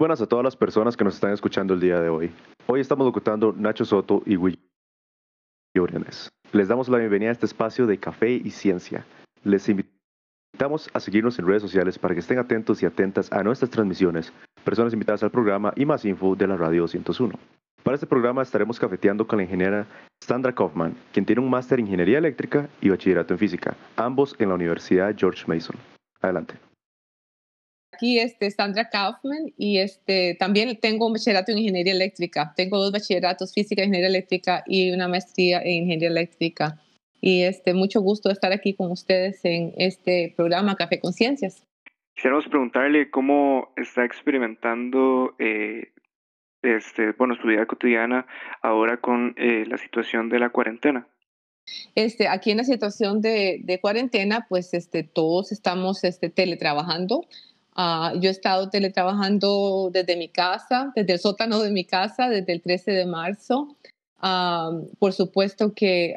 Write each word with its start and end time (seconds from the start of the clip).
Buenas 0.00 0.22
a 0.22 0.26
todas 0.26 0.42
las 0.42 0.56
personas 0.56 0.96
que 0.96 1.04
nos 1.04 1.16
están 1.16 1.34
escuchando 1.34 1.74
el 1.74 1.80
día 1.80 2.00
de 2.00 2.08
hoy. 2.08 2.32
Hoy 2.66 2.80
estamos 2.80 3.04
locutando 3.04 3.52
Nacho 3.54 3.84
Soto 3.84 4.22
y 4.24 4.34
Will 4.38 4.58
Les 6.52 6.68
damos 6.68 6.88
la 6.88 6.96
bienvenida 6.96 7.28
a 7.28 7.32
este 7.32 7.44
espacio 7.44 7.86
de 7.86 7.98
café 7.98 8.30
y 8.30 8.50
ciencia. 8.50 9.04
Les 9.44 9.68
invitamos 9.68 10.88
a 10.94 11.00
seguirnos 11.00 11.38
en 11.38 11.46
redes 11.46 11.60
sociales 11.60 11.98
para 11.98 12.14
que 12.14 12.20
estén 12.20 12.38
atentos 12.38 12.82
y 12.82 12.86
atentas 12.86 13.30
a 13.30 13.42
nuestras 13.42 13.70
transmisiones, 13.70 14.32
personas 14.64 14.94
invitadas 14.94 15.22
al 15.22 15.32
programa 15.32 15.74
y 15.76 15.84
más 15.84 16.02
info 16.06 16.34
de 16.34 16.46
la 16.46 16.56
Radio 16.56 16.80
201. 16.80 17.38
Para 17.82 17.96
este 17.96 18.06
programa 18.06 18.40
estaremos 18.40 18.80
cafeteando 18.80 19.26
con 19.26 19.36
la 19.36 19.42
ingeniera 19.42 19.86
Sandra 20.22 20.54
Kaufman, 20.54 20.96
quien 21.12 21.26
tiene 21.26 21.42
un 21.42 21.50
máster 21.50 21.78
en 21.78 21.84
Ingeniería 21.84 22.16
Eléctrica 22.16 22.70
y 22.80 22.88
Bachillerato 22.88 23.34
en 23.34 23.38
Física, 23.38 23.76
ambos 23.96 24.34
en 24.38 24.48
la 24.48 24.54
Universidad 24.54 25.14
George 25.14 25.44
Mason. 25.46 25.76
Adelante. 26.22 26.69
Aquí 28.00 28.18
este, 28.18 28.50
Sandra 28.50 28.88
Kaufman 28.88 29.52
y 29.58 29.76
este, 29.76 30.34
también 30.40 30.74
tengo 30.80 31.06
un 31.06 31.12
bachillerato 31.12 31.52
en 31.52 31.58
Ingeniería 31.58 31.92
Eléctrica. 31.92 32.54
Tengo 32.56 32.78
dos 32.78 32.92
bachilleratos, 32.92 33.52
Física 33.52 33.82
e 33.82 33.84
Ingeniería 33.84 34.08
Eléctrica 34.08 34.64
y 34.66 34.90
una 34.90 35.06
maestría 35.06 35.60
en 35.60 35.82
Ingeniería 35.82 36.08
Eléctrica. 36.08 36.80
Y 37.20 37.42
este, 37.42 37.74
mucho 37.74 38.00
gusto 38.00 38.30
estar 38.30 38.54
aquí 38.54 38.72
con 38.72 38.90
ustedes 38.90 39.44
en 39.44 39.74
este 39.76 40.32
programa 40.34 40.76
Café 40.76 40.98
Conciencias. 40.98 41.62
Quisiéramos 42.14 42.48
preguntarle 42.48 43.10
cómo 43.10 43.70
está 43.76 44.06
experimentando 44.06 45.34
eh, 45.38 45.92
este, 46.62 47.12
bueno, 47.12 47.34
su 47.34 47.48
vida 47.48 47.66
cotidiana 47.66 48.26
ahora 48.62 48.96
con 48.96 49.34
eh, 49.36 49.66
la 49.66 49.76
situación 49.76 50.30
de 50.30 50.38
la 50.38 50.48
cuarentena? 50.48 51.06
Este, 51.94 52.28
aquí 52.28 52.50
en 52.50 52.56
la 52.56 52.64
situación 52.64 53.20
de, 53.20 53.60
de 53.62 53.78
cuarentena, 53.78 54.46
pues 54.48 54.72
este, 54.72 55.02
todos 55.02 55.52
estamos 55.52 56.02
este, 56.04 56.30
teletrabajando. 56.30 57.26
Uh, 57.80 58.20
yo 58.20 58.28
he 58.28 58.32
estado 58.32 58.68
teletrabajando 58.68 59.88
desde 59.90 60.14
mi 60.16 60.28
casa, 60.28 60.92
desde 60.94 61.14
el 61.14 61.18
sótano 61.18 61.60
de 61.60 61.70
mi 61.70 61.86
casa, 61.86 62.28
desde 62.28 62.52
el 62.52 62.60
13 62.60 62.90
de 62.90 63.06
marzo. 63.06 63.74
Por 64.98 65.14
supuesto 65.14 65.72
que 65.72 66.14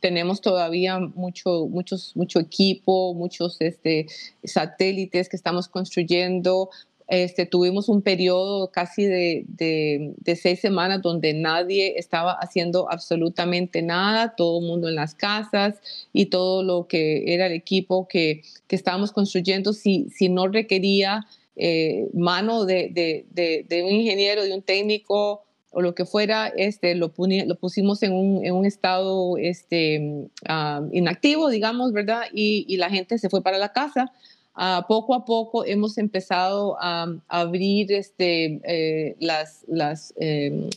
tenemos 0.00 0.40
todavía 0.40 0.98
mucho, 0.98 1.68
mucho 1.68 2.40
equipo, 2.40 3.14
muchos 3.14 3.60
este, 3.60 4.06
satélites 4.42 5.28
que 5.28 5.36
estamos 5.36 5.68
construyendo, 5.68 6.70
este, 7.06 7.44
tuvimos 7.44 7.88
un 7.88 8.00
periodo 8.00 8.70
casi 8.70 9.04
de, 9.04 9.44
de, 9.46 10.36
seis 10.36 10.60
semanas 10.60 11.02
donde 11.02 11.34
nadie 11.34 11.98
estaba 11.98 12.32
haciendo 12.32 12.90
absolutamente 12.90 13.82
nada, 13.82 14.34
todo 14.34 14.60
el 14.60 14.66
mundo 14.66 14.88
en 14.88 14.94
las 14.94 15.14
casas 15.14 15.74
y 16.12 16.26
todo 16.26 16.62
lo 16.62 16.86
que 16.86 17.34
era 17.34 17.46
el 17.46 17.52
equipo 17.52 18.08
que, 18.08 18.42
que 18.66 18.76
estábamos 18.76 19.12
construyendo, 19.12 19.74
si, 19.74 20.08
si 20.10 20.30
no 20.30 20.48
requería 20.48 21.26
eh, 21.56 22.08
mano 22.14 22.64
de, 22.64 22.90
de, 22.94 23.82
un 23.84 23.92
ingeniero, 23.92 24.42
de 24.42 24.54
un 24.54 24.62
técnico 24.62 25.44
o 25.70 25.82
lo 25.82 25.94
que 25.94 26.06
fuera, 26.06 26.48
este, 26.48 26.94
lo, 26.94 27.12
lo 27.18 27.54
pusimos 27.56 28.02
en 28.02 28.12
un, 28.12 28.44
en 28.46 28.54
un 28.54 28.64
estado 28.64 29.36
este, 29.36 30.30
ah, 30.46 30.80
inactivo, 30.92 31.50
digamos, 31.50 31.92
¿verdad? 31.92 32.22
Y, 32.32 32.64
y 32.68 32.76
la 32.76 32.88
gente 32.88 33.18
se 33.18 33.28
fue 33.28 33.42
para 33.42 33.58
la 33.58 33.72
casa 33.72 34.12
Ah, 34.56 34.84
poco 34.88 35.14
a 35.14 35.24
poco 35.24 35.64
hemos 35.64 35.98
empezado 35.98 36.76
a, 36.80 37.12
abrir 37.26 37.90
este, 37.92 38.60
eh, 38.64 39.16
las, 39.18 39.64
las, 39.66 40.14
em, 40.16 40.70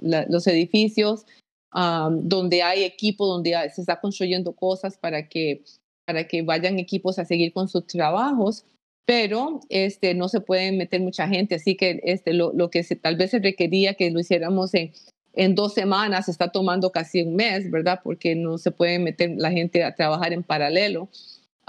los 0.00 0.46
edificios 0.46 1.26
ah, 1.72 2.10
donde 2.12 2.62
hay 2.62 2.84
equipo, 2.84 3.26
donde 3.26 3.56
se 3.74 3.80
está 3.80 4.00
construyendo 4.00 4.52
cosas 4.52 4.96
para 4.96 5.28
que, 5.28 5.62
para 6.06 6.28
que 6.28 6.42
vayan 6.42 6.78
equipos 6.78 7.18
a 7.18 7.24
seguir 7.24 7.52
con 7.52 7.68
sus 7.68 7.88
trabajos, 7.88 8.64
pero 9.04 9.60
este, 9.68 10.14
no 10.14 10.28
se 10.28 10.40
puede 10.40 10.70
meter 10.70 11.00
mucha 11.00 11.26
gente, 11.26 11.56
así 11.56 11.76
que 11.76 12.00
este, 12.04 12.34
lo, 12.34 12.52
lo 12.52 12.70
que 12.70 12.84
se, 12.84 12.94
tal 12.94 13.16
vez 13.16 13.32
se 13.32 13.40
requería 13.40 13.94
que 13.94 14.12
lo 14.12 14.20
hiciéramos 14.20 14.74
en, 14.74 14.92
en 15.34 15.56
dos 15.56 15.74
semanas, 15.74 16.28
está 16.28 16.52
tomando 16.52 16.92
casi 16.92 17.22
un 17.22 17.34
mes, 17.34 17.68
¿verdad? 17.70 18.00
Porque 18.04 18.36
no 18.36 18.58
se 18.58 18.70
puede 18.70 19.00
meter 19.00 19.34
la 19.38 19.50
gente 19.50 19.82
a 19.82 19.94
trabajar 19.94 20.32
en 20.32 20.44
paralelo. 20.44 21.08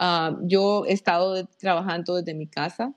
Ah, 0.02 0.38
yo 0.44 0.86
he 0.86 0.94
estado 0.94 1.46
trabajando 1.60 2.16
desde 2.16 2.34
mi 2.34 2.48
casa. 2.48 2.94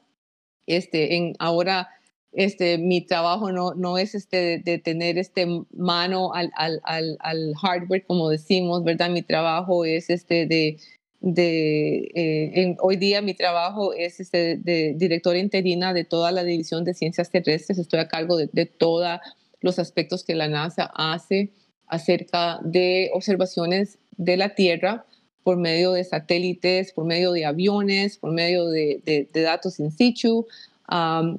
Este, 0.66 1.16
en, 1.16 1.34
ahora 1.40 1.88
este, 2.30 2.78
mi 2.78 3.00
trabajo 3.00 3.50
no, 3.50 3.74
no 3.74 3.98
es 3.98 4.14
este 4.14 4.60
de, 4.64 4.78
tener 4.78 5.18
este 5.18 5.48
mano 5.72 6.32
al, 6.32 6.52
al, 6.54 6.80
al, 6.84 7.54
hardware, 7.56 8.04
como 8.06 8.28
decimos, 8.28 8.84
¿verdad? 8.84 9.10
Mi 9.10 9.22
trabajo 9.22 9.84
es 9.84 10.10
este 10.10 10.46
de, 10.46 10.78
de 11.18 12.08
eh, 12.14 12.76
hoy 12.80 12.94
día 12.96 13.20
mi 13.20 13.34
trabajo 13.34 13.92
es 13.94 14.20
este 14.20 14.56
de 14.56 14.94
directora 14.96 15.38
interina 15.41 15.92
de 15.92 16.04
toda 16.04 16.30
la 16.30 16.44
división 16.44 16.84
de 16.84 16.94
ciencias 16.94 17.30
terrestres. 17.30 17.78
Estoy 17.78 17.98
a 17.98 18.06
cargo 18.06 18.36
de, 18.36 18.48
de 18.52 18.66
todos 18.66 19.18
los 19.60 19.80
aspectos 19.80 20.22
que 20.22 20.36
la 20.36 20.46
NASA 20.46 20.88
hace 20.94 21.50
acerca 21.88 22.60
de 22.62 23.10
observaciones 23.12 23.98
de 24.16 24.36
la 24.36 24.54
Tierra 24.54 25.04
por 25.42 25.56
medio 25.56 25.92
de 25.92 26.04
satélites, 26.04 26.92
por 26.92 27.04
medio 27.04 27.32
de 27.32 27.44
aviones, 27.44 28.19
por 28.19 28.32
medio 28.32 28.69
de, 28.69 29.28
datos 29.32 29.80
in 29.80 29.91
situ. 29.91 30.47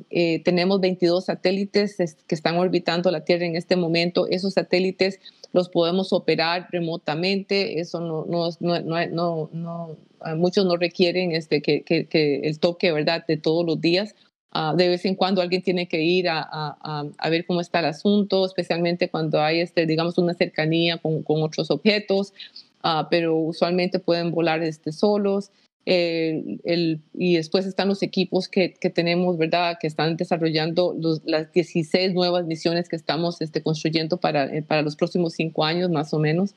Eh, 0.10 0.42
tenemos 0.44 0.82
22 0.82 1.26
satélites 1.26 1.98
que 2.28 2.36
están 2.36 2.58
orbitando 2.58 3.12
la 3.12 3.24
Tierra 3.24 3.46
en 3.46 3.56
este 3.56 3.76
momento. 3.76 4.28
Esos 4.28 4.54
satélites 4.54 5.20
los 5.52 5.70
podemos 5.70 6.12
operar 6.14 6.68
remotamente. 6.72 7.80
Eso 7.80 8.00
no, 8.00 8.26
no, 8.26 8.50
no, 8.60 9.50
no 9.52 9.98
muchos 10.36 10.66
no 10.66 10.78
requieren 10.78 11.32
este, 11.32 11.62
que, 11.62 11.84
que, 11.84 12.42
el 12.44 12.60
toque 12.60 12.92
¿verdad? 12.92 13.26
de 13.28 13.38
todos 13.38 13.66
los 13.66 13.80
días. 13.80 14.16
Ah, 14.56 14.76
de 14.78 14.88
vez 14.88 15.04
en 15.06 15.16
cuando 15.16 15.42
alguien 15.42 15.64
tiene 15.64 15.88
que 15.88 16.04
ir 16.04 16.30
a, 16.30 16.40
a, 16.40 17.06
a, 17.18 17.30
ver 17.32 17.44
cómo 17.48 17.60
está 17.60 17.80
el 17.80 17.86
asunto, 17.86 18.46
especialmente 18.46 19.10
cuando 19.10 19.42
hay, 19.42 19.62
este, 19.62 19.88
digamos, 19.88 20.20
una 20.20 20.36
cercanía 20.36 20.98
con, 21.00 21.24
con 21.24 21.42
otros 21.42 21.72
objetos. 21.72 22.34
Ah, 22.84 23.08
pero 23.10 23.38
usualmente 23.38 24.00
pueden 24.00 24.32
volar 24.32 24.62
este, 24.62 24.92
solos. 24.92 25.52
el, 25.86 27.02
y 27.14 27.36
después 27.38 27.66
están 27.66 27.88
los 27.88 28.04
equipos 28.04 28.50
que, 28.50 28.74
que 28.74 28.90
tenemos, 28.90 29.38
¿verdad? 29.38 29.78
Que 29.80 29.88
están 29.88 30.18
desarrollando 30.18 30.96
las 31.26 31.52
16 31.54 32.14
nuevas 32.14 32.46
misiones 32.46 32.90
que 32.90 32.98
estamos 32.98 33.42
este, 33.42 33.64
construyendo 33.64 34.18
para, 34.18 34.46
eh, 34.54 34.62
para 34.62 34.82
los 34.82 34.98
próximos 34.98 35.34
cinco 35.34 35.64
años, 35.64 35.90
más 35.90 36.14
o 36.14 36.20
menos. 36.20 36.56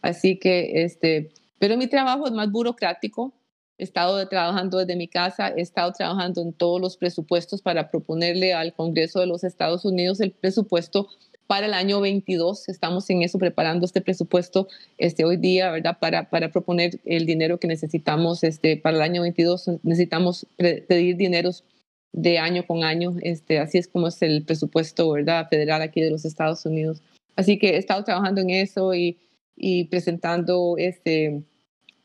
Así 0.00 0.38
que, 0.38 0.84
este, 0.84 1.32
pero 1.58 1.76
mi 1.76 1.86
trabajo 1.86 2.26
es 2.26 2.32
más 2.32 2.50
burocrático. 2.50 3.34
He 3.76 3.84
estado 3.84 4.26
trabajando 4.26 4.78
desde 4.78 4.96
mi 4.96 5.06
casa, 5.06 5.52
he 5.54 5.60
estado 5.60 5.92
trabajando 5.92 6.40
en 6.42 6.52
todos 6.52 6.80
los 6.80 6.96
presupuestos 6.96 7.62
para 7.62 7.90
proponerle 7.90 8.54
al 8.54 8.72
Congreso 8.72 9.20
de 9.20 9.26
los 9.26 9.44
Estados 9.44 9.84
Unidos 9.84 10.20
el 10.20 10.32
presupuesto 10.32 11.08
para 11.48 11.66
el 11.66 11.74
año 11.74 12.00
22. 12.00 12.68
Estamos 12.68 13.08
en 13.10 13.22
eso 13.22 13.38
preparando 13.38 13.86
este 13.86 14.02
presupuesto 14.02 14.68
este, 14.98 15.24
hoy 15.24 15.38
día, 15.38 15.70
¿verdad? 15.72 15.98
Para, 15.98 16.28
para 16.28 16.52
proponer 16.52 17.00
el 17.06 17.24
dinero 17.26 17.58
que 17.58 17.66
necesitamos 17.66 18.44
este, 18.44 18.76
para 18.76 18.96
el 18.98 19.02
año 19.02 19.22
22. 19.22 19.70
Necesitamos 19.82 20.46
pedir 20.56 21.16
dineros 21.16 21.64
de 22.12 22.38
año 22.38 22.66
con 22.66 22.84
año. 22.84 23.16
Este, 23.22 23.58
así 23.58 23.78
es 23.78 23.88
como 23.88 24.08
es 24.08 24.20
el 24.20 24.44
presupuesto, 24.44 25.10
¿verdad? 25.10 25.48
Federal 25.48 25.80
aquí 25.80 26.02
de 26.02 26.10
los 26.10 26.26
Estados 26.26 26.66
Unidos. 26.66 27.00
Así 27.34 27.58
que 27.58 27.70
he 27.70 27.78
estado 27.78 28.04
trabajando 28.04 28.42
en 28.42 28.50
eso 28.50 28.94
y, 28.94 29.16
y 29.56 29.84
presentando 29.84 30.74
este, 30.76 31.42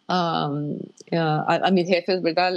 a, 0.07 0.49
mis 1.73 1.87
jefes, 1.89 2.21
¿verdad? 2.21 2.53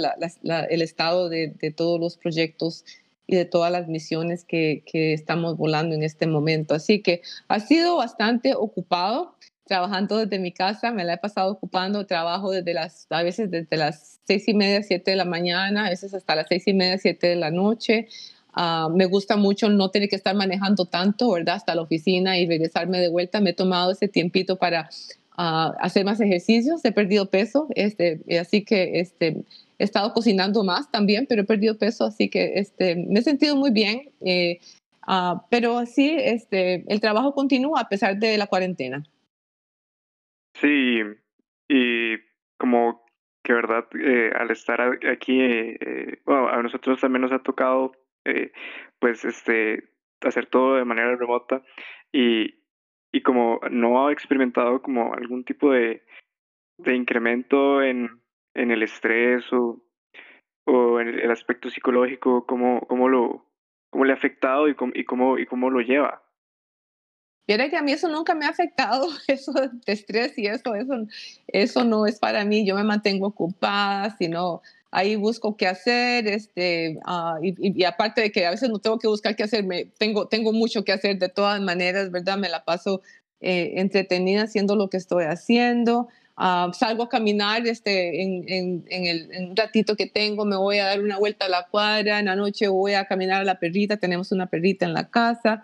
el 0.69 0.81
estado 0.81 1.27
de, 1.27 1.49
de 1.59 1.71
todos 1.71 1.99
los 1.99 2.15
proyectos 2.15 2.85
y 3.27 3.35
de 3.35 3.45
todas 3.45 3.71
las 3.71 3.87
misiones 3.87 4.45
que, 4.45 4.83
que, 4.85 5.13
estamos 5.13 5.57
volando 5.57 5.93
en 5.93 6.03
este 6.03 6.25
momento. 6.25 6.73
Así 6.73 7.01
que 7.01 7.21
ha 7.49 7.59
sido 7.59 7.97
bastante 7.97 8.55
ocupado 8.55 9.35
trabajando 9.67 10.17
desde 10.17 10.39
mi 10.39 10.51
casa, 10.51 10.91
me 10.91 11.03
la 11.03 11.15
he 11.15 11.17
pasado 11.17 11.51
ocupando, 11.51 12.05
trabajo 12.05 12.51
desde 12.51 12.73
las, 12.73 13.05
a 13.09 13.21
veces 13.21 13.51
desde 13.51 13.77
las 13.77 14.19
seis 14.25 14.47
y 14.47 14.53
media, 14.53 14.81
siete 14.81 15.11
de 15.11 15.17
la 15.17 15.25
mañana, 15.25 15.85
a 15.85 15.89
veces 15.89 16.13
hasta 16.13 16.35
las 16.35 16.47
seis 16.47 16.63
y 16.67 16.73
media, 16.73 16.97
siete 16.97 17.27
de 17.27 17.35
la 17.35 17.51
noche. 17.51 18.07
Ah, 18.53 18.89
me 18.91 19.05
gusta 19.05 19.35
mucho 19.35 19.69
no 19.69 19.91
tener 19.91 20.09
que 20.09 20.15
estar 20.15 20.35
manejando 20.35 20.85
tanto, 20.85 21.29
¿verdad? 21.31 21.55
Hasta 21.55 21.75
la 21.75 21.81
oficina 21.81 22.39
y 22.39 22.47
regresarme 22.47 22.99
de 22.99 23.09
vuelta. 23.09 23.39
Me 23.39 23.51
he 23.51 23.53
tomado 23.53 23.91
ese 23.91 24.07
tiempito 24.07 24.55
para 24.55 24.89
ah, 25.37 25.75
hacer 25.79 26.05
más 26.05 26.19
ejercicios, 26.21 26.83
he 26.83 26.91
perdido 26.91 27.29
peso, 27.29 27.67
este, 27.75 28.21
así 28.39 28.63
que 28.63 28.99
este, 28.99 29.43
he 29.79 29.83
estado 29.83 30.13
cocinando 30.13 30.63
más 30.63 30.91
también, 30.91 31.25
pero 31.27 31.41
he 31.41 31.45
perdido 31.45 31.77
peso, 31.77 32.05
así 32.05 32.29
que 32.29 32.53
este, 32.55 32.95
me 32.95 33.19
he 33.19 33.23
sentido 33.23 33.55
muy 33.55 33.71
bien. 33.71 34.11
Eh, 34.25 34.59
ah, 35.07 35.45
pero 35.49 35.85
sí, 35.85 36.15
este, 36.17 36.83
el 36.87 36.99
trabajo 36.99 37.33
continúa 37.33 37.81
a 37.81 37.89
pesar 37.89 38.17
de 38.17 38.37
la 38.37 38.47
cuarentena. 38.47 39.03
Sí, 40.55 41.01
y 41.67 42.15
como 42.57 43.05
que 43.43 43.53
verdad, 43.53 43.85
eh, 43.99 44.31
al 44.35 44.51
estar 44.51 44.81
aquí, 45.09 45.39
eh, 45.39 46.19
bueno, 46.25 46.49
a 46.49 46.61
nosotros 46.61 46.99
también 46.99 47.21
nos 47.21 47.31
ha 47.31 47.39
tocado, 47.39 47.93
pues, 48.99 49.23
este, 49.23 49.83
hacer 50.21 50.47
todo 50.47 50.75
de 50.75 50.83
manera 50.83 51.15
remota 51.15 51.61
y, 52.11 52.55
y 53.13 53.21
como 53.21 53.61
no 53.71 54.07
ha 54.07 54.11
experimentado 54.11 54.81
como 54.81 55.13
algún 55.13 55.45
tipo 55.45 55.71
de, 55.71 56.03
de 56.77 56.95
incremento 56.95 57.81
en, 57.81 58.21
en 58.57 58.71
el 58.71 58.83
estrés 58.83 59.45
o, 59.53 59.79
o 60.65 60.99
en 60.99 61.07
el 61.07 61.31
aspecto 61.31 61.69
psicológico, 61.69 62.45
¿cómo, 62.45 62.81
cómo, 62.87 63.07
lo, 63.07 63.45
cómo 63.89 64.05
le 64.05 64.13
ha 64.13 64.15
afectado 64.15 64.67
y 64.67 64.75
cómo, 64.75 64.91
y 64.95 65.05
cómo, 65.05 65.37
y 65.37 65.45
cómo 65.45 65.69
lo 65.69 65.79
lleva. 65.81 66.21
Mira 67.47 67.69
que 67.69 67.77
a 67.77 67.81
mí 67.81 67.93
eso 67.93 68.09
nunca 68.09 68.35
me 68.35 68.45
ha 68.45 68.49
afectado, 68.49 69.07
eso 69.27 69.53
de 69.53 69.93
estrés 69.93 70.37
y 70.37 70.47
eso, 70.47 70.75
eso, 70.75 70.93
eso 71.47 71.83
no 71.85 72.05
es 72.05 72.19
para 72.19 72.43
mí. 72.43 72.65
Yo 72.65 72.75
me 72.75 72.83
mantengo 72.83 73.27
ocupada, 73.27 74.15
sino 74.17 74.61
ahí 74.91 75.15
busco 75.15 75.55
qué 75.55 75.67
hacer, 75.67 76.27
este, 76.27 76.99
uh, 77.05 77.41
y, 77.41 77.55
y, 77.59 77.83
aparte 77.83 78.21
de 78.21 78.31
que 78.31 78.45
a 78.45 78.51
veces 78.51 78.69
no 78.69 78.79
tengo 78.79 78.99
que 78.99 79.07
buscar 79.07 79.35
qué 79.35 79.43
hacer, 79.43 79.63
me, 79.63 79.85
tengo, 79.85 80.27
tengo 80.27 80.51
mucho 80.51 80.83
que 80.83 80.91
hacer 80.91 81.19
de 81.19 81.29
todas 81.29 81.61
maneras, 81.61 82.09
¿verdad? 82.11 82.37
Me 82.37 82.49
la 82.49 82.65
paso 82.65 83.01
eh, 83.39 83.73
entretenida 83.75 84.43
haciendo 84.43 84.75
lo 84.75 84.89
que 84.89 84.97
estoy 84.97 85.25
haciendo. 85.25 86.07
Uh, 86.37 86.71
salgo 86.71 87.03
a 87.03 87.09
caminar 87.09 87.65
este, 87.65 88.21
en, 88.21 88.45
en, 88.47 88.85
en, 88.89 89.05
el, 89.07 89.31
en, 89.33 89.49
un 89.49 89.55
ratito 89.55 89.95
que 89.95 90.05
tengo, 90.05 90.45
me 90.45 90.55
voy 90.55 90.77
a 90.77 90.85
dar 90.85 91.01
una 91.01 91.17
vuelta 91.17 91.45
a 91.45 91.49
la 91.49 91.65
cuadra, 91.65 92.19
en 92.19 92.25
la 92.25 92.35
noche 92.35 92.67
voy 92.67 92.93
a 92.93 93.05
caminar 93.05 93.41
a 93.41 93.43
la 93.43 93.59
perrita, 93.59 93.97
tenemos 93.97 94.31
una 94.31 94.45
perrita 94.45 94.85
en 94.85 94.93
la 94.93 95.09
casa 95.09 95.63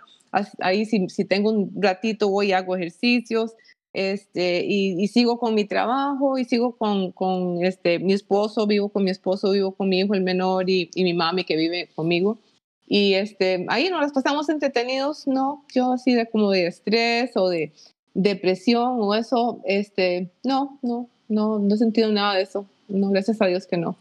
ahí 0.60 0.86
si, 0.86 1.10
si 1.10 1.26
tengo 1.26 1.52
un 1.52 1.72
ratito 1.82 2.30
voy 2.30 2.50
y 2.50 2.52
hago 2.54 2.76
ejercicios, 2.76 3.56
este, 3.94 4.66
y, 4.66 5.08
sigo 5.08 5.38
con 5.38 5.54
mi 5.54 5.66
trabajo 5.66 6.40
y 6.40 6.46
sigo 6.46 6.76
con, 6.78 7.12
con, 7.12 7.64
este, 7.64 8.00
mi 8.00 8.14
esposo, 8.14 8.66
vivo 8.66 8.90
con 8.90 9.04
mi 9.04 9.12
esposo, 9.12 9.52
vivo 9.52 9.76
con 9.76 9.90
mi 9.90 10.00
hijo 10.00 10.16
el 10.16 10.24
menor 10.24 10.70
y, 10.70 10.90
y, 10.96 11.04
mi 11.04 11.14
mami 11.14 11.44
que 11.44 11.56
vive 11.56 11.90
conmigo. 11.94 12.40
Y 12.88 13.14
este, 13.14 13.66
ahí 13.70 13.90
nos 13.90 14.02
las 14.02 14.12
pasamos 14.12 14.50
entretenidos, 14.50 15.28
¿no? 15.28 15.64
Yo 15.74 15.94
así 15.94 16.14
de 16.16 16.28
como 16.28 16.50
de 16.52 16.68
estrés 16.68 17.32
o 17.36 17.50
de 17.50 17.72
depresión 18.14 18.98
o 19.00 19.16
eso, 19.16 19.62
este, 19.66 20.32
no, 20.44 20.80
no, 20.82 21.10
no, 21.28 21.60
no 21.60 21.76
he 21.76 21.78
sentido 21.78 22.12
nada 22.12 22.36
de 22.36 22.44
eso. 22.44 22.68
No, 22.88 23.10
gracias 23.10 23.42
a 23.42 23.48
Dios 23.48 23.66
que 23.68 23.78
no. 23.78 23.96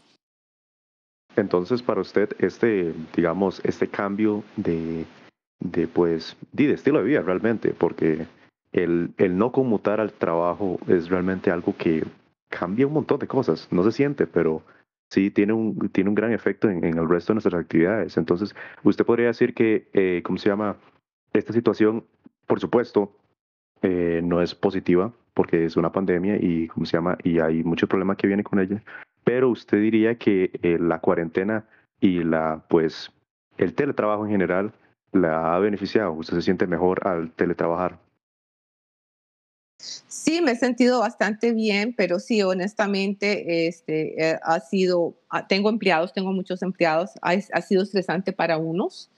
Entonces, 1.35 1.81
para 1.81 2.01
usted, 2.01 2.29
este, 2.39 2.93
digamos, 3.15 3.61
este 3.63 3.87
cambio 3.87 4.43
de 4.55 5.05
de 5.63 5.87
pues 5.87 6.35
de 6.51 6.71
estilo 6.71 6.99
de 6.99 7.05
vida 7.05 7.21
realmente, 7.21 7.73
porque 7.73 8.27
el, 8.71 9.13
el 9.17 9.37
no 9.37 9.51
conmutar 9.51 9.99
al 9.99 10.11
trabajo 10.11 10.77
es 10.87 11.09
realmente 11.09 11.51
algo 11.51 11.75
que 11.77 12.03
cambia 12.49 12.85
un 12.85 12.93
montón 12.93 13.19
de 13.19 13.27
cosas. 13.27 13.67
No 13.71 13.83
se 13.83 13.91
siente, 13.91 14.27
pero 14.27 14.61
sí 15.09 15.31
tiene 15.31 15.53
un, 15.53 15.89
tiene 15.89 16.09
un 16.09 16.15
gran 16.15 16.33
efecto 16.33 16.69
en, 16.69 16.83
el 16.83 17.09
resto 17.09 17.31
de 17.31 17.35
nuestras 17.35 17.61
actividades. 17.61 18.17
Entonces, 18.17 18.55
usted 18.83 19.05
podría 19.05 19.27
decir 19.27 19.53
que, 19.53 19.89
eh, 19.93 20.21
¿cómo 20.23 20.37
se 20.37 20.49
llama? 20.49 20.77
Esta 21.33 21.53
situación, 21.53 22.05
por 22.45 22.59
supuesto, 22.59 23.15
eh, 23.83 24.21
no 24.23 24.41
es 24.41 24.55
positiva 24.55 25.13
porque 25.35 25.65
es 25.65 25.77
una 25.77 25.91
pandemia 25.91 26.37
y, 26.37 26.67
¿cómo 26.67 26.85
se 26.85 26.97
llama? 26.97 27.17
Y 27.23 27.39
hay 27.39 27.63
muchos 27.63 27.87
problemas 27.89 28.17
que 28.17 28.27
vienen 28.27 28.43
con 28.43 28.59
ella. 28.59 28.81
Pero 29.23 29.49
usted 29.49 29.79
diría 29.79 30.15
que 30.15 30.51
eh, 30.61 30.77
la 30.79 30.99
cuarentena 30.99 31.65
y 31.99 32.23
la, 32.23 32.63
pues, 32.67 33.11
el 33.57 33.73
teletrabajo 33.73 34.25
en 34.25 34.31
general 34.31 34.73
la 35.13 35.55
ha 35.55 35.59
beneficiado? 35.59 36.11
¿Usted 36.13 36.35
se 36.35 36.41
siente 36.41 36.67
mejor 36.67 37.07
al 37.07 37.31
teletrabajar? 37.31 37.99
Sí, 39.77 40.41
me 40.41 40.51
he 40.51 40.55
sentido 40.55 40.99
bastante 40.99 41.51
bien, 41.51 41.93
pero 41.95 42.19
sí, 42.19 42.41
honestamente, 42.41 43.67
este, 43.67 44.31
eh, 44.31 44.39
ha 44.41 44.59
sido, 44.59 45.15
ah, 45.29 45.45
tengo 45.47 45.69
empleados, 45.69 46.13
tengo 46.13 46.31
muchos 46.31 46.61
empleados, 46.61 47.11
ha, 47.21 47.61
sido 47.61 47.83
estresante 47.83 48.31
para 48.31 48.57
unos, 48.57 49.11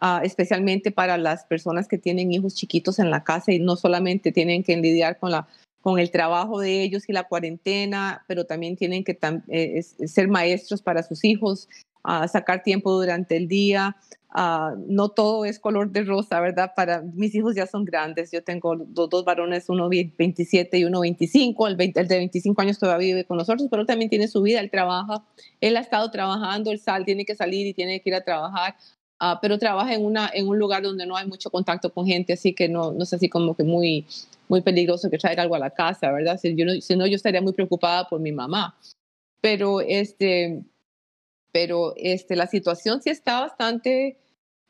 uh, 0.00 0.22
especialmente 0.22 0.90
para 0.90 1.18
las 1.18 1.44
personas 1.44 1.88
que 1.88 1.98
tienen 1.98 2.32
hijos 2.32 2.54
chiquitos 2.54 2.98
en 2.98 3.10
la 3.10 3.24
casa 3.24 3.52
y 3.52 3.58
no 3.58 3.76
solamente 3.76 4.32
tienen 4.32 4.62
que 4.62 4.76
lidiar 4.76 5.18
con, 5.18 5.30
la, 5.30 5.46
con 5.80 5.98
el 5.98 6.10
trabajo 6.10 6.60
de 6.60 6.82
ellos 6.82 7.08
y 7.08 7.12
la 7.12 7.24
cuarentena, 7.24 8.24
pero 8.26 8.44
también 8.44 8.76
tienen 8.76 9.04
que 9.04 9.18
eh, 9.48 9.82
ser 9.82 10.28
maestros 10.28 10.82
para 10.82 11.02
sus 11.02 11.24
hijos, 11.24 11.68
uh, 12.04 12.28
sacar 12.28 12.62
tiempo 12.62 12.92
durante 12.92 13.36
el 13.36 13.48
día, 13.48 13.96
Uh, 14.38 14.76
no 14.86 15.08
todo 15.08 15.46
es 15.46 15.58
color 15.58 15.90
de 15.92 16.04
rosa, 16.04 16.40
¿verdad? 16.40 16.72
Para 16.76 17.00
mis 17.00 17.34
hijos 17.34 17.54
ya 17.54 17.66
son 17.66 17.86
grandes. 17.86 18.30
Yo 18.30 18.44
tengo 18.44 18.76
dos, 18.76 19.08
dos 19.08 19.24
varones, 19.24 19.70
uno 19.70 19.88
27 19.88 20.78
y 20.78 20.84
uno 20.84 21.00
25. 21.00 21.66
El, 21.66 21.76
20, 21.76 22.00
el, 22.00 22.08
de 22.08 22.16
25 22.18 22.60
años 22.60 22.78
todavía 22.78 23.14
vive 23.14 23.24
con 23.24 23.38
nosotros, 23.38 23.66
pero 23.70 23.86
también 23.86 24.10
tiene 24.10 24.28
su 24.28 24.42
vida, 24.42 24.60
él 24.60 24.70
trabaja. 24.70 25.24
Él 25.62 25.74
ha 25.78 25.80
estado 25.80 26.10
trabajando, 26.10 26.70
él 26.70 26.78
sal, 26.80 27.06
tiene 27.06 27.24
que 27.24 27.34
salir 27.34 27.66
y 27.66 27.72
tiene 27.72 28.02
que 28.02 28.10
ir 28.10 28.14
a 28.14 28.24
trabajar. 28.24 28.76
Uh, 29.18 29.38
pero 29.40 29.58
trabaja 29.58 29.94
en, 29.94 30.04
una, 30.04 30.30
en 30.34 30.46
un 30.46 30.58
lugar 30.58 30.82
donde 30.82 31.06
no 31.06 31.16
hay 31.16 31.26
mucho 31.26 31.50
contacto 31.50 31.90
con 31.90 32.06
gente, 32.06 32.34
así 32.34 32.52
que 32.52 32.68
no, 32.68 32.92
no 32.92 33.02
es 33.02 33.12
así 33.14 33.30
como 33.30 33.56
que 33.56 33.64
muy, 33.64 34.04
muy 34.46 34.60
peligroso 34.60 35.08
que 35.08 35.16
traiga 35.16 35.42
algo 35.42 35.54
a 35.54 35.58
la 35.58 35.70
casa, 35.70 36.12
¿verdad? 36.12 36.38
Si, 36.38 36.54
yo 36.54 36.66
no, 36.66 36.72
si 36.80 36.96
no, 36.96 37.06
yo 37.06 37.16
estaría 37.16 37.40
muy 37.40 37.54
preocupada 37.54 38.06
por 38.08 38.20
mi 38.20 38.32
mamá. 38.32 38.76
Pero, 39.40 39.80
este, 39.80 40.62
pero 41.50 41.94
este, 41.96 42.36
la 42.36 42.46
situación 42.46 43.00
sí 43.00 43.10
está 43.10 43.40
bastante 43.40 44.18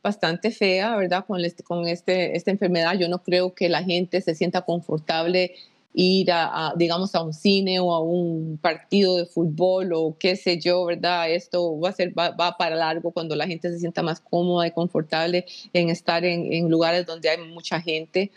bastante 0.06 0.52
fea, 0.52 0.94
¿verdad? 0.96 1.26
Con, 1.26 1.44
este, 1.44 1.64
con 1.64 1.88
este, 1.88 2.36
esta 2.36 2.52
enfermedad, 2.52 2.96
yo 2.96 3.08
no 3.08 3.24
creo 3.24 3.54
que 3.54 3.68
la 3.68 3.82
gente 3.82 4.20
se 4.20 4.36
sienta 4.36 4.62
confortable 4.62 5.56
ir 5.98 6.30
a, 6.30 6.74
digamos, 6.76 7.14
a 7.14 7.22
un 7.22 7.32
cine 7.32 7.80
o 7.80 7.90
a 7.94 8.00
un 8.00 8.58
partido 8.60 9.16
de 9.16 9.24
fútbol 9.24 9.94
o 9.94 10.14
qué 10.18 10.36
sé 10.36 10.60
yo, 10.60 10.84
¿verdad? 10.84 11.30
Esto 11.30 11.80
va 11.80 11.88
a 11.88 11.92
ser, 11.92 12.16
va, 12.16 12.32
va 12.32 12.58
para 12.58 12.76
largo 12.76 13.12
cuando 13.12 13.34
la 13.34 13.46
gente 13.46 13.70
se 13.70 13.78
sienta 13.78 14.02
más 14.02 14.20
cómoda 14.20 14.66
y 14.66 14.72
confortable 14.72 15.46
en 15.72 15.88
estar 15.88 16.22
en, 16.26 16.52
en 16.52 16.68
lugares 16.68 17.06
donde 17.06 17.30
hay 17.30 17.38
mucha 17.38 17.80
gente. 17.80 18.30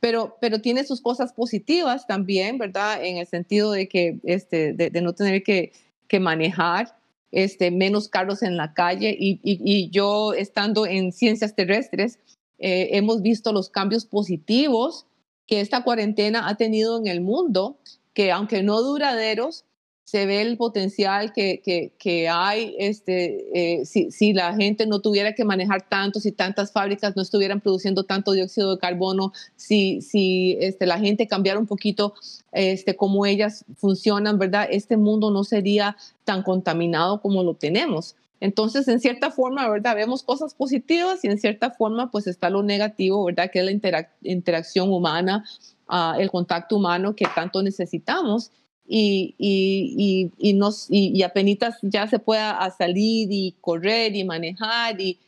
pero, 0.00 0.36
pero 0.38 0.60
tiene 0.60 0.84
sus 0.84 1.00
cosas 1.00 1.32
positivas 1.32 2.06
también, 2.06 2.58
¿verdad? 2.58 3.02
En 3.02 3.16
el 3.16 3.26
sentido 3.26 3.72
de 3.72 3.88
que, 3.88 4.18
este, 4.24 4.74
de, 4.74 4.90
de 4.90 5.00
no 5.00 5.14
tener 5.14 5.42
que, 5.42 5.72
que 6.08 6.20
manejar 6.20 6.94
este, 7.32 7.70
menos 7.70 8.08
carros 8.08 8.42
en 8.42 8.58
la 8.58 8.74
calle 8.74 9.16
y, 9.18 9.88
yo 9.90 10.34
estando 10.34 10.86
en 10.86 11.10
ciencias 11.10 11.54
terrestres, 11.54 12.18
eh, 12.58 12.90
hemos 12.92 13.22
visto 13.22 13.50
los 13.50 13.70
cambios 13.70 14.04
positivos 14.04 15.06
que 15.46 15.60
esta 15.60 15.82
cuarentena 15.82 16.48
ha 16.48 16.56
tenido 16.56 16.98
en 16.98 17.06
el 17.06 17.20
mundo, 17.20 17.78
que 18.12 18.32
aunque 18.32 18.62
no 18.62 18.80
duraderos, 18.82 19.64
se 20.04 20.26
ve 20.26 20.42
el 20.42 20.58
potencial 20.58 21.32
que, 21.32 21.62
que, 21.98 22.28
hay 22.28 22.76
este, 22.78 23.80
eh, 23.80 23.86
si, 23.86 24.10
si, 24.10 24.34
la 24.34 24.54
gente 24.54 24.86
no 24.86 25.00
tuviera 25.00 25.34
que 25.34 25.44
manejar 25.44 25.88
tanto, 25.88 26.20
si 26.20 26.30
tantas 26.30 26.72
fábricas 26.72 27.16
no 27.16 27.22
estuvieran 27.22 27.60
produciendo 27.60 28.04
tanto 28.04 28.32
dióxido 28.32 28.74
de 28.74 28.78
carbono, 28.78 29.32
si, 29.56 30.02
si 30.02 30.58
este, 30.60 30.86
la 30.86 30.98
gente 30.98 31.26
cambiara 31.26 31.58
un 31.58 31.66
poquito 31.66 32.14
este, 32.52 32.94
cómo 32.96 33.24
ellas 33.24 33.64
funcionan, 33.76 34.38
¿verdad? 34.38 34.68
Este 34.70 34.98
mundo 34.98 35.30
no 35.30 35.42
sería 35.42 35.96
tan 36.24 36.42
contaminado 36.42 37.20
como 37.22 37.42
lo 37.42 37.54
tenemos. 37.54 38.14
Entonces, 38.44 38.86
en 38.88 39.00
cierta 39.00 39.30
forma, 39.30 39.66
¿verdad? 39.70 39.96
Vemos 39.96 40.22
cosas 40.22 40.52
positivas 40.52 41.24
y 41.24 41.28
en 41.28 41.38
cierta 41.38 41.70
forma, 41.70 42.10
pues 42.10 42.26
está 42.26 42.50
lo 42.50 42.62
negativo, 42.62 43.24
¿verdad? 43.24 43.50
Que 43.50 43.60
es 43.60 43.64
la 43.64 44.06
interacción 44.20 44.92
humana, 44.92 45.46
uh, 45.88 46.20
el 46.20 46.30
contacto 46.30 46.76
humano 46.76 47.16
que 47.16 47.24
tanto 47.34 47.62
necesitamos 47.62 48.50
y, 48.86 49.34
y, 49.38 50.30
y, 50.36 50.50
y, 50.50 50.52
nos, 50.52 50.88
y, 50.90 51.22
apenas 51.22 51.78
ya 51.80 52.06
se 52.06 52.18
pueda 52.18 52.70
salir 52.76 53.28
y 53.30 53.56
correr 53.62 54.14
y 54.14 54.24
manejar 54.24 55.00
y, 55.00 55.18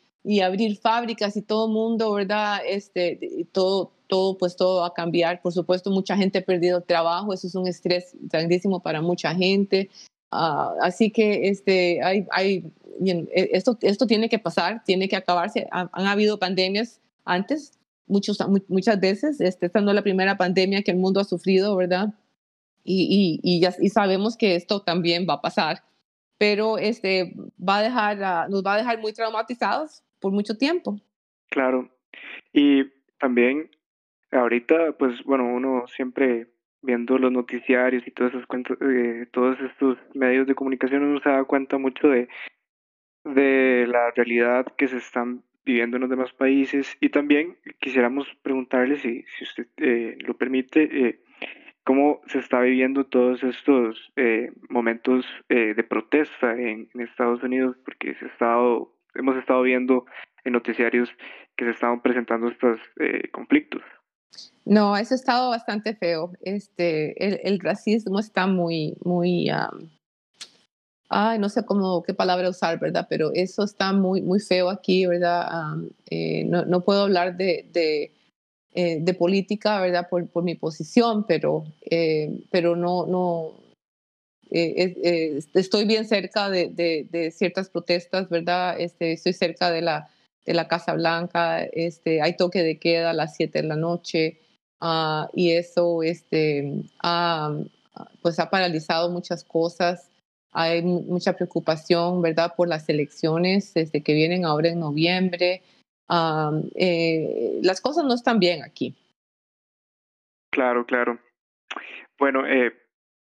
abrir 0.43 0.77
fábricas 0.77 1.39
y 1.39 1.43
todo 1.43 1.69
el 1.69 1.73
mundo, 1.73 2.13
¿verdad? 2.13 2.59
Este, 2.69 3.47
todo, 3.51 3.93
todo, 4.09 4.37
pues 4.37 4.57
todo 4.57 4.83
va 4.83 4.89
a 4.89 4.93
cambiar. 4.93 5.41
Por 5.41 5.55
supuesto, 5.55 5.91
mucha 5.91 6.19
gente 6.19 6.41
ha 6.41 6.45
perdido 6.45 6.83
trabajo, 6.83 7.33
eso 7.33 7.47
es 7.47 7.55
un 7.55 7.67
estrés 7.67 8.15
grandísimo 8.21 8.81
para 8.81 9.01
mucha 9.01 9.35
gente. 9.35 9.89
Uh, 10.33 10.75
así 10.83 11.11
que 11.11 11.49
este, 11.49 12.03
hay, 12.03 12.27
hay, 12.31 12.65
esto, 13.33 13.79
esto 13.83 14.07
tiene 14.07 14.29
que 14.29 14.38
pasar, 14.38 14.83
tiene 14.85 15.09
que 15.09 15.17
acabarse. 15.17 15.67
Han, 15.71 15.88
han 15.93 16.07
habido 16.07 16.38
pandemias 16.38 17.00
antes, 17.25 17.79
muchos, 18.07 18.38
muchas 18.69 19.00
veces. 19.00 19.41
Este, 19.41 19.67
esta 19.67 19.81
no 19.81 19.91
es 19.91 19.95
la 19.95 20.03
primera 20.03 20.37
pandemia 20.37 20.83
que 20.83 20.93
el 20.93 20.99
mundo 20.99 21.21
ha 21.21 21.25
sufrido, 21.25 21.76
¿verdad? 21.76 22.15
y, 22.87 23.41
y, 23.43 23.61
ya, 23.61 23.71
y 23.81 23.88
sabemos 23.88 24.37
que 24.37 24.55
esto 24.55 24.81
también 24.81 25.26
va 25.29 25.35
a 25.35 25.41
pasar, 25.41 25.83
pero 26.38 26.79
este, 26.79 27.35
va 27.59 27.79
a 27.79 27.83
dejar, 27.83 28.50
nos 28.50 28.65
va 28.65 28.75
a 28.75 28.79
dejar 28.79 28.99
muy 29.00 29.12
traumatizados 29.12 30.03
por 30.21 30.33
mucho 30.33 30.57
tiempo. 30.57 31.00
Claro, 31.50 31.88
y 32.53 32.85
también 33.19 33.71
ahorita, 34.31 34.93
pues 34.99 35.23
bueno, 35.25 35.45
uno 35.45 35.85
siempre 35.88 36.47
viendo 36.83 37.19
los 37.19 37.33
noticiarios 37.33 38.07
y 38.07 38.11
todas 38.12 38.33
esas 38.35 38.47
cuentas, 38.47 38.79
eh, 38.81 39.26
todos 39.33 39.59
estos 39.61 39.99
medios 40.15 40.47
de 40.47 40.55
comunicación 40.55 41.03
uno 41.03 41.21
se 41.21 41.29
da 41.29 41.43
cuenta 41.45 41.79
mucho 41.79 42.09
de, 42.09 42.29
de 43.35 43.87
la 43.88 44.11
realidad 44.12 44.66
que 44.76 44.88
se 44.88 44.99
están 44.99 45.42
viviendo 45.64 45.97
en 45.97 46.02
los 46.02 46.11
demás 46.11 46.33
países 46.33 46.97
y 47.00 47.09
también 47.09 47.56
quisiéramos 47.80 48.28
preguntarle 48.42 48.97
si, 48.97 49.25
si 49.37 49.45
usted 49.45 49.66
eh, 49.78 50.16
lo 50.21 50.37
permite, 50.37 51.09
eh, 51.09 51.21
cómo 51.85 52.21
se 52.28 52.38
está 52.38 52.61
viviendo 52.61 53.04
todos 53.04 53.42
estos 53.42 54.12
eh, 54.16 54.52
momentos 54.68 55.26
eh, 55.49 55.75
de 55.75 55.83
protesta 55.83 56.52
en, 56.52 56.88
Estados 56.95 57.42
Unidos, 57.42 57.76
porque 57.85 58.14
se 58.14 58.26
ha 58.26 58.28
estado, 58.28 58.92
hemos 59.14 59.37
estado 59.37 59.62
viendo 59.62 60.06
en 60.45 60.52
noticiarios 60.52 61.11
que 61.56 61.64
se 61.64 61.73
estaban 61.73 62.02
presentando 62.02 62.49
estos 62.49 62.78
conflictos. 63.33 63.83
No, 64.64 64.97
eso 64.97 65.14
ha 65.14 65.16
estado 65.16 65.50
bastante 65.50 65.95
feo. 65.95 66.33
Este, 66.40 67.49
el, 67.49 67.61
racismo 67.61 68.18
está 68.18 68.47
muy, 68.47 68.97
muy, 69.04 69.49
ay, 71.09 71.39
no 71.39 71.49
sé 71.49 71.65
cómo, 71.65 72.03
qué 72.03 72.15
palabra 72.15 72.51
usar, 72.51 72.79
¿verdad? 72.79 73.07
Pero 73.09 73.31
eso 73.35 73.65
está 73.65 73.93
muy, 73.93 74.23
muy 74.23 74.41
feo 74.41 74.71
aquí, 74.71 75.07
¿verdad? 75.07 75.77
Eh, 76.11 76.45
no, 76.45 76.65
no, 76.65 76.85
puedo 76.85 77.03
hablar 77.03 77.37
de, 77.37 77.69
de, 77.73 78.13
eh, 78.75 78.99
de 79.01 79.15
política, 79.15 79.81
¿verdad? 79.81 80.09
Por, 80.09 80.29
por, 80.29 80.43
mi 80.43 80.55
posición, 80.55 81.25
pero, 81.27 81.65
eh, 81.91 82.41
pero 82.51 82.77
no, 82.77 83.07
no, 83.07 83.53
estoy 84.51 85.85
bien 85.87 86.07
cerca 86.07 86.51
de, 86.51 86.69
de, 86.69 87.31
ciertas 87.31 87.71
protestas, 87.71 88.29
¿verdad? 88.29 88.81
Este, 88.81 89.13
estoy 89.13 89.33
cerca 89.33 89.71
de 89.71 89.83
la, 89.83 90.09
de 90.45 90.55
la 90.55 90.69
Casa 90.69 90.95
Blanca, 90.95 91.65
este, 91.65 92.23
hay 92.23 92.37
toque 92.37 92.63
de 92.63 92.79
queda 92.79 93.11
a 93.11 93.15
las 93.15 93.37
7 93.37 93.63
de 93.63 93.69
la 93.69 93.77
noche. 93.77 94.41
Uh, 94.79 95.25
y 95.33 95.53
eso 95.53 96.03
este, 96.03 96.85
pues 98.21 98.39
ha 98.39 98.51
paralizado 98.51 99.11
muchas 99.11 99.43
cosas 99.43 100.11
hay 100.59 100.83
mucha 100.83 101.35
preocupación, 101.35 102.23
¿verdad?, 102.23 102.55
por 102.57 102.67
las 102.67 102.89
elecciones 102.89 103.77
este, 103.77 104.03
que 104.03 104.15
vienen 104.15 104.47
ahora 104.47 104.71
en 104.71 104.81
noviembre. 104.81 105.63
Eh, 106.75 107.61
las 107.63 107.83
cosas 107.83 108.07
no 108.07 108.15
están 108.15 108.39
bien 108.39 108.65
aquí. 108.65 108.97
Claro, 110.51 110.87
claro. 110.87 111.19
Bueno, 112.19 112.47
eh, 112.47 112.73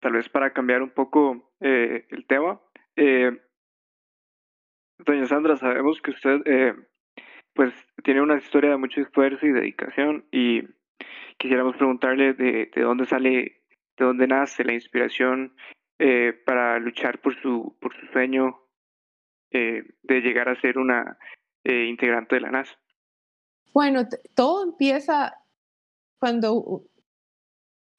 tal 0.01 0.15
vez 0.15 0.29
para 0.29 0.53
cambiar 0.53 0.83
un 0.83 0.91
poco 0.91 1.53
eh, 1.61 2.05
el 2.11 2.27
tema, 2.27 2.61
doña 4.99 5.27
Sandra, 5.27 5.57
sabemos 5.57 6.03
que 6.03 6.11
usted 6.11 6.75
pues 7.55 7.73
tiene 8.03 8.23
una 8.23 8.39
historia 8.39 8.71
de 8.71 8.77
mucho 8.77 9.01
esfuerzo 9.03 9.47
y 9.47 9.53
dedicación 9.53 10.25
y 10.33 10.63
quisiéramos 11.39 11.77
preguntarle 11.77 12.33
de 12.33 12.71
dónde 12.75 13.07
sale, 13.07 13.63
de 13.97 14.05
dónde 14.05 14.27
nace 14.27 14.65
la 14.65 14.73
inspiración 14.73 15.55
eh, 16.03 16.33
para 16.47 16.79
luchar 16.79 17.21
por 17.21 17.39
su, 17.43 17.77
por 17.79 17.95
su 17.95 18.07
sueño 18.07 18.59
eh, 19.51 19.85
de 20.03 20.21
llegar 20.23 20.49
a 20.49 20.59
ser 20.59 20.79
una 20.79 21.19
eh, 21.63 21.85
integrante 21.91 22.37
de 22.37 22.41
la 22.41 22.51
NASA? 22.51 22.75
Bueno, 23.75 24.09
todo 24.35 24.65
empieza 24.65 25.35
cuando 26.19 26.87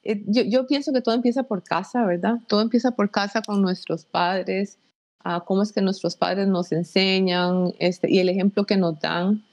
yo, 0.04 0.42
yo, 0.42 0.66
pienso 0.66 0.92
que 0.92 1.02
todo 1.02 1.14
empieza 1.14 1.44
por 1.44 1.64
casa, 1.64 2.04
¿verdad? 2.04 2.40
Todo 2.48 2.62
empieza 2.62 2.90
por 2.90 3.12
casa 3.12 3.44
con 3.44 3.62
nuestros 3.62 4.04
padres, 4.04 4.80
uh, 5.24 5.44
cómo 5.46 5.62
es 5.62 5.72
que 5.72 5.82
nuestros 5.82 6.16
padres 6.16 6.48
nos 6.48 6.72
enseñan 6.72 7.74
este, 7.78 8.10
y 8.10 8.18
el 8.18 8.30
ejemplo 8.30 8.66
que 8.66 8.78
nos 8.78 9.00
dan. 9.00 9.44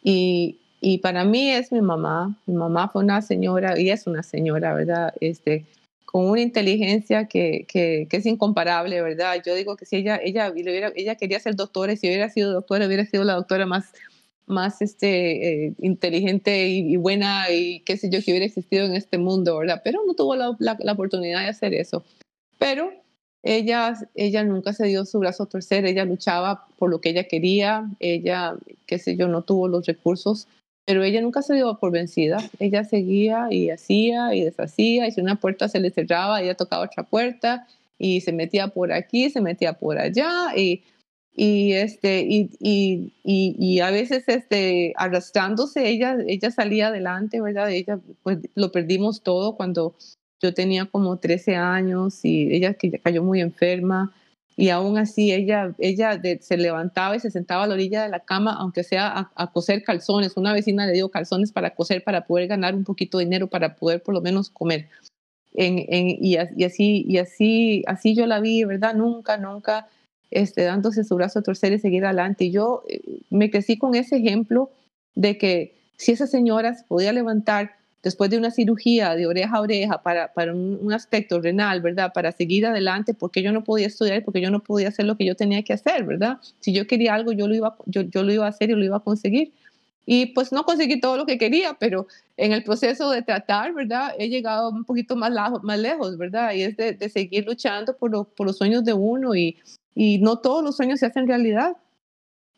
Y, 0.00 0.60
y 0.80 0.98
para 0.98 1.24
mí 1.24 1.50
es 1.50 1.72
mi 1.72 1.80
mamá. 1.80 2.38
Mi 2.46 2.54
mamá 2.54 2.88
fue 2.88 3.02
una 3.02 3.20
señora, 3.20 3.80
y 3.80 3.90
es 3.90 4.06
una 4.06 4.22
señora, 4.22 4.74
¿verdad? 4.74 5.12
Este, 5.20 5.66
con 6.10 6.28
una 6.28 6.40
inteligencia 6.40 7.28
que, 7.28 7.66
que, 7.68 8.08
es 8.10 8.26
incomparable, 8.26 9.00
¿verdad? 9.00 9.40
Yo 9.46 9.54
digo 9.54 9.76
que 9.76 9.86
si 9.86 9.94
ella, 9.94 10.20
ella, 10.20 10.52
ella 10.96 11.14
quería 11.14 11.38
ser 11.38 11.54
doctora 11.54 11.92
y 11.92 11.96
si 11.96 12.08
hubiera 12.08 12.28
sido 12.30 12.52
doctora, 12.52 12.88
hubiera 12.88 13.06
sido 13.06 13.22
la 13.22 13.34
doctora 13.34 13.64
más, 13.64 13.92
más 14.46 14.82
este, 14.82 15.66
eh, 15.66 15.74
inteligente 15.80 16.66
y, 16.66 16.96
buena 16.96 17.48
y 17.52 17.78
qué 17.82 17.96
sé 17.96 18.10
yo, 18.10 18.18
que 18.24 18.32
hubiera 18.32 18.44
existido 18.44 18.86
en 18.86 18.96
este 18.96 19.18
mundo, 19.18 19.58
¿verdad? 19.58 19.82
Pero 19.84 20.00
no 20.04 20.14
tuvo 20.14 20.34
la, 20.34 20.56
la, 20.58 20.92
oportunidad 20.92 21.42
de 21.42 21.48
hacer 21.48 21.74
eso. 21.74 22.02
Pero 22.58 22.90
ella, 23.44 23.94
ella 24.16 24.42
nunca 24.42 24.72
se 24.72 24.86
dio 24.86 25.04
su 25.04 25.20
brazo 25.20 25.44
a 25.44 25.48
torcer, 25.48 25.86
ella 25.86 26.04
luchaba 26.04 26.66
por 26.76 26.90
lo 26.90 27.00
que 27.00 27.10
ella 27.10 27.28
quería, 27.28 27.88
ella, 28.00 28.56
qué 28.86 28.98
sé 28.98 29.14
yo, 29.14 29.28
no 29.28 29.42
tuvo 29.42 29.68
los 29.68 29.86
recursos 29.86 30.48
pero 30.90 31.04
ella 31.04 31.20
nunca 31.20 31.40
se 31.40 31.54
dio 31.54 31.78
por 31.78 31.92
vencida. 31.92 32.38
Ella 32.58 32.82
seguía 32.82 33.46
y 33.48 33.70
hacía 33.70 34.34
y 34.34 34.42
deshacía, 34.42 35.06
y 35.06 35.12
si 35.12 35.20
una 35.20 35.36
puerta 35.36 35.68
se 35.68 35.78
le 35.78 35.92
cerraba, 35.92 36.42
ella 36.42 36.56
tocaba 36.56 36.82
otra 36.82 37.04
puerta 37.04 37.68
y 37.96 38.22
se 38.22 38.32
metía 38.32 38.66
por 38.66 38.90
aquí, 38.90 39.30
se 39.30 39.40
metía 39.40 39.74
por 39.74 40.00
allá 40.00 40.48
y, 40.56 40.82
y 41.32 41.74
este 41.74 42.22
y, 42.22 42.50
y, 42.58 43.12
y, 43.22 43.78
a 43.78 43.92
veces 43.92 44.24
este 44.26 44.92
arrastrándose 44.96 45.88
ella 45.88 46.16
ella 46.26 46.50
salía 46.50 46.88
adelante, 46.88 47.40
¿verdad? 47.40 47.70
Ella 47.70 48.00
pues 48.24 48.38
lo 48.56 48.72
perdimos 48.72 49.22
todo 49.22 49.54
cuando 49.54 49.94
yo 50.42 50.52
tenía 50.54 50.86
como 50.86 51.18
13 51.18 51.54
años 51.54 52.24
y 52.24 52.52
ella 52.52 52.74
cayó 53.04 53.22
muy 53.22 53.40
enferma 53.40 54.12
y 54.56 54.68
aún 54.68 54.98
así 54.98 55.32
ella, 55.32 55.74
ella 55.78 56.20
se 56.40 56.56
levantaba 56.56 57.16
y 57.16 57.20
se 57.20 57.30
sentaba 57.30 57.64
a 57.64 57.66
la 57.66 57.74
orilla 57.74 58.02
de 58.02 58.10
la 58.10 58.20
cama, 58.20 58.54
aunque 58.58 58.84
sea 58.84 59.30
a, 59.34 59.52
coser 59.52 59.82
calzones. 59.82 60.36
Una 60.36 60.52
vecina 60.52 60.86
le 60.86 60.92
dio 60.92 61.08
calzones 61.08 61.52
para 61.52 61.74
coser 61.74 62.04
para 62.04 62.26
poder 62.26 62.48
ganar 62.48 62.74
un 62.74 62.84
poquito 62.84 63.18
de 63.18 63.24
dinero, 63.24 63.46
para 63.46 63.76
poder 63.76 64.02
por 64.02 64.14
lo 64.14 64.20
menos 64.20 64.50
comer. 64.50 64.88
En, 65.54 65.84
y, 65.88 66.36
así, 66.36 67.04
y 67.08 67.18
así, 67.18 67.84
así 67.86 68.14
yo 68.14 68.26
la 68.26 68.40
vi, 68.40 68.64
¿verdad? 68.64 68.94
Nunca, 68.94 69.38
nunca 69.38 69.88
este, 70.30 70.64
dándose 70.64 71.04
su 71.04 71.16
brazo 71.16 71.38
a 71.38 71.42
torcer 71.42 71.72
y 71.72 71.78
seguir 71.78 72.04
adelante. 72.04 72.44
Y 72.44 72.52
yo 72.52 72.82
eh, 72.88 73.00
me 73.30 73.50
crecí 73.50 73.78
con 73.78 73.94
ese 73.94 74.16
ejemplo 74.16 74.70
de 75.14 75.38
que 75.38 75.74
si 75.96 76.12
esa 76.12 76.26
señora 76.26 76.74
se 76.74 76.84
podía 76.84 77.12
levantar 77.12 77.79
después 78.02 78.30
de 78.30 78.38
una 78.38 78.50
cirugía 78.50 79.14
de 79.14 79.26
oreja 79.26 79.56
a 79.56 79.60
oreja 79.60 80.02
para, 80.02 80.32
para 80.32 80.54
un, 80.54 80.92
aspecto 80.92 81.40
renal, 81.40 81.80
¿verdad? 81.80 82.12
Para 82.12 82.32
seguir 82.32 82.66
adelante, 82.66 83.14
porque 83.14 83.42
yo 83.42 83.52
no 83.52 83.62
podía 83.62 83.86
estudiar, 83.86 84.24
porque 84.24 84.40
yo 84.40 84.50
no 84.50 84.60
podía 84.60 84.88
hacer 84.88 85.06
lo 85.06 85.16
que 85.16 85.26
yo 85.26 85.34
tenía 85.34 85.62
que 85.62 85.72
hacer, 85.72 86.04
¿verdad? 86.04 86.38
Si 86.60 86.72
yo 86.72 86.86
quería 86.86 87.14
algo, 87.14 87.32
yo 87.32 87.46
lo 87.46 87.54
iba, 87.54 87.76
yo, 87.86 88.02
yo 88.02 88.22
lo 88.22 88.32
iba 88.32 88.46
a 88.46 88.50
hacer 88.50 88.70
y 88.70 88.74
lo 88.74 88.84
iba 88.84 88.96
a 88.96 89.00
conseguir. 89.00 89.52
Y 90.06 90.26
pues 90.26 90.50
no 90.50 90.64
conseguí 90.64 90.98
todo 91.00 91.16
lo 91.16 91.26
que 91.26 91.38
quería, 91.38 91.74
pero 91.74 92.06
en 92.36 92.52
el 92.52 92.64
proceso 92.64 93.10
de 93.10 93.22
tratar, 93.22 93.74
¿verdad? 93.74 94.12
He 94.18 94.28
llegado 94.28 94.70
un 94.70 94.84
poquito 94.84 95.14
más, 95.14 95.32
más 95.62 95.78
lejos, 95.78 96.16
¿verdad? 96.16 96.52
Y 96.54 96.62
es 96.62 96.76
de, 96.76 97.08
seguir 97.08 97.46
luchando 97.46 97.96
por, 97.96 98.26
por, 98.28 98.46
los 98.46 98.56
sueños 98.56 98.84
de 98.84 98.94
uno 98.94 99.34
y, 99.36 99.58
y 99.94 100.18
no 100.18 100.38
todos 100.38 100.64
los 100.64 100.76
sueños 100.76 101.00
se 101.00 101.06
hacen 101.06 101.28
realidad, 101.28 101.76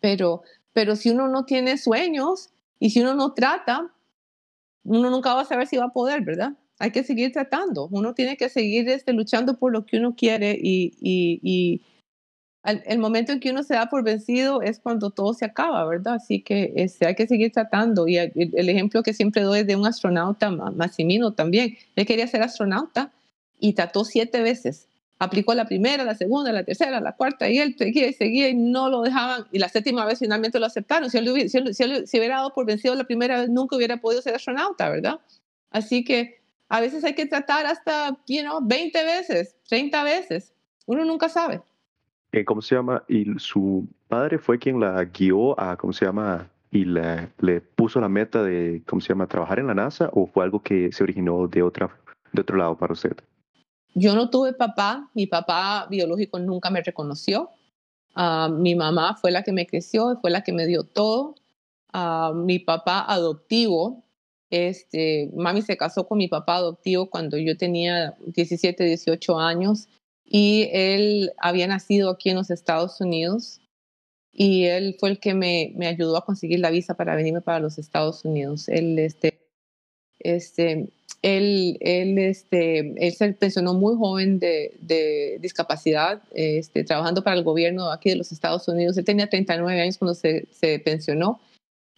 pero, 0.01 0.43
pero 0.73 0.97
si 0.97 1.11
uno 1.11 1.29
no 1.29 1.45
tiene 1.45 1.77
sueños 1.79 2.51
y 2.79 2.91
si 2.91 3.01
uno 3.01 3.15
no 3.15 3.33
trata, 3.35 3.91
uno 4.85 5.11
nunca 5.11 5.35
va 5.35 5.43
a 5.43 5.45
saber 5.45 5.67
si 5.67 5.77
va 5.77 5.87
a 5.87 5.93
poder, 5.93 6.23
¿verdad? 6.23 6.53
Hay 6.79 6.91
que 6.91 7.05
seguir 7.05 7.33
tratando, 7.33 7.89
uno 7.91 8.15
tiene 8.15 8.37
que 8.37 8.49
seguir 8.49 8.89
este, 8.89 9.13
luchando 9.13 9.59
por 9.59 9.73
lo 9.73 9.87
que 9.87 9.99
uno 9.99 10.15
quiere 10.17 10.59
y, 10.61 10.93
y, 11.01 11.41
y 11.43 11.83
el 12.65 12.99
momento 12.99 13.33
en 13.33 13.41
que 13.41 13.51
uno 13.51 13.65
se 13.65 13.75
da 13.75 13.87
por 13.87 14.05
vencido 14.05 14.63
es 14.63 14.79
cuando 14.79 15.11
todo 15.11 15.35
se 15.35 15.45
acaba, 15.45 15.85
¿verdad? 15.85 16.15
Así 16.15 16.43
que 16.43 16.73
este, 16.77 17.07
hay 17.07 17.17
que 17.17 17.27
seguir 17.27 17.51
tratando. 17.51 18.07
Y 18.07 18.19
el, 18.19 18.33
el, 18.35 18.69
ejemplo 18.69 19.03
que 19.03 19.15
siempre 19.15 19.43
doy 19.43 19.61
es 19.61 19.67
de 19.67 19.75
un 19.75 19.85
astronauta, 19.87 20.51
Massimino 20.51 21.33
también. 21.33 21.77
Él 21.97 22.07
quería 22.07 22.27
ser 22.29 22.43
astronauta 22.43 23.13
y 23.59 23.73
trató 23.73 24.05
siete 24.05 24.43
veces 24.43 24.87
aplicó 25.23 25.55
la 25.55 25.67
primera, 25.67 26.03
la 26.03 26.17
segunda, 26.17 26.51
la 26.51 26.65
tercera, 26.65 27.01
la 27.01 27.13
cuarta, 27.13 27.49
y 27.49 27.59
él 27.59 27.77
seguía 27.79 28.09
y 28.09 28.13
seguía 28.13 28.49
y 28.49 28.55
no 28.55 28.91
lo 28.91 29.03
dejaban, 29.03 29.45
y 29.53 29.61
la 29.61 29.69
séptima 29.69 30.05
vez 30.05 30.19
finalmente 30.19 30.59
lo 30.59 30.67
aceptaron. 30.67 31.11
Si 31.11 31.19
él, 31.19 31.49
si 31.49 31.59
él, 31.59 31.75
si 31.75 31.85
él 31.85 32.05
hubiera 32.13 32.39
dado 32.39 32.53
por 32.53 32.67
vencido 32.67 32.97
la 32.97 33.05
primera 33.05 33.41
vez, 33.41 33.49
nunca 33.49 33.77
hubiera 33.77 33.99
podido 33.99 34.21
ser 34.21 34.35
astronauta, 34.35 34.91
¿verdad? 34.91 35.21
Así 35.71 36.03
que 36.05 36.41
a 36.69 36.81
veces 36.81 37.05
hay 37.05 37.15
que 37.15 37.27
tratar 37.27 37.67
hasta, 37.67 38.19
you 38.27 38.43
know, 38.43 38.59
20 38.63 39.05
veces, 39.05 39.57
30 39.69 40.03
veces. 40.03 40.53
Uno 40.87 41.05
nunca 41.05 41.29
sabe. 41.29 41.63
¿Cómo 42.45 42.61
se 42.61 42.75
llama? 42.75 43.05
¿Y 43.07 43.27
su 43.39 43.87
padre 44.09 44.39
fue 44.39 44.59
quien 44.59 44.81
la 44.81 45.05
guió 45.05 45.59
a, 45.61 45.77
¿cómo 45.77 45.93
se 45.93 46.05
llama? 46.05 46.51
Y 46.73 46.85
le, 46.85 47.29
le 47.39 47.61
puso 47.61 48.01
la 48.01 48.09
meta 48.09 48.43
de, 48.43 48.83
¿cómo 48.87 49.01
se 49.01 49.11
llama? 49.11 49.29
¿Trabajar 49.29 49.61
en 49.61 49.69
la 49.69 49.75
NASA 49.75 50.11
o 50.13 50.27
fue 50.27 50.43
algo 50.43 50.63
que 50.63 50.91
se 50.91 51.05
originó 51.05 51.47
de, 51.47 51.63
otra, 51.63 51.91
de 52.33 52.41
otro 52.41 52.57
lado 52.57 52.77
para 52.77 52.95
usted? 52.95 53.17
Yo 53.95 54.15
no 54.15 54.31
tuve 54.31 54.53
papá, 54.53 55.11
mi 55.15 55.27
papá 55.27 55.87
biológico 55.91 56.39
nunca 56.39 56.71
me 56.71 56.83
reconoció. 56.83 57.51
Uh, 58.17 58.51
mi 58.51 58.75
mamá 58.75 59.17
fue 59.17 59.31
la 59.31 59.43
que 59.43 59.53
me 59.53 59.67
creció, 59.67 60.19
fue 60.21 60.31
la 60.31 60.43
que 60.43 60.53
me 60.53 60.67
dio 60.67 60.85
todo. 60.85 61.35
Uh, 61.93 62.35
mi 62.35 62.59
papá 62.59 63.05
adoptivo, 63.07 64.03
este, 64.51 65.31
mami 65.35 65.63
se 65.63 65.77
casó 65.77 66.07
con 66.07 66.19
mi 66.19 66.29
papá 66.29 66.57
adoptivo 66.57 67.11
cuando 67.11 67.37
yo 67.39 67.57
tenía 67.57 68.15
17, 68.27 68.85
18 68.85 69.39
años 69.39 69.89
y 70.25 70.69
él 70.73 71.33
había 71.39 71.67
nacido 71.67 72.11
aquí 72.11 72.31
en 72.31 72.37
los 72.37 72.51
Estados 72.51 73.01
Unidos 73.01 73.61
y 74.33 74.65
él 74.65 74.97
fue 74.99 75.11
el 75.11 75.21
que 75.21 75.35
me, 75.35 75.73
me 75.77 75.87
ayudó 75.87 76.17
a 76.17 76.25
conseguir 76.25 76.61
la 76.61 76.71
visa 76.71 76.95
para 76.95 77.15
venirme 77.15 77.43
para 77.43 77.61
los 77.61 77.79
Estados 77.79 78.25
Unidos. 78.25 78.69
Él, 78.69 78.99
este, 78.99 79.43
este, 80.19 80.89
él, 81.23 81.79
él, 81.81 82.19
este, 82.19 82.95
él 82.97 83.13
se 83.15 83.33
pensionó 83.33 83.75
muy 83.75 83.97
joven 83.97 84.41
de, 84.41 84.77
de, 84.81 85.39
discapacidad, 85.41 86.23
este, 86.35 86.83
trabajando 86.85 87.23
para 87.23 87.37
el 87.37 87.45
gobierno 87.45 87.91
aquí 87.91 88.11
de 88.11 88.17
los 88.17 88.33
Estados 88.33 88.67
Unidos. 88.67 88.99
Él 88.99 89.05
tenía 89.05 89.31
39 89.31 89.81
años 89.81 89.99
cuando 89.99 90.15
se, 90.15 90.49
se 90.51 90.81
pensionó 90.81 91.41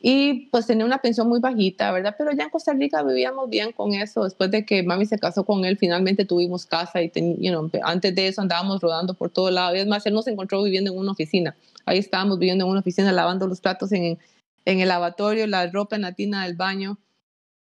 y 0.06 0.50
pues 0.50 0.66
tenía 0.66 0.84
una 0.84 0.98
pensión 0.98 1.30
muy 1.30 1.40
bajita, 1.40 1.90
¿verdad? 1.90 2.14
Pero 2.18 2.32
ya 2.32 2.44
en 2.44 2.50
Costa 2.50 2.74
Rica 2.74 3.02
vivíamos 3.02 3.48
bien 3.48 3.72
con 3.72 3.94
eso. 3.94 4.24
Después 4.24 4.50
de 4.50 4.66
que 4.66 4.82
mami 4.82 5.06
se 5.06 5.18
casó 5.18 5.44
con 5.44 5.64
él, 5.64 5.78
finalmente 5.78 6.26
tuvimos 6.26 6.66
casa 6.66 7.00
y 7.00 7.10
you 7.38 7.50
know, 7.50 7.70
antes 7.82 8.14
de 8.14 8.28
eso 8.28 8.42
andábamos 8.42 8.82
rodando 8.82 9.14
por 9.14 9.30
todo 9.30 9.50
lado. 9.50 9.74
Y 9.74 9.78
es 9.78 9.86
más, 9.86 10.04
él 10.04 10.12
nos 10.12 10.26
encontró 10.26 10.62
viviendo 10.62 10.92
en 10.92 10.98
una 10.98 11.12
oficina. 11.12 11.56
Ahí 11.86 11.96
estábamos 11.96 12.38
viviendo 12.38 12.66
en 12.66 12.70
una 12.72 12.80
oficina, 12.80 13.12
lavando 13.12 13.46
los 13.46 13.62
platos 13.62 13.92
en, 13.92 14.18
en 14.66 14.80
el 14.80 14.88
lavatorio, 14.88 15.46
la 15.46 15.70
ropa 15.70 15.96
en 15.96 16.02
la 16.02 16.12
tina 16.12 16.44
del 16.44 16.54
baño 16.54 16.98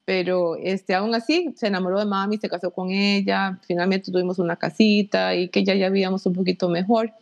pero 0.06 0.56
este, 0.58 0.94
aún 0.94 1.14
así 1.16 1.54
se 1.56 1.68
enamoró 1.68 2.00
de 2.00 2.06
mami, 2.06 2.38
se 2.38 2.50
casó 2.50 2.72
con 2.72 2.92
ella, 2.92 3.60
finalmente 3.68 4.12
tuvimos 4.12 4.40
una 4.40 4.56
casita 4.56 5.36
y 5.36 5.50
que 5.50 5.64
ya 5.64 5.76
ya 5.76 5.90
vivíamos 5.90 6.26
un 6.26 6.34
poquito 6.34 6.70
mejor. 6.70 7.14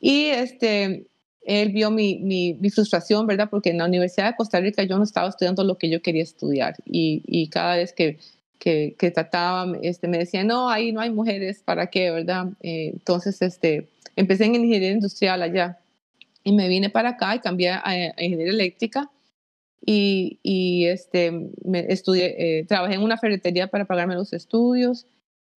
Y 0.00 0.26
este, 0.26 1.06
él 1.42 1.70
vio 1.70 1.90
mi, 1.90 2.18
mi, 2.18 2.54
mi, 2.54 2.70
frustración, 2.70 3.26
¿verdad? 3.26 3.48
Porque 3.50 3.70
en 3.70 3.78
la 3.78 3.86
Universidad 3.86 4.30
de 4.30 4.36
Costa 4.36 4.60
Rica 4.60 4.82
yo 4.84 4.96
no 4.98 5.04
estaba 5.04 5.28
estudiando 5.28 5.64
lo 5.64 5.76
que 5.78 5.88
yo 5.90 6.02
quería 6.02 6.22
estudiar 6.22 6.76
y, 6.84 7.22
y 7.26 7.48
cada 7.48 7.76
vez 7.76 7.92
que, 7.92 8.18
que, 8.58 8.94
que, 8.98 9.10
trataba, 9.10 9.66
este, 9.82 10.06
me 10.08 10.18
decía, 10.18 10.44
no, 10.44 10.68
ahí 10.68 10.92
no 10.92 11.00
hay 11.00 11.10
mujeres, 11.10 11.62
¿para 11.64 11.88
qué, 11.88 12.10
verdad? 12.10 12.48
Eh, 12.62 12.90
entonces, 12.92 13.40
este, 13.42 13.88
empecé 14.16 14.44
en 14.44 14.54
ingeniería 14.54 14.92
industrial 14.92 15.42
allá 15.42 15.78
y 16.44 16.52
me 16.52 16.68
vine 16.68 16.90
para 16.90 17.10
acá 17.10 17.34
y 17.34 17.40
cambié 17.40 17.70
a, 17.70 18.14
ingeniería 18.18 18.52
eléctrica 18.52 19.10
y, 19.84 20.38
y 20.42 20.86
este, 20.86 21.50
me 21.64 21.86
estudié, 21.88 22.60
eh, 22.60 22.64
trabajé 22.66 22.94
en 22.94 23.02
una 23.02 23.16
ferretería 23.16 23.68
para 23.68 23.86
pagarme 23.86 24.14
los 24.14 24.32
estudios 24.32 25.06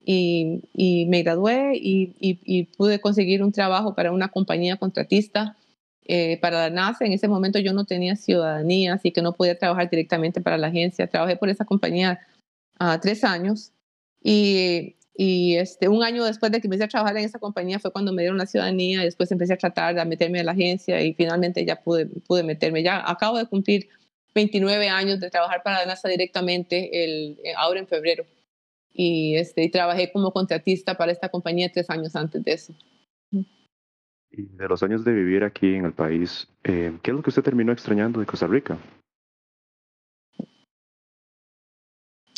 y, 0.04 0.62
y 0.72 1.06
me 1.06 1.22
gradué 1.22 1.76
y, 1.76 2.14
y, 2.20 2.64
pude 2.76 3.00
conseguir 3.00 3.42
un 3.42 3.52
trabajo 3.52 3.94
para 3.94 4.12
una 4.12 4.28
compañía 4.28 4.76
contratista 4.76 5.56
eh, 6.04 6.38
para 6.40 6.68
la 6.68 6.70
NASA. 6.70 7.04
En 7.04 7.12
ese 7.12 7.28
momento 7.28 7.58
yo 7.58 7.72
no 7.72 7.84
tenía 7.84 8.16
ciudadanía, 8.16 8.94
así 8.94 9.12
que 9.12 9.22
no 9.22 9.32
podía 9.32 9.58
trabajar 9.58 9.90
directamente 9.90 10.40
para 10.40 10.58
la 10.58 10.68
agencia. 10.68 11.06
Trabajé 11.06 11.36
por 11.36 11.48
esa 11.48 11.64
compañía 11.64 12.20
uh, 12.80 12.98
tres 13.00 13.24
años 13.24 13.72
y, 14.22 14.96
y 15.16 15.56
este, 15.56 15.88
un 15.88 16.02
año 16.02 16.24
después 16.24 16.52
de 16.52 16.60
que 16.60 16.66
empecé 16.66 16.84
a 16.84 16.88
trabajar 16.88 17.16
en 17.16 17.24
esa 17.24 17.38
compañía 17.38 17.78
fue 17.78 17.92
cuando 17.92 18.12
me 18.12 18.22
dieron 18.22 18.38
la 18.38 18.46
ciudadanía. 18.46 19.02
Y 19.02 19.04
después 19.04 19.30
empecé 19.32 19.54
a 19.54 19.58
tratar 19.58 19.94
de 19.94 20.04
meterme 20.04 20.40
a 20.40 20.44
la 20.44 20.52
agencia 20.52 21.00
y 21.02 21.14
finalmente 21.14 21.64
ya 21.64 21.80
pude, 21.82 22.06
pude 22.06 22.42
meterme. 22.42 22.82
Ya 22.82 23.02
acabo 23.08 23.38
de 23.38 23.46
cumplir 23.46 23.88
29 24.34 24.88
años 24.88 25.20
de 25.20 25.30
trabajar 25.30 25.62
para 25.62 25.80
la 25.80 25.86
NASA 25.86 26.08
directamente 26.08 27.04
el, 27.04 27.38
eh, 27.44 27.54
ahora 27.56 27.80
en 27.80 27.86
febrero. 27.86 28.26
Y, 28.92 29.36
este, 29.36 29.64
y 29.64 29.70
trabajé 29.70 30.12
como 30.12 30.32
contratista 30.32 30.96
para 30.96 31.12
esta 31.12 31.28
compañía 31.28 31.70
tres 31.72 31.90
años 31.90 32.14
antes 32.14 32.42
de 32.44 32.52
eso. 32.52 32.74
Y 34.30 34.42
de 34.56 34.68
los 34.68 34.82
años 34.82 35.04
de 35.04 35.12
vivir 35.12 35.44
aquí 35.44 35.74
en 35.74 35.84
el 35.84 35.92
país, 35.92 36.48
eh, 36.64 36.96
¿qué 37.02 37.10
es 37.10 37.16
lo 37.16 37.22
que 37.22 37.30
usted 37.30 37.42
terminó 37.42 37.72
extrañando 37.72 38.20
de 38.20 38.26
Costa 38.26 38.46
Rica? 38.46 38.78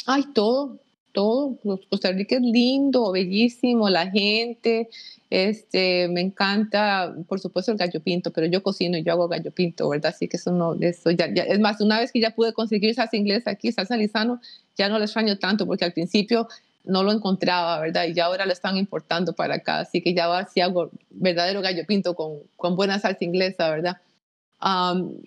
Ay, 0.06 0.24
todo, 0.34 0.78
todo. 1.16 1.56
Costa 1.88 2.12
Rica 2.12 2.36
es 2.36 2.42
lindo, 2.42 3.10
bellísimo, 3.10 3.88
la 3.88 4.10
gente, 4.10 4.90
este, 5.30 6.08
me 6.08 6.20
encanta, 6.20 7.14
por 7.26 7.40
supuesto, 7.40 7.72
el 7.72 7.78
gallo 7.78 8.00
pinto, 8.00 8.30
pero 8.32 8.46
yo 8.46 8.62
cocino 8.62 8.98
y 8.98 9.02
yo 9.02 9.12
hago 9.12 9.26
gallo 9.26 9.50
pinto, 9.50 9.88
¿verdad? 9.88 10.12
Así 10.14 10.28
que 10.28 10.36
eso 10.36 10.52
no, 10.52 10.74
eso 10.78 11.10
ya, 11.12 11.24
es 11.24 11.58
más, 11.58 11.80
una 11.80 11.98
vez 11.98 12.12
que 12.12 12.20
ya 12.20 12.32
pude 12.32 12.52
conseguir 12.52 12.94
salsa 12.94 13.16
inglesa 13.16 13.50
aquí, 13.50 13.72
salsa 13.72 13.96
lisano, 13.96 14.42
ya 14.76 14.90
no 14.90 14.98
lo 14.98 15.04
extraño 15.04 15.38
tanto, 15.38 15.66
porque 15.66 15.86
al 15.86 15.94
principio 15.94 16.48
no 16.84 17.02
lo 17.02 17.12
encontraba, 17.12 17.80
¿verdad? 17.80 18.04
Y 18.04 18.12
ya 18.12 18.26
ahora 18.26 18.44
lo 18.44 18.52
están 18.52 18.76
importando 18.76 19.32
para 19.32 19.54
acá, 19.54 19.80
así 19.80 20.02
que 20.02 20.12
ya 20.12 20.28
va, 20.28 20.46
si 20.46 20.60
hago 20.60 20.90
verdadero 21.08 21.62
gallo 21.62 21.86
pinto 21.86 22.14
con, 22.14 22.40
con 22.56 22.76
buena 22.76 22.98
salsa 22.98 23.24
inglesa, 23.24 23.70
¿verdad? 23.70 23.96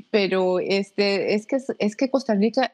pero 0.09 0.59
este, 0.59 1.35
es, 1.35 1.45
que, 1.45 1.57
es 1.77 1.95
que 1.95 2.09
Costa 2.09 2.33
Rica 2.33 2.73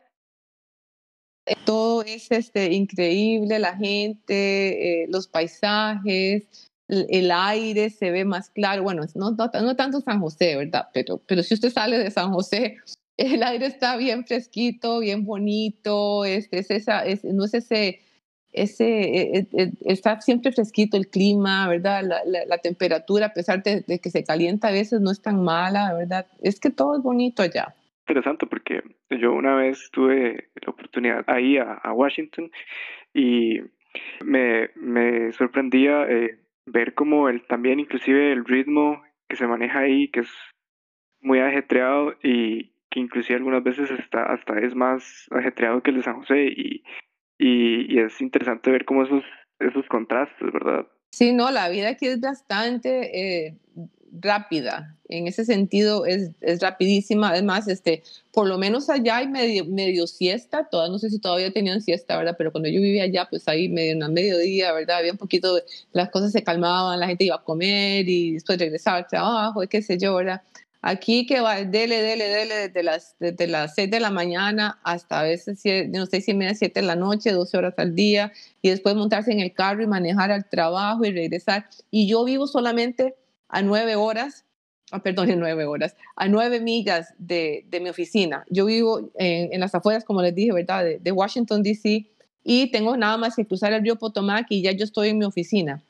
todo 1.66 2.02
es 2.04 2.32
este, 2.32 2.74
increíble, 2.74 3.60
la 3.60 3.76
gente, 3.76 5.04
eh, 5.04 5.08
los 5.10 5.28
paisajes, 5.28 6.72
el, 6.88 7.32
aire 7.32 7.90
se 7.90 8.12
ve 8.12 8.26
más 8.26 8.50
claro. 8.50 8.84
Bueno, 8.84 9.04
no, 9.16 9.32
no, 9.32 9.76
tanto 9.76 10.02
San 10.02 10.20
José, 10.20 10.56
¿verdad? 10.56 10.90
Pero, 10.94 11.18
pero 11.26 11.44
si 11.44 11.54
usted 11.54 11.72
sale 11.72 12.00
de 12.00 12.12
San 12.12 12.32
José, 12.32 12.78
el 13.18 13.44
aire 13.44 13.68
está 13.68 13.96
bien 13.98 14.26
fresquito, 14.26 15.00
bien 15.00 15.26
bonito, 15.26 16.26
este, 16.26 16.60
es 16.60 16.72
esa, 16.72 17.06
es, 17.06 17.24
no 17.24 17.46
es 17.46 17.54
ese, 17.54 18.02
ese, 18.52 18.86
e, 18.86 19.38
e, 19.38 19.48
e, 19.54 19.72
está 19.86 20.22
siempre 20.22 20.52
fresquito 20.52 20.98
el 20.98 21.10
clima, 21.10 21.68
¿verdad? 21.68 22.04
La, 22.04 22.46
la, 22.46 22.58
temperatura, 22.58 23.28
a 23.28 23.34
pesar 23.34 23.62
de, 23.62 23.82
de, 23.82 24.00
que 24.00 24.10
se 24.10 24.24
calienta 24.24 24.70
a 24.70 24.72
veces, 24.72 25.00
no 25.02 25.12
es 25.12 25.22
tan 25.22 25.44
mala, 25.44 25.94
¿verdad? 25.94 26.26
Es 26.42 26.60
que 26.60 26.72
todo 26.72 26.98
es 26.98 27.04
bonito 27.04 27.44
allá 27.44 27.76
interesante 28.06 28.46
porque 28.46 28.84
yo 29.10 29.34
una 29.34 29.56
vez 29.56 29.90
tuve 29.92 30.50
la 30.56 30.72
oportunidad 30.72 31.24
ahí 31.28 31.58
a, 31.58 31.74
a 31.74 31.92
Washington 31.92 32.52
y 33.14 33.62
me, 34.24 34.70
me 34.76 35.32
sorprendía 35.32 36.04
eh, 36.04 36.38
ver 36.68 36.94
como 36.94 37.30
el, 37.30 37.46
también 37.48 37.80
inclusive 37.80 38.32
el 38.32 38.46
ritmo 38.46 39.02
que 39.28 39.36
se 39.36 39.48
maneja 39.48 39.80
ahí, 39.80 40.10
que 40.10 40.20
es 40.20 40.30
muy 41.22 41.40
ajetreado 41.40 42.14
y 42.22 42.74
que 42.92 43.00
inclusive 43.00 43.38
algunas 43.38 43.64
veces 43.64 43.90
está, 43.92 44.24
hasta 44.32 44.60
es 44.60 44.76
más 44.76 45.28
ajetreado 45.32 45.82
que 45.82 45.90
el 45.90 45.98
de 45.98 46.04
San 46.04 46.20
José 46.20 46.46
y, 46.56 46.84
y, 47.40 48.00
es 48.00 48.22
interesante 48.22 48.70
ver 48.70 48.86
como 48.86 49.04
esos, 49.04 49.24
esos 49.60 49.88
contrastes, 49.88 50.52
¿verdad? 50.54 50.88
Sí, 51.12 51.34
no, 51.34 51.50
la 51.50 51.70
vida 51.70 51.90
aquí 51.90 52.08
es 52.08 52.22
bastante 52.22 53.46
eh, 53.48 53.58
rápida. 54.22 54.96
En 55.08 55.28
ese 55.28 55.46
sentido 55.46 56.06
es, 56.06 56.32
es, 56.42 56.62
rapidísima. 56.62 57.30
Además, 57.30 57.68
este, 57.68 58.02
por 58.32 58.48
lo 58.48 58.58
menos 58.58 58.90
allá 58.90 59.18
hay 59.18 59.28
medio, 59.28 59.66
medio 59.66 60.08
siesta. 60.08 60.68
Todas, 60.70 60.90
no 60.90 60.98
sé 60.98 61.10
si 61.10 61.20
todavía 61.20 61.52
tenían 61.52 61.82
siesta, 61.82 62.18
¿verdad? 62.18 62.36
Pero 62.38 62.52
cuando 62.52 62.70
yo 62.70 62.82
vivía 62.82 63.04
allá, 63.04 63.28
pues 63.30 63.48
ahí 63.48 63.70
medio, 63.70 63.92
en 64.04 64.14
mediodía, 64.14 64.74
¿verdad? 64.74 64.98
Había 64.98 65.12
un 65.12 65.18
poquito, 65.18 65.60
las 65.94 66.10
cosas 66.10 66.32
se 66.32 66.44
calmaban, 66.44 67.00
la 67.00 67.08
gente 67.08 67.26
iba 67.26 67.36
a 67.36 67.44
comer 67.44 68.10
y 68.10 68.34
después 68.34 68.58
regresaba 68.58 68.98
al 68.98 69.08
trabajo, 69.08 69.64
y 69.64 69.68
qué 69.68 69.82
sé 69.82 69.98
yo. 69.98 70.20
Aquí 70.88 71.26
que 71.26 71.42
va, 71.42 71.56
dele, 71.64 72.00
dele, 72.04 72.30
dele, 72.30 72.56
desde 72.56 72.84
las, 72.84 73.16
desde 73.20 73.48
las 73.48 73.74
6 73.74 73.90
de 73.90 74.00
la 74.00 74.12
mañana 74.12 74.80
hasta 74.84 75.22
a 75.22 75.24
veces, 75.24 75.60
no 75.90 76.06
sé, 76.06 76.22
6 76.22 76.28
y 76.28 76.34
media, 76.36 76.54
7 76.54 76.80
de 76.80 76.86
la 76.86 76.96
noche, 76.96 77.32
12 77.32 77.58
horas 77.58 77.74
al 77.78 77.96
día, 77.96 78.32
y 78.62 78.70
después 78.70 78.96
montarse 78.96 79.32
en 79.32 79.40
el 79.40 79.52
carro 79.52 79.82
y 79.82 79.88
manejar 79.88 80.32
al 80.32 80.48
trabajo 80.48 81.04
y 81.04 81.12
regresar. 81.12 81.68
Y 81.90 82.08
yo 82.08 82.24
vivo 82.24 82.46
solamente 82.46 83.16
a 83.50 83.62
nueve 83.62 83.96
horas, 83.96 84.46
ah, 84.92 85.02
perdón, 85.02 85.30
en 85.32 85.40
nueve 85.40 85.66
horas, 85.66 85.96
a 86.16 86.28
nueve 86.28 86.60
millas 86.60 87.14
de, 87.18 87.66
de 87.70 87.80
mi 87.80 87.90
oficina. 87.90 88.46
Yo 88.50 88.66
vivo 88.66 89.12
en, 89.16 89.54
en, 89.54 89.60
las 89.60 89.76
afueras, 89.76 90.04
como 90.04 90.22
les 90.22 90.36
dije, 90.36 90.52
¿verdad? 90.52 90.84
De, 90.84 91.00
de, 91.00 91.12
Washington, 91.12 91.64
D.C. 91.64 92.06
y 92.44 92.72
tengo 92.72 92.98
nada 92.98 93.18
más 93.18 93.36
que 93.36 93.46
cruzar 93.46 93.74
el 93.74 93.84
río 93.84 93.98
Potomac 93.98 94.48
y 94.50 94.62
ya 94.62 94.72
yo 94.72 94.84
estoy 94.84 95.10
en 95.10 95.18
mi 95.18 95.26
oficina. 95.26 95.82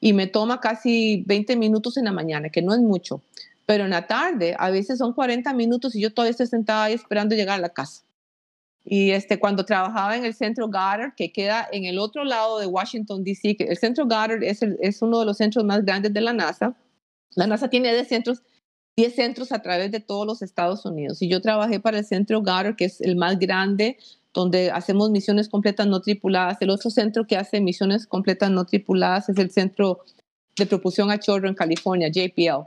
Y 0.00 0.12
me 0.12 0.26
toma 0.26 0.60
casi 0.60 1.22
20 1.26 1.56
minutos 1.56 1.96
en 1.96 2.06
la 2.06 2.12
mañana, 2.12 2.48
que 2.48 2.60
no 2.60 2.74
es 2.74 2.80
mucho. 2.80 3.22
Pero 3.66 3.84
en 3.84 3.90
la 3.90 4.06
tarde, 4.06 4.56
a 4.58 4.70
veces 4.70 4.98
son 4.98 5.12
40 5.12 5.52
minutos 5.54 5.94
y 5.94 6.00
yo 6.00 6.12
todavía 6.12 6.32
estoy 6.32 6.48
sentada 6.48 6.84
ahí 6.84 6.94
esperando 6.94 7.36
llegar 7.36 7.58
a 7.58 7.62
la 7.62 7.68
casa. 7.68 8.02
Y 8.84 9.12
este, 9.12 9.38
cuando 9.38 9.64
trabajaba 9.64 10.16
en 10.16 10.24
el 10.24 10.34
centro 10.34 10.66
Goddard, 10.66 11.14
que 11.14 11.32
queda 11.32 11.68
en 11.70 11.84
el 11.84 11.98
otro 11.98 12.24
lado 12.24 12.58
de 12.58 12.66
Washington, 12.66 13.22
D.C., 13.22 13.56
el 13.60 13.76
centro 13.76 14.04
Goddard 14.04 14.42
es, 14.42 14.62
el, 14.62 14.76
es 14.80 15.02
uno 15.02 15.20
de 15.20 15.26
los 15.26 15.36
centros 15.36 15.64
más 15.64 15.84
grandes 15.84 16.12
de 16.12 16.20
la 16.20 16.32
NASA, 16.32 16.74
la 17.34 17.46
NASA 17.46 17.68
tiene 17.68 17.92
10 17.92 18.08
centros, 18.08 18.42
10 18.96 19.14
centros 19.14 19.52
a 19.52 19.62
través 19.62 19.90
de 19.90 20.00
todos 20.00 20.26
los 20.26 20.42
Estados 20.42 20.84
Unidos. 20.84 21.22
Y 21.22 21.28
yo 21.28 21.40
trabajé 21.40 21.80
para 21.80 21.98
el 21.98 22.04
centro 22.04 22.40
Goddard, 22.40 22.76
que 22.76 22.86
es 22.86 23.00
el 23.00 23.16
más 23.16 23.38
grande, 23.38 23.98
donde 24.34 24.70
hacemos 24.70 25.10
misiones 25.10 25.48
completas 25.48 25.86
no 25.86 26.00
tripuladas. 26.00 26.60
El 26.60 26.70
otro 26.70 26.90
centro 26.90 27.26
que 27.26 27.36
hace 27.36 27.60
misiones 27.60 28.06
completas 28.06 28.50
no 28.50 28.64
tripuladas 28.64 29.28
es 29.28 29.38
el 29.38 29.50
Centro 29.50 30.00
de 30.56 30.66
Propulsión 30.66 31.10
a 31.10 31.18
Chorro 31.18 31.48
en 31.48 31.54
California, 31.54 32.08
JPL. 32.08 32.66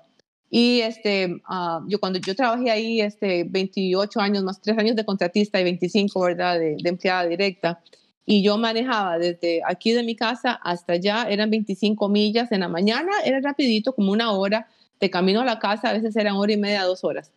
Y 0.49 0.81
este, 0.81 1.41
uh, 1.49 1.87
yo 1.87 1.99
cuando 1.99 2.19
yo 2.19 2.35
trabajé 2.35 2.69
ahí, 2.69 3.01
este, 3.01 3.45
28 3.45 4.19
años 4.19 4.43
más 4.43 4.61
3 4.61 4.77
años 4.77 4.95
de 4.95 5.03
contratista 5.03 5.59
y 5.59 5.63
25, 5.63 6.21
¿verdad?, 6.21 6.59
de 6.59 6.77
empleada 6.83 7.25
directa 7.27 7.81
y 8.25 8.43
yo 8.43 8.57
manejaba 8.57 9.19
desde 9.19 9.61
aquí 9.65 9.91
de 9.91 10.03
mi 10.03 10.15
casa 10.15 10.53
hasta 10.53 10.93
allá, 10.93 11.27
eran 11.29 11.49
25 11.49 12.09
millas 12.09 12.51
en 12.51 12.61
la 12.61 12.67
mañana, 12.67 13.11
era 13.23 13.39
rapidito, 13.39 13.93
como 13.93 14.11
una 14.11 14.31
hora, 14.31 14.67
de 14.99 15.09
camino 15.09 15.41
a 15.41 15.45
la 15.45 15.59
casa, 15.59 15.89
a 15.89 15.93
veces 15.93 16.15
eran 16.15 16.35
hora 16.35 16.53
y 16.53 16.57
media, 16.57 16.83
dos 16.83 17.03
horas. 17.03 17.31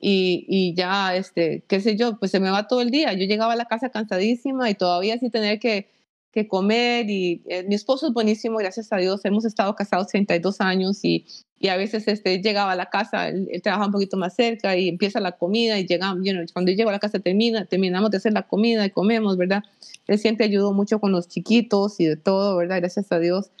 Y, 0.00 0.46
y, 0.48 0.74
ya, 0.74 1.14
este, 1.14 1.64
qué 1.68 1.80
sé 1.80 1.96
yo, 1.96 2.18
pues 2.18 2.30
se 2.30 2.40
me 2.40 2.50
va 2.50 2.66
todo 2.66 2.80
el 2.80 2.90
día. 2.90 3.12
Yo 3.12 3.26
llegaba 3.26 3.52
a 3.52 3.56
la 3.56 3.66
casa 3.66 3.90
cansadísima 3.90 4.68
y 4.70 4.74
todavía 4.74 5.18
sin 5.18 5.30
tener 5.30 5.58
que, 5.58 5.88
que 6.32 6.48
comer. 6.48 7.08
Y 7.08 7.42
eh, 7.46 7.64
mi 7.64 7.74
esposo 7.74 8.08
es 8.08 8.12
buenísimo, 8.12 8.58
gracias 8.58 8.92
a 8.92 8.96
Dios. 8.96 9.24
Hemos 9.24 9.44
estado 9.44 9.74
casados 9.74 10.08
32 10.08 10.60
años 10.60 11.04
y 11.04 11.26
y 11.62 11.68
a 11.68 11.76
veces 11.76 12.08
este, 12.08 12.42
llegaba 12.42 12.72
a 12.72 12.76
la 12.76 12.86
casa, 12.86 13.28
él, 13.28 13.48
trabajaba 13.62 13.86
un 13.86 13.92
poquito 13.92 14.16
más 14.16 14.34
cerca 14.34 14.76
y 14.76 14.88
empieza 14.88 15.20
la 15.20 15.30
comida 15.30 15.78
y 15.78 15.86
llegamos, 15.86 16.26
cuando 16.52 16.72
yo 16.72 16.76
llego 16.76 16.90
a 16.90 16.92
la 16.92 16.98
casa 16.98 17.20
termina, 17.20 17.66
terminamos 17.66 18.10
de 18.10 18.16
hacer 18.16 18.32
la 18.32 18.42
comida 18.42 18.84
y 18.84 18.90
comemos, 18.90 19.36
¿verdad? 19.36 19.62
Él 20.08 20.18
siempre 20.18 20.46
ayudó 20.46 20.72
mucho 20.72 20.98
con 20.98 21.12
los 21.12 21.28
chiquitos 21.28 22.00
y 22.00 22.06
de 22.06 22.16
todo, 22.16 22.56
¿verdad? 22.56 22.78
Gracias 22.80 23.12
a 23.12 23.20
Dios. 23.20 23.52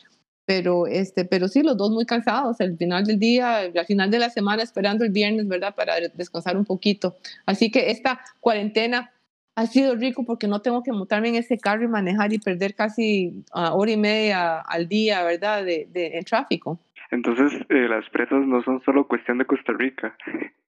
Pero, 0.44 0.88
este, 0.88 1.24
pero 1.24 1.46
sí, 1.46 1.62
los 1.62 1.76
dos 1.76 1.92
muy 1.92 2.04
cansados, 2.04 2.60
al 2.60 2.76
final 2.76 3.04
del 3.04 3.20
día, 3.20 3.58
al 3.58 3.86
final 3.86 4.10
de 4.10 4.18
la 4.18 4.30
semana, 4.30 4.64
esperando 4.64 5.04
el 5.04 5.12
viernes, 5.12 5.46
¿verdad? 5.46 5.72
Para 5.76 5.94
descansar 6.12 6.56
un 6.56 6.64
poquito. 6.64 7.14
Así 7.46 7.70
que 7.70 7.92
esta 7.92 8.18
cuarentena 8.40 9.12
ha 9.54 9.66
sido 9.66 9.94
rico 9.94 10.24
porque 10.24 10.48
no 10.48 10.62
tengo 10.62 10.82
que 10.82 10.92
montarme 10.92 11.28
en 11.28 11.34
ese 11.36 11.58
carro 11.58 11.84
y 11.84 11.88
manejar 11.88 12.32
y 12.32 12.38
perder 12.38 12.74
casi 12.74 13.44
uh, 13.54 13.74
hora 13.74 13.90
y 13.90 13.96
media 13.96 14.60
al 14.60 14.88
día, 14.88 15.22
¿verdad? 15.22 15.64
De, 15.64 15.88
de, 15.90 16.22
tráfico. 16.26 16.80
Entonces, 17.12 17.52
eh, 17.68 17.88
las 17.88 18.08
presas 18.08 18.40
no 18.46 18.62
son 18.62 18.82
solo 18.84 19.06
cuestión 19.06 19.36
de 19.36 19.44
Costa 19.44 19.74
Rica. 19.74 20.16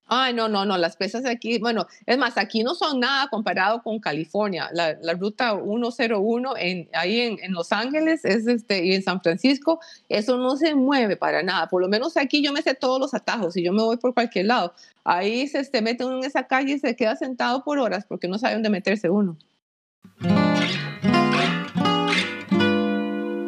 Ay, 0.06 0.34
no, 0.34 0.46
no, 0.46 0.66
no, 0.66 0.76
las 0.76 0.94
presas 0.98 1.24
aquí, 1.24 1.58
bueno, 1.58 1.86
es 2.04 2.18
más, 2.18 2.36
aquí 2.36 2.62
no 2.62 2.74
son 2.74 3.00
nada 3.00 3.28
comparado 3.28 3.82
con 3.82 3.98
California. 3.98 4.68
La, 4.74 4.94
la 5.00 5.14
ruta 5.14 5.58
101 5.58 6.54
en, 6.58 6.90
ahí 6.92 7.20
en, 7.20 7.38
en, 7.42 7.54
Los 7.54 7.72
Ángeles 7.72 8.26
es 8.26 8.46
este, 8.46 8.84
y 8.84 8.92
en 8.92 9.02
San 9.02 9.22
Francisco, 9.22 9.80
eso 10.10 10.36
no 10.36 10.56
se 10.56 10.74
mueve 10.74 11.16
para 11.16 11.42
nada. 11.42 11.68
Por 11.68 11.80
lo 11.80 11.88
menos 11.88 12.18
aquí 12.18 12.44
yo 12.44 12.52
me 12.52 12.60
sé 12.60 12.74
todos 12.74 13.00
los 13.00 13.14
atajos 13.14 13.56
y 13.56 13.64
yo 13.64 13.72
me 13.72 13.82
voy 13.82 13.96
por 13.96 14.12
cualquier 14.12 14.44
lado. 14.44 14.74
Ahí 15.02 15.48
se 15.48 15.60
este, 15.60 15.80
mete 15.80 16.04
uno 16.04 16.18
en 16.18 16.24
esa 16.24 16.46
calle 16.46 16.74
y 16.74 16.78
se 16.78 16.94
queda 16.94 17.16
sentado 17.16 17.64
por 17.64 17.78
horas 17.78 18.04
porque 18.06 18.28
no 18.28 18.36
sabe 18.36 18.52
dónde 18.52 18.68
meterse 18.68 19.08
uno. 19.08 19.38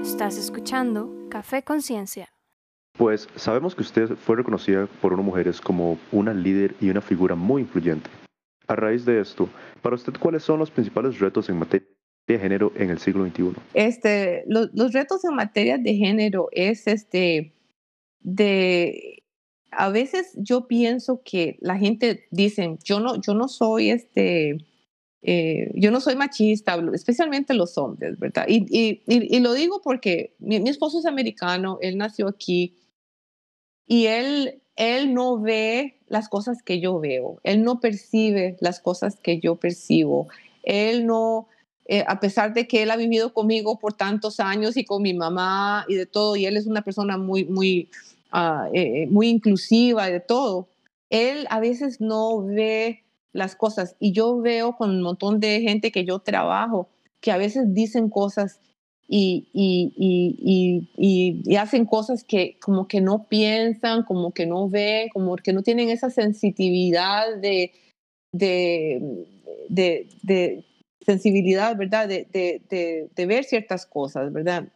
Estás 0.02 0.38
escuchando 0.38 1.10
Café 1.28 1.62
Conciencia. 1.62 2.30
Pues 2.96 3.28
sabemos 3.36 3.74
que 3.74 3.82
usted 3.82 4.16
fue 4.16 4.36
reconocida 4.36 4.86
por 5.00 5.12
unas 5.12 5.24
mujeres 5.24 5.60
como 5.60 5.98
una 6.12 6.32
líder 6.32 6.74
y 6.80 6.88
una 6.88 7.00
figura 7.00 7.34
muy 7.34 7.62
influyente. 7.62 8.08
A 8.66 8.74
raíz 8.74 9.04
de 9.04 9.20
esto, 9.20 9.48
para 9.82 9.94
usted, 9.94 10.14
¿cuáles 10.18 10.42
son 10.42 10.58
los 10.58 10.70
principales 10.70 11.18
retos 11.18 11.48
en 11.48 11.58
materia 11.58 11.86
de 12.26 12.38
género 12.38 12.72
en 12.74 12.90
el 12.90 12.98
siglo 12.98 13.24
XXI? 13.26 13.52
Este, 13.74 14.44
los, 14.46 14.92
retos 14.92 15.24
en 15.24 15.34
materia 15.34 15.78
de 15.78 15.94
género 15.94 16.48
es 16.52 16.86
este, 16.86 17.52
de, 18.20 19.22
a 19.70 19.90
veces 19.90 20.32
yo 20.36 20.66
pienso 20.66 21.22
que 21.24 21.58
la 21.60 21.78
gente 21.78 22.26
dice, 22.30 22.76
yo 22.82 22.98
no, 22.98 23.20
yo 23.20 23.34
no 23.34 23.46
soy 23.46 23.90
este, 23.90 24.58
eh, 25.22 25.70
yo 25.74 25.90
no 25.90 26.00
soy 26.00 26.14
machista, 26.14 26.80
especialmente 26.94 27.52
los 27.52 27.76
hombres, 27.78 28.18
¿verdad? 28.18 28.46
Y, 28.48 28.64
y, 28.68 29.02
y, 29.06 29.40
lo 29.40 29.54
digo 29.54 29.80
porque 29.82 30.34
mi, 30.38 30.56
esposo 30.68 31.00
es 31.00 31.06
americano, 31.06 31.78
él 31.82 31.98
nació 31.98 32.28
aquí, 32.28 32.76
y 33.86 34.06
él, 34.06 34.60
él 34.76 35.14
no 35.14 35.40
ve 35.40 35.96
las 36.08 36.28
cosas 36.28 36.62
que 36.62 36.80
yo 36.80 36.98
veo, 37.00 37.38
él 37.42 37.62
no 37.62 37.80
percibe 37.80 38.56
las 38.60 38.80
cosas 38.80 39.16
que 39.16 39.38
yo 39.40 39.56
percibo, 39.56 40.28
él 40.62 41.06
no, 41.06 41.48
eh, 41.86 42.04
a 42.06 42.20
pesar 42.20 42.54
de 42.54 42.66
que 42.66 42.82
él 42.82 42.90
ha 42.90 42.96
vivido 42.96 43.32
conmigo 43.32 43.78
por 43.78 43.94
tantos 43.94 44.40
años 44.40 44.76
y 44.76 44.84
con 44.84 45.02
mi 45.02 45.14
mamá 45.14 45.84
y 45.88 45.94
de 45.94 46.06
todo, 46.06 46.36
y 46.36 46.46
él 46.46 46.56
es 46.56 46.66
una 46.66 46.82
persona 46.82 47.16
muy, 47.16 47.44
muy, 47.44 47.88
uh, 48.32 48.68
eh, 48.72 49.06
muy 49.10 49.28
inclusiva 49.28 50.08
y 50.08 50.12
de 50.12 50.20
todo, 50.20 50.68
él 51.10 51.46
a 51.50 51.60
veces 51.60 52.00
no 52.00 52.42
ve 52.42 53.04
las 53.32 53.54
cosas. 53.54 53.96
Y 54.00 54.12
yo 54.12 54.40
veo 54.40 54.76
con 54.76 54.90
un 54.90 55.02
montón 55.02 55.40
de 55.40 55.60
gente 55.60 55.92
que 55.92 56.04
yo 56.04 56.18
trabajo 56.18 56.88
que 57.20 57.32
a 57.32 57.36
veces 57.36 57.74
dicen 57.74 58.08
cosas 58.08 58.60
y, 59.08 59.48
y, 59.52 59.92
y, 60.96 61.42
y, 61.44 61.56
hacen 61.56 61.86
cosas 61.86 62.24
que 62.24 62.58
como 62.60 62.88
que 62.88 63.00
no 63.00 63.28
piensan, 63.28 64.02
como 64.02 64.32
que 64.32 64.46
no 64.46 64.68
ven, 64.68 65.08
como 65.10 65.36
que 65.36 65.52
no 65.52 65.62
tienen 65.62 65.90
esa 65.90 66.10
sensitividad 66.10 67.36
de, 67.36 67.72
de, 68.32 69.26
de, 69.68 70.08
de 70.22 70.64
sensibilidad, 71.04 71.76
¿verdad? 71.76 72.08
De, 72.08 72.26
de, 72.32 73.26
ver 73.26 73.44
ciertas 73.44 73.86
cosas, 73.86 74.32
¿verdad? 74.32 74.68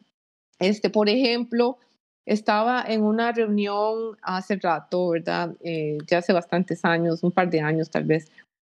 Este, 0.60 0.90
por 0.90 1.08
ejemplo, 1.08 1.78
estaba 2.24 2.84
en 2.86 3.02
una 3.02 3.32
reunión 3.32 4.16
hace 4.22 4.56
rato, 4.56 5.08
¿verdad? 5.08 5.56
Eh, 5.60 5.98
ya 6.06 6.18
hace 6.18 6.32
bastantes 6.32 6.84
años, 6.84 7.24
un 7.24 7.32
par 7.32 7.50
de 7.50 7.60
años 7.60 7.90
tal 7.90 8.04
vez, 8.04 8.30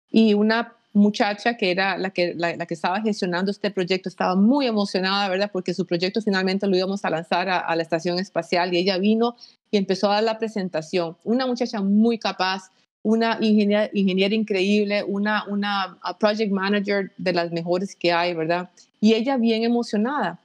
y 0.10 0.34
una 0.34 0.76
muchacha 0.94 1.58
que 1.58 1.72
era 1.72 1.98
la 1.98 2.12
que, 2.12 2.36
la, 2.36 2.66
que 2.66 2.74
estaba 2.74 3.02
gestionando 3.02 3.52
este 3.52 3.72
proyecto 3.72 4.10
estaba 4.10 4.36
muy 4.36 4.68
emocionada, 4.68 5.28
¿verdad? 5.28 5.50
Porque 5.52 5.74
su 5.74 5.86
proyecto 5.86 6.22
finalmente 6.22 6.68
lo 6.68 6.78
íbamos 6.78 7.04
a 7.04 7.10
lanzar 7.10 7.50
a, 7.50 7.76
la 7.76 7.82
estación 7.82 8.20
espacial 8.20 8.74
y 8.74 8.78
ella 8.78 9.00
vino 9.00 9.36
y 9.72 9.78
empezó 9.78 10.10
a 10.10 10.16
dar 10.16 10.24
la 10.24 10.38
presentación. 10.38 11.18
Una 11.24 11.48
muchacha 11.48 11.82
muy 11.82 12.20
capaz, 12.20 12.70
una 13.02 13.40
ingeniera, 13.42 13.90
ingeniera 13.92 14.36
increíble, 14.36 15.04
una, 15.04 15.46
una 15.48 15.98
project 16.20 16.52
manager 16.52 17.12
de 17.18 17.34
las 17.34 17.52
mejores 17.52 17.96
que 17.96 18.14
hay, 18.14 18.36
¿verdad? 18.36 18.70
Y 19.02 19.16
ella 19.16 19.38
bien 19.38 19.64
emocionada. 19.64 20.40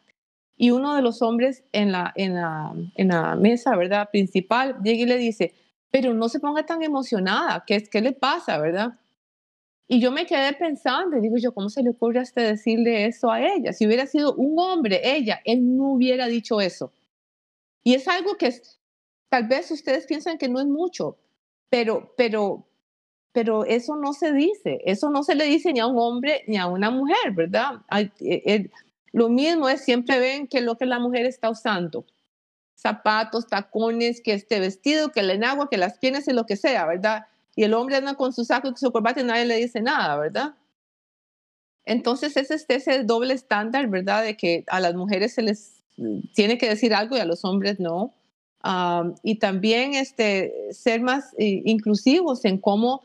Y 0.57 0.71
uno 0.71 0.97
de 0.97 1.03
los 1.03 1.23
hombres 1.23 1.63
en 1.73 1.93
la, 1.93 2.13
en 2.17 2.35
la, 2.35 2.73
en 2.97 3.09
la 3.09 3.37
mesa, 3.37 3.77
¿verdad? 3.77 4.09
Principal, 4.11 4.77
llega 4.83 5.03
y 5.03 5.07
le 5.07 5.19
dice, 5.19 5.55
pero 5.91 6.15
no 6.15 6.29
se 6.29 6.41
ponga 6.41 6.65
tan 6.65 6.83
emocionada, 6.83 7.63
¿qué, 7.67 7.85
qué 7.85 8.01
le 8.01 8.13
pasa, 8.13 8.59
verdad? 8.59 8.95
Y 9.91 10.01
yo 10.01 10.13
me 10.13 10.27
quedé 10.27 10.53
pensando, 10.53 11.17
y 11.17 11.23
digo 11.23 11.39
yo, 11.39 11.55
¿cómo 11.55 11.71
se 11.71 11.83
le 11.83 11.91
ocurre 11.91 12.21
hasta 12.21 12.43
decirle 12.43 13.07
eso 13.07 13.31
a 13.31 13.41
ella? 13.41 13.73
Si 13.73 13.87
hubiera 13.87 14.07
sido 14.07 14.35
un 14.35 14.59
hombre, 14.59 15.01
ella, 15.03 15.41
él 15.47 15.77
no 15.77 15.93
hubiera 15.93 16.27
dicho 16.27 16.61
eso. 16.61 16.93
Y 17.83 17.95
es 17.95 18.07
algo 18.07 18.37
que 18.37 18.53
tal 19.31 19.49
vez 19.49 19.71
ustedes 19.71 20.05
piensan 20.07 20.37
que 20.37 20.49
no 20.49 20.61
es 20.61 20.67
mucho, 20.67 21.17
pero, 21.71 22.13
pero, 22.19 22.69
pero 23.33 23.65
eso 23.65 23.97
no 23.97 24.13
se 24.13 24.33
dice, 24.35 24.83
eso 24.85 25.09
no 25.09 25.23
se 25.23 25.35
le 25.35 25.45
dice 25.45 25.73
ni 25.73 25.81
a 25.81 25.87
un 25.87 25.99
hombre 25.99 26.45
ni 26.47 26.59
a 26.59 26.67
una 26.67 26.91
mujer, 26.91 27.33
¿verdad? 27.33 27.81
Eh, 27.91 28.11
eh, 28.21 28.71
lo 29.13 29.31
mismo 29.31 29.71
es, 29.71 29.83
siempre 29.83 30.19
ven 30.19 30.49
que 30.49 30.61
lo 30.61 30.77
que 30.77 30.85
la 30.85 30.99
mujer 30.99 31.25
está 31.25 31.49
usando, 31.49 32.05
zapatos, 32.75 33.47
tacones, 33.47 34.21
que 34.21 34.35
este 34.35 34.61
vestido, 34.61 35.13
que 35.13 35.21
el 35.21 35.31
enagua, 35.31 35.71
que 35.71 35.79
las 35.79 35.97
piernas 35.97 36.29
y 36.29 36.35
lo 36.35 36.45
que 36.45 36.57
sea, 36.57 36.85
¿verdad? 36.85 37.27
Y 37.59 37.65
el 37.65 37.75
hombre 37.75 37.97
anda 37.97 38.15
con 38.15 38.33
su 38.33 38.45
saco 38.45 38.69
y 38.69 38.77
su 38.77 38.93
corbata 38.93 39.21
y 39.21 39.25
nadie 39.25 39.45
le 39.45 39.57
dice 39.57 39.81
nada, 39.81 40.17
¿verdad? 40.17 40.55
Entonces 41.85 42.37
es 42.37 42.53
este, 42.53 42.77
ese 42.77 43.03
doble 43.03 43.35
estándar, 43.35 43.89
¿verdad? 43.89 44.23
De 44.23 44.37
que 44.37 44.63
a 44.69 44.79
las 44.79 44.95
mujeres 44.95 45.35
se 45.35 45.43
les 45.43 45.83
tiene 46.37 46.57
que 46.57 46.69
decir 46.69 46.95
algo 46.95 47.17
y 47.17 47.21
a 47.21 47.25
los 47.25 47.45
hombres 47.45 47.81
no. 47.81 48.15
y 49.25 49.41
también 49.41 49.95
este, 49.95 50.69
ser 50.71 51.01
más 51.01 51.35
eh, 51.37 51.63
inclusivos 51.65 52.45
en 52.45 52.59
cómo 52.59 53.03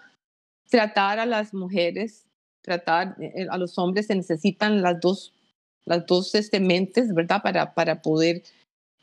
tratar 0.70 1.18
a 1.18 1.26
las 1.26 1.56
mujeres, 1.56 2.28
tratar 2.62 3.16
eh, 3.20 3.48
a 3.50 3.58
los 3.58 3.80
hombres, 3.80 4.06
se 4.06 4.14
necesitan 4.14 4.84
las 4.84 5.00
dos, 5.00 5.34
las 5.86 6.06
dos 6.06 6.36
este, 6.36 6.60
mentes, 6.60 7.12
¿verdad? 7.16 7.42
Para, 7.42 7.74
para 7.74 8.04
poder 8.04 8.44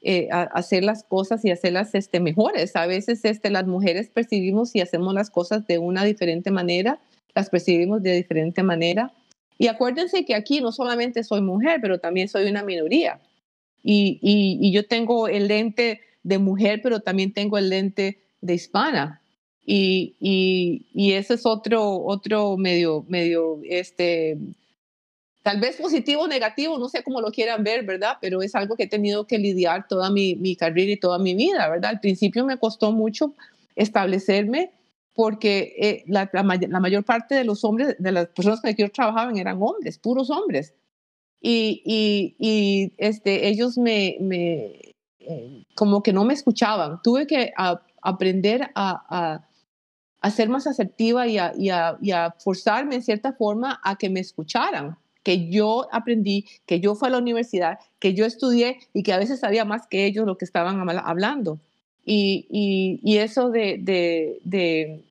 eh, 0.02 0.28
hacer 0.30 0.82
las 0.82 1.04
cosas 1.04 1.44
y 1.44 1.50
hacerlas 1.50 1.94
este, 1.94 2.20
mejores. 2.20 2.74
A 2.74 2.86
veces 2.86 3.22
este, 3.24 3.50
las 3.50 3.66
mujeres 3.66 4.08
percibimos 4.08 4.74
y 4.74 4.80
hacemos 4.80 5.12
las 5.12 5.28
cosas 5.28 5.66
de 5.66 5.76
una 5.76 6.04
diferente 6.04 6.50
manera, 6.50 7.00
las 7.34 7.50
percibimos 7.50 8.02
de 8.02 8.14
diferente 8.14 8.62
manera. 8.62 9.12
Y 9.58 9.66
acuérdense 9.66 10.24
que 10.24 10.34
aquí 10.34 10.62
no 10.62 10.72
solamente 10.72 11.22
soy 11.22 11.42
mujer, 11.42 11.80
pero 11.82 11.98
también 11.98 12.28
soy 12.28 12.48
una 12.48 12.62
minoría. 12.62 13.20
Y, 13.82 14.18
y, 14.22 14.72
yo 14.72 14.86
tengo 14.86 15.28
el 15.28 15.48
lente 15.48 16.00
de 16.22 16.38
mujer, 16.38 16.80
pero 16.82 17.00
también 17.00 17.32
tengo 17.34 17.58
el 17.58 17.68
lente 17.68 18.20
de 18.40 18.54
hispana. 18.54 19.20
Y, 19.66 20.16
y, 20.18 20.86
y 20.94 21.12
ese 21.12 21.34
es 21.34 21.44
otro, 21.44 22.02
otro 22.02 22.56
medio, 22.56 23.04
medio 23.08 23.60
este, 23.64 24.38
tal 25.42 25.60
vez 25.60 25.76
positivo 25.76 26.22
o 26.22 26.28
negativo, 26.28 26.78
no 26.78 26.88
sé 26.88 27.02
cómo 27.02 27.20
lo 27.20 27.30
quieran 27.30 27.64
ver, 27.64 27.84
¿verdad? 27.84 28.18
Pero 28.20 28.42
es 28.42 28.54
algo 28.54 28.76
que 28.76 28.84
he 28.84 28.88
tenido 28.88 29.26
que 29.26 29.38
lidiar 29.38 29.88
toda 29.88 30.10
mi, 30.10 30.34
mi 30.36 30.56
carrera 30.56 30.92
y 30.92 30.96
toda 30.98 31.18
mi 31.18 31.34
vida, 31.34 31.68
¿verdad? 31.68 31.90
Al 31.90 32.00
principio 32.00 32.44
me 32.44 32.58
costó 32.58 32.92
mucho 32.92 33.34
establecerme 33.74 34.72
porque 35.14 35.74
eh, 35.78 36.04
la, 36.06 36.30
la, 36.32 36.42
mayor 36.80 37.04
parte 37.04 37.34
de 37.34 37.44
los 37.44 37.64
hombres, 37.64 37.96
de 37.98 38.12
las 38.12 38.26
personas 38.28 38.60
con 38.60 38.68
las 38.68 38.76
que 38.76 38.82
yo 38.82 38.90
trabajaba 38.90 39.32
eran 39.38 39.58
hombres, 39.60 39.98
puros 39.98 40.30
hombres. 40.30 40.74
Y, 41.40 41.82
y, 41.84 42.36
y 42.38 42.92
este, 42.98 43.48
ellos 43.48 43.78
me, 43.78 44.18
me 44.20 44.94
eh, 45.20 45.64
como 45.74 46.02
que 46.02 46.12
no 46.12 46.24
me 46.24 46.34
escuchaban. 46.34 47.00
Tuve 47.02 47.26
que 47.26 47.52
a, 47.56 47.82
aprender 48.02 48.70
a, 48.74 49.04
a, 49.08 49.48
a, 50.20 50.30
ser 50.30 50.48
más 50.50 50.66
asertiva 50.66 51.26
y 51.26 51.38
y 51.58 51.70
a 51.70 52.34
forzarme 52.38 52.96
en 52.96 53.02
cierta 53.02 53.32
forma 53.32 53.80
a 53.82 53.96
que 53.96 54.10
me 54.10 54.20
escucharan 54.20 54.98
que 55.22 55.50
yo 55.50 55.88
aprendí, 55.92 56.46
que 56.66 56.80
yo 56.80 56.94
fui 56.94 57.08
a 57.08 57.12
la 57.12 57.18
universidad, 57.18 57.78
que 57.98 58.14
yo 58.14 58.24
estudié 58.24 58.78
y 58.94 59.02
que 59.02 59.12
a 59.12 59.18
veces 59.18 59.40
sabía 59.40 59.64
más 59.64 59.86
que 59.86 60.06
ellos 60.06 60.26
lo 60.26 60.38
que 60.38 60.44
estaban 60.44 60.88
hablando. 60.98 61.58
Y, 62.04 62.46
y, 63.02 63.18
eso 63.18 63.50
de, 63.50 63.76
de, 63.78 64.40
de, 64.42 65.04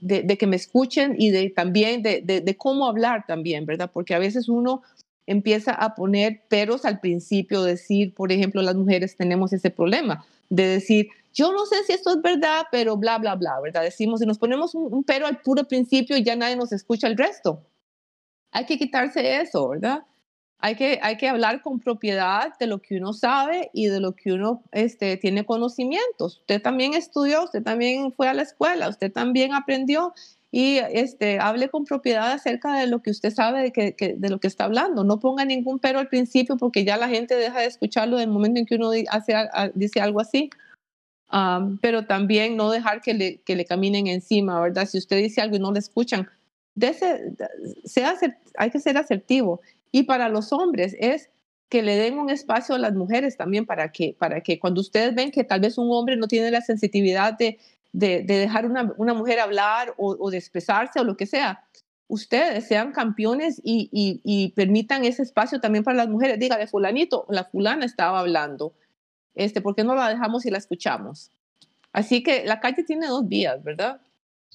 de, 0.00 0.36
que 0.36 0.46
me 0.46 0.56
escuchen 0.56 1.14
y 1.16 1.30
de 1.30 1.48
también 1.50 2.02
de, 2.02 2.56
cómo 2.58 2.86
hablar 2.86 3.24
también, 3.26 3.64
¿verdad? 3.64 3.90
Porque 3.92 4.14
a 4.14 4.18
veces 4.18 4.48
uno 4.48 4.82
empieza 5.26 5.72
a 5.72 5.94
poner 5.94 6.42
peros 6.48 6.84
al 6.84 7.00
principio, 7.00 7.62
decir, 7.62 8.14
por 8.14 8.32
ejemplo, 8.32 8.62
las 8.62 8.74
mujeres 8.74 9.16
tenemos 9.16 9.52
ese 9.52 9.70
problema 9.70 10.26
de 10.50 10.66
decir, 10.66 11.08
yo 11.32 11.52
no 11.52 11.66
sé 11.66 11.76
si 11.86 11.92
esto 11.92 12.10
es 12.10 12.20
verdad, 12.20 12.66
pero 12.72 12.96
bla, 12.96 13.18
bla, 13.18 13.36
bla, 13.36 13.60
¿verdad? 13.60 13.82
Decimos, 13.82 14.20
y 14.20 14.26
nos 14.26 14.38
ponemos 14.38 14.74
un, 14.74 14.92
un 14.92 15.04
pero 15.04 15.26
al 15.26 15.40
puro 15.40 15.64
principio 15.68 16.16
y 16.16 16.24
ya 16.24 16.34
nadie 16.34 16.56
nos 16.56 16.72
escucha 16.72 17.06
el 17.06 17.16
resto 17.16 17.62
hay 18.52 18.66
que 18.66 18.78
quitarse 18.78 19.40
eso, 19.40 19.68
¿verdad? 19.68 20.04
Hay 20.60 20.74
que, 20.74 20.98
hay 21.02 21.16
que 21.16 21.28
hablar 21.28 21.62
con 21.62 21.78
propiedad 21.78 22.52
de 22.58 22.66
lo 22.66 22.80
que 22.80 22.96
uno 22.96 23.12
sabe 23.12 23.70
y 23.72 23.86
de 23.86 24.00
lo 24.00 24.16
que 24.16 24.32
uno 24.32 24.64
este, 24.72 25.16
tiene 25.16 25.46
conocimientos. 25.46 26.38
Usted 26.38 26.60
también 26.60 26.94
estudió, 26.94 27.44
usted 27.44 27.62
también 27.62 28.12
fue 28.12 28.28
a 28.28 28.34
la 28.34 28.42
escuela, 28.42 28.88
usted 28.88 29.12
también 29.12 29.54
aprendió 29.54 30.14
y 30.50 30.78
este, 30.78 31.38
hable 31.38 31.68
con 31.68 31.84
propiedad 31.84 32.32
acerca 32.32 32.76
de 32.78 32.86
lo 32.88 33.02
que 33.02 33.10
usted 33.10 33.32
sabe 33.32 33.70
de, 33.70 33.72
que, 33.72 34.16
de 34.18 34.30
lo 34.30 34.40
que 34.40 34.48
está 34.48 34.64
hablando. 34.64 35.04
No 35.04 35.20
ponga 35.20 35.44
ningún 35.44 35.78
pero 35.78 36.00
al 36.00 36.08
principio 36.08 36.56
porque 36.56 36.84
ya 36.84 36.96
la 36.96 37.08
gente 37.08 37.36
deja 37.36 37.60
de 37.60 37.66
escucharlo 37.66 38.16
en 38.16 38.22
el 38.22 38.30
momento 38.30 38.58
en 38.58 38.66
que 38.66 38.74
uno 38.74 38.90
dice 38.90 40.00
algo 40.00 40.20
así. 40.20 40.50
pero 41.80 42.06
también 42.06 42.56
no 42.56 42.70
dejar 42.70 43.00
que 43.00 43.14
le, 43.14 43.42
que 43.42 43.54
le 43.54 43.64
caminen 43.64 44.08
encima, 44.08 44.60
¿verdad? 44.60 44.86
Si 44.86 44.98
usted 44.98 45.18
dice 45.18 45.40
algo 45.40 45.54
y 45.54 45.60
no 45.60 45.70
le 45.70 45.78
escuchan, 45.78 46.28
sea, 47.84 48.14
hay 48.56 48.70
que 48.70 48.78
ser 48.78 48.96
asertivo. 48.96 49.60
Y 49.90 50.04
para 50.04 50.28
los 50.28 50.52
hombres 50.52 50.96
es 50.98 51.30
que 51.68 51.82
le 51.82 51.96
den 51.96 52.18
un 52.18 52.30
espacio 52.30 52.74
a 52.74 52.78
las 52.78 52.94
mujeres 52.94 53.36
también 53.36 53.66
para 53.66 53.92
que, 53.92 54.16
para 54.18 54.40
que 54.40 54.58
cuando 54.58 54.80
ustedes 54.80 55.14
ven 55.14 55.30
que 55.30 55.44
tal 55.44 55.60
vez 55.60 55.76
un 55.78 55.88
hombre 55.90 56.16
no 56.16 56.26
tiene 56.26 56.50
la 56.50 56.62
sensibilidad 56.62 57.36
de, 57.36 57.58
de, 57.92 58.22
dejar 58.22 58.66
una, 58.66 58.92
una, 58.96 59.14
mujer 59.14 59.40
hablar 59.40 59.94
o, 59.96 60.16
o, 60.18 60.30
de 60.30 60.38
expresarse 60.38 60.98
o 61.00 61.04
lo 61.04 61.16
que 61.16 61.26
sea, 61.26 61.64
ustedes 62.06 62.66
sean 62.66 62.92
campeones 62.92 63.60
y, 63.62 63.90
y, 63.92 64.20
y, 64.24 64.52
permitan 64.52 65.04
ese 65.04 65.22
espacio 65.22 65.60
también 65.60 65.84
para 65.84 65.98
las 65.98 66.08
mujeres. 66.08 66.38
Dígale, 66.38 66.66
fulanito, 66.66 67.26
la 67.28 67.44
fulana 67.44 67.84
estaba 67.84 68.20
hablando, 68.20 68.72
este, 69.34 69.60
¿por 69.60 69.76
qué 69.76 69.84
no 69.84 69.94
la 69.94 70.08
dejamos 70.08 70.46
y 70.46 70.50
la 70.50 70.58
escuchamos? 70.58 71.30
Así 71.92 72.22
que 72.22 72.44
la 72.44 72.60
calle 72.60 72.82
tiene 72.82 73.06
dos 73.06 73.28
vías, 73.28 73.62
¿verdad? 73.62 74.00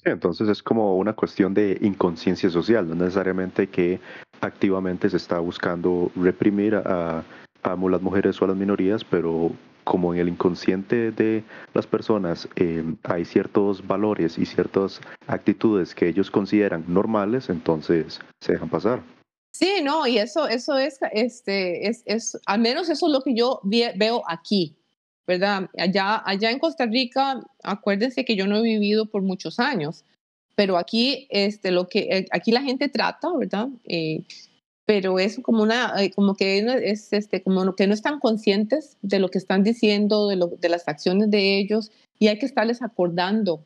Entonces 0.04 0.48
es 0.48 0.62
como 0.62 0.96
una 0.96 1.14
cuestión 1.14 1.54
de 1.54 1.78
inconsciencia 1.80 2.50
social, 2.50 2.88
no 2.88 2.94
necesariamente 2.94 3.68
que 3.68 4.00
activamente 4.40 5.08
se 5.08 5.16
está 5.16 5.38
buscando 5.38 6.10
reprimir 6.14 6.74
a, 6.74 7.24
a 7.62 7.76
las 7.76 8.02
mujeres 8.02 8.40
o 8.40 8.44
a 8.44 8.48
las 8.48 8.56
minorías, 8.56 9.02
pero 9.04 9.50
como 9.84 10.14
en 10.14 10.20
el 10.20 10.28
inconsciente 10.28 11.10
de 11.12 11.44
las 11.74 11.86
personas 11.86 12.48
eh, 12.56 12.82
hay 13.04 13.24
ciertos 13.24 13.86
valores 13.86 14.38
y 14.38 14.46
ciertas 14.46 15.00
actitudes 15.26 15.94
que 15.94 16.08
ellos 16.08 16.30
consideran 16.30 16.84
normales, 16.88 17.48
entonces 17.48 18.20
se 18.40 18.52
dejan 18.52 18.68
pasar. 18.68 19.02
Sí, 19.52 19.82
no, 19.82 20.06
y 20.06 20.18
eso, 20.18 20.48
eso 20.48 20.76
es, 20.76 20.98
este, 21.12 21.86
es, 21.88 22.02
es, 22.06 22.40
al 22.46 22.60
menos 22.60 22.88
eso 22.88 23.06
es 23.06 23.12
lo 23.12 23.20
que 23.20 23.36
yo 23.36 23.60
veo 23.62 24.22
aquí, 24.26 24.76
¿verdad? 25.26 25.70
Allá, 25.78 26.22
allá 26.24 26.50
en 26.50 26.58
Costa 26.58 26.86
Rica, 26.86 27.42
acuérdense 27.62 28.24
que 28.24 28.36
yo 28.36 28.46
no 28.46 28.58
he 28.58 28.62
vivido 28.62 29.06
por 29.06 29.22
muchos 29.22 29.58
años, 29.58 30.04
pero 30.54 30.76
aquí, 30.76 31.26
este, 31.30 31.70
lo 31.70 31.88
que, 31.88 32.00
eh, 32.10 32.26
aquí 32.30 32.52
la 32.52 32.62
gente 32.62 32.88
trata, 32.88 33.28
¿verdad? 33.36 33.68
Eh, 33.84 34.22
pero 34.86 35.18
es 35.18 35.40
como 35.40 35.62
una, 35.62 35.94
eh, 35.98 36.10
como 36.10 36.34
que 36.34 36.58
es 36.84 37.12
este, 37.12 37.42
como 37.42 37.74
que 37.74 37.86
no 37.86 37.94
están 37.94 38.20
conscientes 38.20 38.98
de 39.02 39.18
lo 39.18 39.30
que 39.30 39.38
están 39.38 39.64
diciendo, 39.64 40.28
de, 40.28 40.36
lo, 40.36 40.48
de 40.48 40.68
las 40.68 40.86
acciones 40.88 41.30
de 41.30 41.58
ellos, 41.58 41.90
y 42.18 42.28
hay 42.28 42.38
que 42.38 42.46
estarles 42.46 42.82
acordando. 42.82 43.64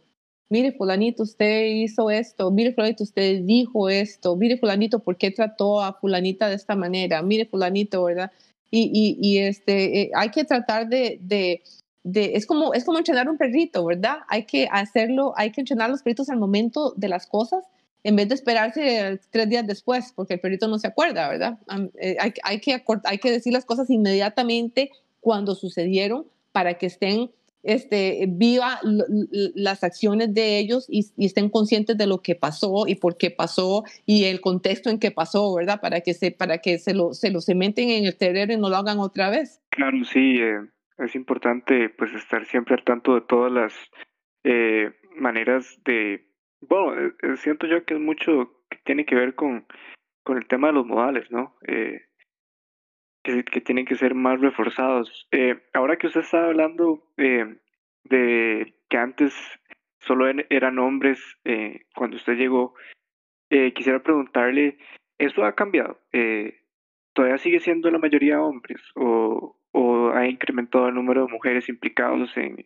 Mire, 0.51 0.73
fulanito, 0.73 1.25
usted 1.25 1.67
hizo 1.67 2.11
esto. 2.11 2.51
Mire, 2.51 2.73
fulanito, 2.73 3.05
usted 3.05 3.43
dijo 3.43 3.91
esto. 3.91 4.35
Mire, 4.37 4.57
fulanito, 4.57 5.01
¿por 5.01 5.19
qué 5.19 5.31
trató 5.31 5.83
a 5.83 5.93
fulanita 5.93 6.49
de 6.49 6.55
esta 6.55 6.75
manera? 6.75 7.21
Mire, 7.23 7.45
fulanito, 7.45 8.05
¿verdad? 8.05 8.33
Y, 8.71 8.91
y, 8.93 9.19
y 9.21 9.39
este, 9.39 10.03
eh, 10.03 10.11
hay 10.15 10.31
que 10.31 10.45
tratar 10.45 10.89
de, 10.89 11.19
de, 11.23 11.63
de, 12.03 12.33
es 12.35 12.47
como, 12.47 12.75
es 12.75 12.85
como 12.85 12.99
entrenar 12.99 13.29
un 13.29 13.39
perrito, 13.39 13.85
¿verdad? 13.85 14.19
Hay 14.29 14.45
que 14.45 14.69
hacerlo, 14.71 15.33
hay 15.37 15.53
que 15.53 15.63
entrenar 15.63 15.91
los 15.91 16.03
perritos 16.03 16.29
al 16.29 16.39
momento 16.39 16.93
de 16.97 17.09
las 17.09 17.27
cosas 17.27 17.65
en 18.05 18.17
vez 18.17 18.29
de 18.29 18.35
esperarse 18.35 19.21
tres 19.31 19.49
días 19.49 19.67
después, 19.67 20.13
porque 20.15 20.35
el 20.35 20.41
perrito 20.41 20.69
no 20.69 20.79
se 20.79 20.87
acuerda, 20.87 21.29
¿verdad? 21.29 21.59
Eh, 22.01 22.17
hay, 22.21 22.33
hay, 22.45 22.61
que 22.61 22.83
hay 23.05 23.19
que 23.19 23.31
decir 23.31 23.53
las 23.53 23.65
cosas 23.65 23.91
inmediatamente 23.91 24.93
cuando 25.21 25.55
sucedieron 25.55 26.27
para 26.53 26.75
que 26.75 26.87
estén 26.87 27.31
este, 27.63 28.27
viva 28.29 28.81
las 29.55 29.85
acciones 29.85 30.33
de 30.35 30.59
ellos 30.59 30.87
y, 30.89 31.07
estén 31.25 31.51
conscientes 31.51 31.97
de 31.99 32.07
lo 32.07 32.23
que 32.23 32.35
pasó 32.35 32.87
y 32.87 32.95
por 32.95 33.17
qué 33.17 33.31
pasó 33.31 33.85
y 34.07 34.25
el 34.25 34.41
contexto 34.41 34.91
en 34.91 34.99
que 34.99 35.11
pasó, 35.11 35.55
¿verdad? 35.55 35.81
Para 35.81 36.01
que 36.01 36.15
se, 36.15 36.31
para 36.31 36.59
que 36.59 36.79
se 36.79 36.95
lo, 36.95 37.15
se 37.15 37.31
lo 37.31 37.41
cementen 37.41 37.91
en 37.91 38.05
el 38.05 38.17
terreno 38.17 38.53
y 38.53 38.57
no 38.57 38.71
lo 38.71 38.77
hagan 38.77 38.99
otra 38.99 39.31
vez. 39.31 39.61
Claro, 39.71 40.05
sí, 40.05 40.37
eh, 40.41 40.61
es 40.99 41.15
importante 41.15 41.89
pues 41.91 42.13
estar 42.15 42.45
siempre 42.47 42.75
al 42.75 42.85
tanto 42.85 43.15
de 43.15 43.21
todas 43.23 43.53
las 43.53 43.75
eh, 44.45 44.91
maneras 45.17 45.79
de 45.85 46.29
bueno, 46.61 46.99
eh, 46.99 47.13
eh, 47.23 47.37
siento 47.37 47.67
yo 47.67 47.85
que 47.85 47.95
es 47.95 48.01
mucho 48.01 48.65
que 48.69 48.79
tiene 48.85 49.05
que 49.05 49.15
ver 49.15 49.35
con, 49.35 49.67
con 50.25 50.39
el 50.39 50.47
tema 50.47 50.69
de 50.69 50.75
los 50.75 50.87
modales, 50.87 51.31
¿no? 51.31 51.57
Eh, 51.67 52.03
que, 53.35 53.45
que, 53.45 53.61
tienen 53.61 53.85
que 53.85 53.97
ser 53.97 54.15
más 54.15 54.41
reforzados. 54.41 55.29
Eh, 55.33 55.61
ahora 55.75 55.97
que 55.97 56.07
usted 56.07 56.21
está 56.21 56.45
hablando 56.47 57.03
eh, 57.17 57.57
de 58.05 58.75
que 58.89 58.97
antes 58.97 59.35
solo 60.01 60.27
eran 60.49 60.79
hombres 60.79 61.21
cuando 61.95 62.17
usted 62.17 62.35
llegó, 62.35 62.75
quisiera 63.75 64.03
preguntarle, 64.03 64.79
¿eso 65.19 65.45
ha 65.45 65.55
cambiado? 65.55 65.99
¿Todavía 67.13 67.37
sigue 67.37 67.61
siendo 67.61 67.91
la 67.91 67.99
mayoría 67.99 68.41
hombres 68.41 68.81
o, 68.95 69.59
o 69.73 70.11
ha 70.11 70.27
incrementado 70.27 70.89
el 70.89 70.95
número 70.95 71.27
de 71.27 71.33
mujeres 71.33 71.69
implicados 71.69 72.31
en, 72.37 72.65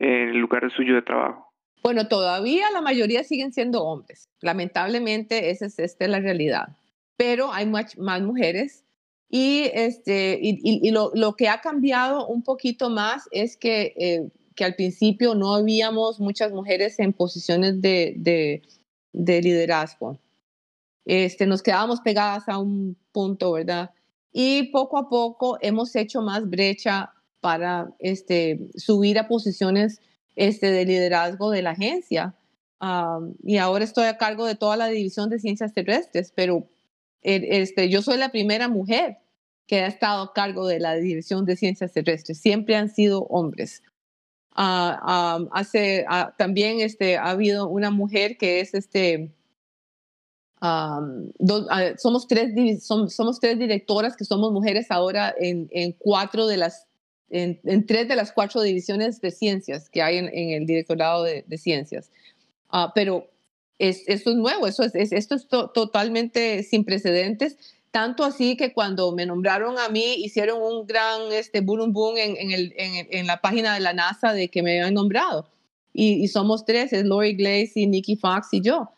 en 0.00 0.28
el 0.30 0.36
lugar 0.36 0.70
suyo 0.70 0.94
de 0.94 1.02
trabajo? 1.02 1.54
Bueno, 1.82 2.08
todavía 2.08 2.70
la 2.70 2.80
mayoría 2.80 3.24
siguen 3.24 3.52
siendo 3.52 3.84
hombres. 3.84 4.30
Lamentablemente, 4.40 5.50
esa 5.50 5.66
es, 5.66 5.78
esta 5.78 6.06
es 6.06 6.10
la 6.10 6.20
realidad. 6.20 6.68
Pero 7.16 7.52
hay 7.52 7.66
más, 7.66 7.98
más 7.98 8.22
mujeres. 8.22 8.83
Y, 9.28 9.70
este, 9.72 10.38
y, 10.40 10.60
y, 10.62 10.90
lo, 10.90 11.10
lo, 11.14 11.34
que 11.34 11.48
ha 11.48 11.60
cambiado 11.60 12.26
un 12.26 12.42
poquito 12.42 12.90
más 12.90 13.24
es 13.32 13.56
que, 13.56 13.94
eh, 13.96 14.28
que 14.54 14.64
al 14.64 14.76
principio 14.76 15.34
no 15.34 15.54
habíamos 15.54 16.20
muchas 16.20 16.52
mujeres 16.52 16.98
en 17.00 17.12
posiciones 17.12 17.80
de, 17.80 18.14
de, 18.16 18.62
de 19.12 19.42
liderazgo. 19.42 20.18
Este, 21.04 21.46
nos 21.46 21.62
quedábamos 21.62 22.00
pegadas 22.00 22.48
a 22.48 22.58
un 22.58 22.96
punto, 23.12 23.52
¿verdad? 23.52 23.90
Y 24.32 24.70
poco 24.70 24.98
a 24.98 25.08
poco 25.08 25.58
hemos 25.60 25.94
hecho 25.96 26.22
más 26.22 26.48
brecha 26.48 27.12
para 27.40 27.92
este, 27.98 28.68
subir 28.74 29.18
a 29.18 29.28
posiciones 29.28 30.00
este, 30.34 30.70
de 30.70 30.84
liderazgo 30.84 31.50
de 31.50 31.62
la 31.62 31.70
agencia. 31.70 32.34
y 33.42 33.56
ahora 33.58 33.84
estoy 33.84 34.06
a 34.06 34.18
cargo 34.18 34.46
de 34.46 34.56
toda 34.56 34.76
la 34.76 34.88
división 34.88 35.30
de 35.30 35.38
ciencias 35.38 35.72
terrestres, 35.72 36.32
pero 36.34 36.68
este, 37.24 37.88
yo 37.88 38.02
soy 38.02 38.18
la 38.18 38.30
primera 38.30 38.68
mujer 38.68 39.18
que 39.66 39.80
ha 39.80 39.86
estado 39.86 40.22
a 40.22 40.32
cargo 40.32 40.66
de 40.66 40.78
la 40.78 40.94
división 40.94 41.46
de 41.46 41.56
ciencias 41.56 41.92
terrestres. 41.92 42.38
Siempre 42.38 42.76
han 42.76 42.90
sido 42.90 43.22
hombres. 43.24 43.82
Ah, 44.54 45.40
hace, 45.52 46.04
ah, 46.08 46.34
también 46.38 46.80
este, 46.80 47.16
ha 47.16 47.30
habido 47.30 47.68
una 47.68 47.90
mujer 47.90 48.36
que 48.36 48.60
es 48.60 48.74
este, 48.74 49.32
ah, 50.60 51.00
somos, 51.96 52.28
tres, 52.28 52.84
somos, 52.84 53.40
tres 53.40 53.58
directoras 53.58 54.16
que 54.16 54.24
somos 54.24 54.52
mujeres 54.52 54.90
ahora 54.90 55.34
en, 55.40 55.68
en 55.72 55.92
cuatro 55.92 56.46
de 56.46 56.58
las 56.58 56.86
en, 57.30 57.86
tres 57.86 58.06
de 58.08 58.16
las 58.16 58.32
cuatro 58.32 58.62
divisiones 58.62 59.20
de 59.20 59.30
ciencias 59.30 59.88
que 59.88 60.02
hay 60.02 60.18
en, 60.18 60.28
el 60.32 60.66
directorado 60.66 61.24
de, 61.24 61.44
ciencias. 61.58 62.10
Uh, 62.72 62.88
pero 62.94 63.28
es, 63.78 64.04
esto 64.06 64.30
es 64.30 64.36
nuevo, 64.36 64.66
eso 64.66 64.82
es, 64.82 64.94
esto 64.94 65.34
es 65.34 65.48
totalmente 65.48 66.62
sin 66.62 66.84
precedentes, 66.84 67.56
tanto 67.90 68.24
así 68.24 68.56
que 68.56 68.72
cuando 68.72 69.12
me 69.12 69.26
nombraron 69.26 69.78
a 69.78 69.88
mí 69.88 70.14
hicieron 70.18 70.60
un 70.60 70.86
gran 70.86 71.32
este, 71.32 71.60
boom 71.60 71.92
boom 71.92 72.16
en, 72.16 72.36
en, 72.36 72.50
el, 72.50 72.74
en, 72.76 73.26
la 73.26 73.40
página 73.40 73.74
de 73.74 73.80
la 73.80 73.92
NASA 73.92 74.32
de 74.32 74.48
que 74.48 74.62
me 74.62 74.78
habían 74.80 74.94
nombrado. 74.94 75.48
Y, 75.92 76.26
somos 76.26 76.64
tres, 76.64 76.92
es 76.92 77.04
Lori 77.04 77.34
Glaze 77.34 77.86
Nikki 77.86 78.16
Fox 78.16 78.48
y 78.50 78.62
yo. 78.62 78.90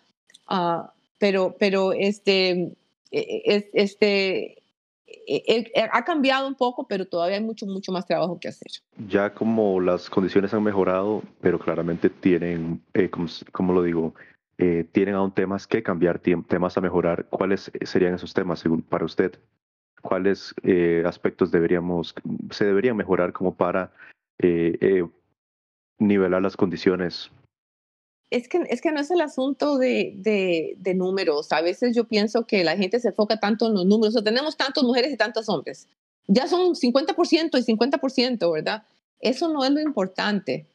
Uh, 0.49 0.89
pero, 1.19 1.55
pero 1.59 1.93
este, 1.93 2.73
e, 3.11 3.43
e, 3.45 3.71
este, 3.75 4.63
eh, 5.07 5.43
eh, 5.47 5.73
eh, 5.75 5.89
ha 5.93 6.05
cambiado 6.05 6.47
un 6.47 6.55
poco, 6.55 6.87
pero 6.87 7.07
todavía 7.07 7.37
hay 7.37 7.43
mucho, 7.43 7.67
mucho 7.67 7.93
más 7.93 8.07
trabajo 8.07 8.39
que 8.41 8.49
hacer. 8.49 8.71
Ya 9.09 9.33
como 9.33 9.81
las 9.81 10.11
condiciones 10.11 10.55
han 10.55 10.63
mejorado, 10.63 11.23
pero 11.41 11.59
claramente 11.59 12.11
tienen, 12.11 12.83
como, 13.53 13.73
lo 13.73 13.83
digo, 13.83 14.15
tienen 14.57 15.15
aún 15.15 15.33
temas 15.33 15.67
que 15.67 15.83
cambiar, 15.83 16.19
temas 16.19 16.77
a 16.77 16.81
mejorar. 16.81 17.27
¿Cuáles 17.29 17.71
serían 17.83 18.15
esos 18.15 18.33
temas 18.33 18.61
según 18.61 18.83
para 18.83 19.05
usted? 19.05 19.39
¿Cuáles 20.01 20.55
aspectos 21.05 21.51
deberíamos, 21.51 22.15
se 22.51 22.65
deberían 22.65 22.97
mejorar 22.97 23.33
como 23.33 23.55
para 23.55 23.93
nivelar 25.99 26.43
las 26.43 26.57
condiciones 26.57 27.31
es 28.31 28.49
que, 28.49 28.65
es 28.69 28.81
que 28.81 28.91
no 28.91 29.01
es 29.01 29.11
el 29.11 29.21
asunto 29.21 29.79
de, 29.79 30.75
de, 30.77 30.95
números. 30.95 31.53
A 31.53 31.61
veces 31.61 31.95
yo 31.95 32.05
pienso 32.05 32.45
que 32.47 32.65
la 32.65 32.77
gente 32.77 32.99
se 32.99 33.09
enfoca 33.09 33.39
tanto 33.39 33.69
en 33.69 33.75
los 33.75 33.87
números. 33.87 34.17
O 34.17 34.23
tenemos 34.23 34.57
tantas 34.57 34.83
mujeres 34.83 35.13
y 35.13 35.17
tantos 35.17 35.49
hombres. 35.49 35.89
Ya 36.27 36.49
son 36.49 36.75
50% 36.75 37.59
y 37.59 37.63
50%, 37.63 38.53
¿verdad? 38.53 38.83
Eso 39.21 39.49
no 39.49 39.65
es 39.65 39.71
lo 39.71 39.81
importante. 39.81 40.67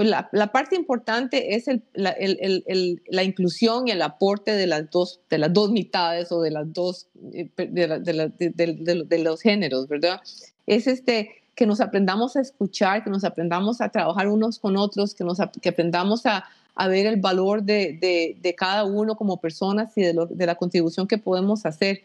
Pues 0.00 0.08
la, 0.08 0.30
la 0.32 0.50
parte 0.50 0.76
importante 0.76 1.56
es 1.56 1.66
la, 1.92 3.22
inclusión 3.22 3.86
y 3.86 3.90
el 3.90 4.00
aporte 4.00 4.52
de 4.52 4.66
las 4.66 4.88
dos, 4.90 5.20
mitades 5.72 6.32
o 6.32 6.40
de, 6.40 6.50
las 6.50 6.72
dos, 6.72 7.08
los 9.18 9.42
géneros, 9.42 9.88
¿verdad? 9.88 10.22
Es 10.66 10.86
este, 10.86 11.42
que 11.54 11.66
nos 11.66 11.82
aprendamos 11.82 12.34
a 12.36 12.40
escuchar, 12.40 13.04
que 13.04 13.10
nos 13.10 13.24
aprendamos 13.24 13.82
a 13.82 13.90
trabajar 13.90 14.28
unos 14.28 14.58
con 14.58 14.78
otros, 14.78 15.14
que, 15.14 15.22
nos, 15.22 15.38
aprendamos 15.38 16.24
a, 16.24 16.44
ver 16.88 17.04
el 17.04 17.20
valor 17.20 17.62
de, 17.62 18.54
cada 18.56 18.84
uno 18.84 19.16
como 19.16 19.38
personas 19.38 19.92
y 19.98 20.00
de, 20.00 20.46
la 20.46 20.54
contribución 20.54 21.08
que 21.08 21.18
podemos 21.18 21.66
hacer. 21.66 22.00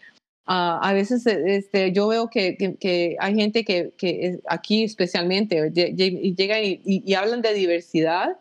Ah, 0.47 0.79
a 0.81 0.93
veces 0.93 1.25
este, 1.25 1.91
yo 1.91 2.07
veo 2.07 2.29
que, 2.29 2.55
que, 2.79 3.15
hay 3.19 3.35
gente 3.35 3.65
que, 3.65 3.93
que, 3.97 4.39
aquí 4.47 4.83
especialmente 4.83 5.71
llega 5.71 6.61
y, 6.61 6.81
y, 6.83 7.13
hablan 7.15 7.41
de 7.41 7.55
diversidad 7.55 8.37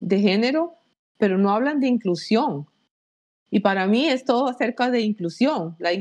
de 0.00 0.20
género, 0.20 0.74
pero 1.16 1.38
no 1.38 1.50
hablan 1.50 1.80
de 1.80 1.88
inclusión. 1.88 2.66
Y 3.50 3.60
para 3.60 3.86
mí 3.86 4.06
es 4.06 4.26
todo 4.26 4.48
acerca 4.48 4.90
de 4.90 5.00
inclusión. 5.00 5.76
La, 5.78 5.92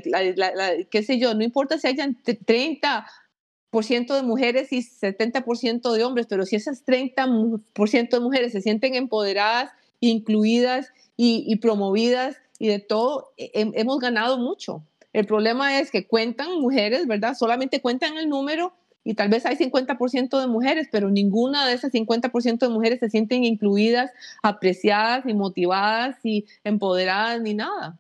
qué 0.90 1.04
sé 1.04 1.20
yo, 1.20 1.34
no 1.36 1.44
importa 1.44 1.78
si 1.78 1.88
hayan 1.88 2.22
30% 2.22 4.14
de 4.14 4.24
mujeres 4.24 4.74
y 4.74 4.80
70% 4.80 5.94
de 5.94 6.04
hombres, 6.04 6.26
pero 6.28 6.46
si 6.46 6.58
esas 6.58 6.84
30% 6.86 8.10
de 8.10 8.20
mujeres 8.20 8.52
se 8.52 8.60
sienten 8.60 8.96
empoderadas, 8.96 9.72
incluidas 10.02 10.92
y, 11.16 11.56
promovidas 11.58 12.36
y 12.60 12.68
de 12.68 12.80
todo, 12.80 13.32
hemos 13.38 14.00
ganado 14.00 14.38
mucho. 14.38 14.84
El 15.16 15.26
problema 15.26 15.80
es 15.80 15.92
que 15.92 16.08
cuentan 16.08 16.60
mujeres, 16.60 17.08
¿verdad? 17.08 17.36
Solamente 17.36 17.82
cuentan 17.82 18.18
el 18.18 18.28
número 18.28 18.74
y 19.06 19.14
tal 19.14 19.30
vez 19.30 19.46
hay 19.46 19.56
50% 19.56 20.42
de 20.42 20.48
mujeres, 20.48 20.90
pero 20.92 21.10
ninguna 21.10 21.66
de 21.66 21.74
esas 21.74 21.94
50% 21.94 22.60
de 22.60 22.74
mujeres 22.74 23.00
se 23.00 23.10
sienten 23.10 23.46
incluidas, 23.46 24.12
apreciadas 24.44 25.26
y 25.26 25.34
motivadas 25.34 26.20
y 26.26 26.48
empoderadas 26.66 27.40
ni 27.42 27.54
nada. 27.54 27.98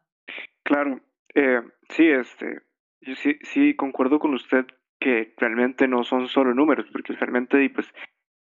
Claro, 0.64 1.00
eh, 1.36 1.62
sí, 1.88 2.06
este, 2.06 2.64
yo 3.00 3.16
sí, 3.16 3.38
sí 3.44 3.78
concuerdo 3.78 4.20
con 4.20 4.34
usted 4.34 4.66
que 5.00 5.34
realmente 5.38 5.88
no 5.88 6.04
son 6.04 6.28
solo 6.28 6.54
números, 6.54 6.86
porque 6.92 7.14
realmente 7.14 7.70
pues 7.70 7.88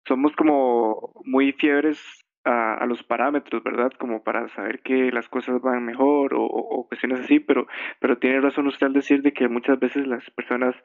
somos 0.06 0.36
como 0.36 1.14
muy 1.24 1.54
fiebres 1.54 2.00
a, 2.48 2.86
los 2.86 3.04
parámetros, 3.04 3.64
¿verdad? 3.64 3.92
Como 3.98 4.24
para 4.24 4.48
saber 4.50 4.80
que 4.82 5.12
las 5.12 5.28
cosas 5.28 5.62
van 5.62 5.86
mejor 5.86 6.34
o, 6.34 6.86
cuestiones 6.88 7.20
así, 7.20 7.40
pero, 7.40 7.68
pero 8.00 8.18
tiene 8.18 8.40
razón 8.40 8.68
usted 8.68 8.88
al 8.88 8.94
decir 8.94 9.22
de 9.22 9.34
que 9.34 9.50
muchas 9.50 9.80
veces 9.80 10.08
las 10.08 10.30
personas, 10.32 10.76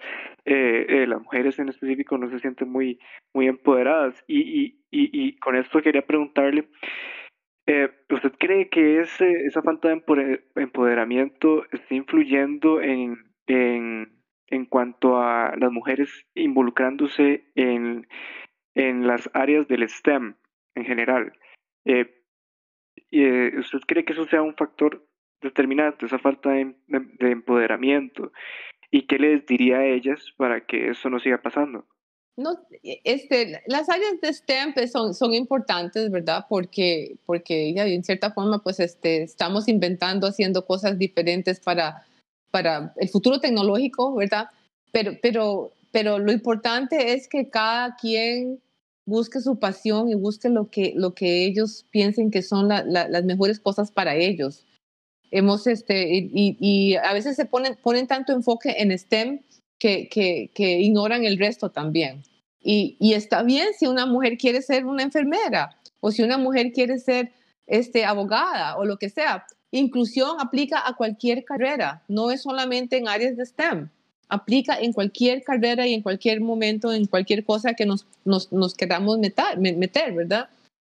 eh, 0.45 0.87
eh, 0.89 1.07
las 1.07 1.23
mujeres 1.23 1.59
en 1.59 1.69
específico, 1.69 2.19
no 2.19 2.29
se 2.29 2.41
sienten 2.41 2.69
muy, 2.69 2.99
muy 3.33 3.47
empoderadas. 3.47 4.23
Y, 4.27 4.41
y, 4.61 4.81
y, 4.91 5.39
con 5.39 5.55
esto 5.57 5.81
quería 5.81 6.03
preguntarle, 6.03 6.69
eh, 7.67 7.91
¿usted 8.11 8.33
cree 8.39 8.69
que 8.69 9.01
ese, 9.01 9.31
esa 9.47 9.63
falta 9.63 9.89
de 9.89 10.03
empoderamiento 10.57 11.65
está 11.71 11.95
influyendo 11.95 12.81
en, 12.81 13.17
en, 13.47 14.13
en 14.49 14.67
cuanto 14.67 15.19
a 15.19 15.55
las 15.57 15.71
mujeres 15.71 16.27
involucrándose 16.35 17.45
en, 17.55 18.09
en 18.75 19.07
las 19.07 19.31
áreas 19.33 19.69
del 19.69 19.89
STEM 19.89 20.35
en 20.75 20.85
general? 20.85 21.33
Eh, 21.85 22.23
eh, 23.11 23.53
¿Usted 23.59 23.81
cree 23.87 24.05
que 24.05 24.13
eso 24.13 24.27
sea 24.27 24.43
un 24.43 24.55
factor 24.55 25.07
determinante, 25.41 26.07
esa 26.07 26.19
falta 26.19 26.51
de, 26.51 26.75
empoderamiento? 27.21 28.33
¿Y 28.91 29.07
qué 29.07 29.19
les 29.19 29.47
diría 29.47 29.79
a 29.79 29.87
ellas 29.87 30.33
para 30.37 30.65
que 30.67 30.91
eso 30.91 31.11
no 31.11 31.19
siga 31.19 31.41
pasando? 31.41 31.87
No, 32.37 32.59
e, 32.83 33.01
este, 33.05 33.63
las 33.67 33.91
áreas 33.91 34.21
de 34.21 34.33
STEM 34.33 34.73
pues, 34.73 34.93
son, 34.93 35.15
son 35.15 35.35
importantes, 35.35 36.11
¿verdad? 36.11 36.47
Porque, 36.49 37.17
porque 37.27 37.73
ya 37.75 37.87
en 37.87 38.05
cierta 38.05 38.33
forma 38.33 38.63
pues 38.63 38.81
este, 38.81 39.23
estamos 39.23 39.69
inventando, 39.69 40.27
haciendo 40.27 40.65
cosas 40.65 40.99
diferentes 40.99 41.61
para, 41.61 42.07
para 42.51 42.95
el 42.97 43.09
futuro 43.09 43.41
tecnológico, 43.41 44.15
¿verdad? 44.15 44.49
Pero, 44.93 45.13
pero, 45.21 45.73
pero 45.91 46.19
lo 46.19 46.33
importante 46.33 47.13
es 47.13 47.29
que 47.29 47.51
cada 47.51 47.97
quien 47.97 48.61
busque 49.07 49.41
su 49.41 49.59
pasión 49.59 50.09
y 50.09 50.15
busque 50.15 50.49
lo 50.49 50.71
que, 50.71 50.93
lo 50.97 51.15
que 51.15 51.45
ellos 51.45 51.85
piensen 51.91 52.31
que 52.31 52.43
son 52.43 52.69
las 52.69 53.25
mejores 53.25 53.61
cosas 53.61 53.91
para 53.91 54.15
ellos. 54.15 54.67
Hemos, 55.31 55.67
este, 55.67 56.07
y, 56.11 56.95
a 56.97 57.13
veces 57.13 57.37
se 57.37 57.47
ponen, 57.47 57.77
ponen 57.83 58.07
tanto 58.07 58.33
enfoque 58.33 58.75
en 58.79 58.97
STEM 58.97 59.41
que, 59.79 60.09
que, 60.09 60.51
que 60.55 60.81
ignoran 60.81 61.25
el 61.25 61.39
resto 61.39 61.71
también. 61.71 62.23
Y, 62.61 62.97
y, 63.01 63.15
está 63.15 63.43
bien 63.43 63.69
si 63.77 63.87
una 63.87 64.07
mujer 64.07 64.37
quiere 64.39 64.63
ser 64.63 64.85
una 64.85 65.03
enfermera 65.03 65.77
o 66.01 66.11
si 66.13 66.23
una 66.23 66.39
mujer 66.39 66.73
quiere 66.73 66.99
ser 66.99 67.33
este, 67.67 68.05
abogada 68.05 68.77
o 68.77 68.85
lo 68.85 68.99
que 68.99 69.09
sea. 69.09 69.47
Inclusión 69.73 70.37
aplica 70.39 70.87
a 70.87 70.95
cualquier 70.97 71.45
carrera, 71.45 72.05
no 72.07 72.31
es 72.31 72.43
solamente 72.43 72.99
en 72.99 73.09
áreas 73.09 73.37
de 73.37 73.47
STEM 73.47 73.89
aplica 74.33 74.81
en 74.81 74.95
cualquier 74.95 75.43
carrera 75.43 75.87
y 75.87 75.93
en 75.93 76.01
cualquier 76.01 76.41
momento, 76.41 76.91
en 76.91 77.05
cualquier 77.05 77.45
cosa 77.45 77.75
que 77.75 77.85
nos, 77.85 78.07
nos, 78.25 78.51
nos 78.51 78.75
queramos 78.75 79.19
meter, 79.19 79.59
meter, 79.59 80.15
¿verdad? 80.15 80.49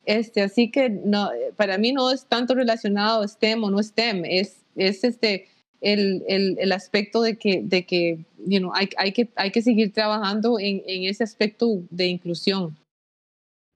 Este, 0.07 0.41
así 0.41 0.71
que 0.71 0.89
no, 0.89 1.29
para 1.57 1.77
mí 1.77 1.93
no 1.93 2.11
es 2.11 2.25
tanto 2.25 2.55
relacionado 2.55 3.29
STEM 3.29 3.63
o 3.65 3.71
no 3.71 3.83
STEM, 3.83 4.25
es, 4.25 4.65
es 4.75 5.05
este, 5.05 5.49
el, 5.83 6.25
el, 6.29 6.57
el 6.59 6.73
aspecto 6.73 7.21
de 7.21 7.37
que, 7.37 7.61
de 7.63 7.85
que 7.85 8.25
you 8.47 8.71
hay, 8.73 8.89
hay, 8.97 9.13
que 9.13 9.29
hay 9.37 9.51
que 9.51 9.61
seguir 9.61 9.93
trabajando 9.93 10.59
en, 10.59 10.83
en 10.87 11.05
ese 11.05 11.23
aspecto 11.23 11.83
de 11.91 12.07
inclusión. 12.07 12.75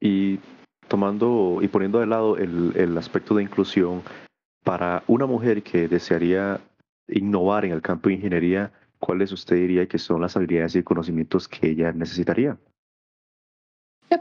Y 0.00 0.38
tomando 0.88 1.58
y 1.60 1.68
poniendo 1.68 2.00
de 2.00 2.06
lado 2.06 2.38
el, 2.38 2.72
el 2.76 2.96
aspecto 2.96 3.34
de 3.34 3.42
inclusión, 3.42 4.02
para 4.64 5.02
una 5.06 5.26
mujer 5.26 5.62
que 5.62 5.86
desearía 5.86 6.60
innovar 7.08 7.66
en 7.66 7.72
el 7.72 7.82
campo 7.82 8.08
de 8.08 8.14
ingeniería, 8.14 8.72
¿cuáles 9.00 9.32
usted 9.32 9.56
diría 9.56 9.88
que 9.88 9.98
son 9.98 10.20
las 10.20 10.36
habilidades 10.36 10.76
y 10.76 10.82
conocimientos 10.82 11.48
que 11.48 11.70
ella 11.70 11.90
necesitaría? 11.92 12.56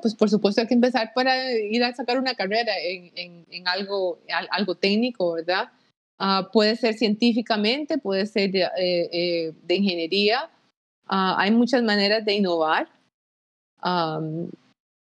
Pues 0.02 0.16
por 0.16 0.30
supuesto 0.30 0.62
hay 0.62 0.68
que 0.68 0.76
empezar 0.76 1.12
para 1.14 1.52
ir 1.52 1.84
a 1.84 1.94
sacar 1.94 2.18
una 2.20 2.36
carrera 2.36 2.72
en, 2.80 3.46
en, 3.50 3.68
algo, 3.68 4.20
algo 4.52 4.76
técnico, 4.76 5.34
¿verdad? 5.34 5.72
Ah, 6.20 6.50
puede 6.54 6.76
ser 6.76 6.94
científicamente, 6.94 7.98
puede 7.98 8.26
ser 8.26 8.52
de, 8.52 8.62
eh, 8.78 9.10
eh, 9.12 9.54
de 9.64 9.76
ingeniería. 9.76 10.50
Ah, 11.08 11.36
hay 11.40 11.52
muchas 11.52 11.82
maneras 11.82 12.24
de 12.24 12.36
innovar 12.36 12.88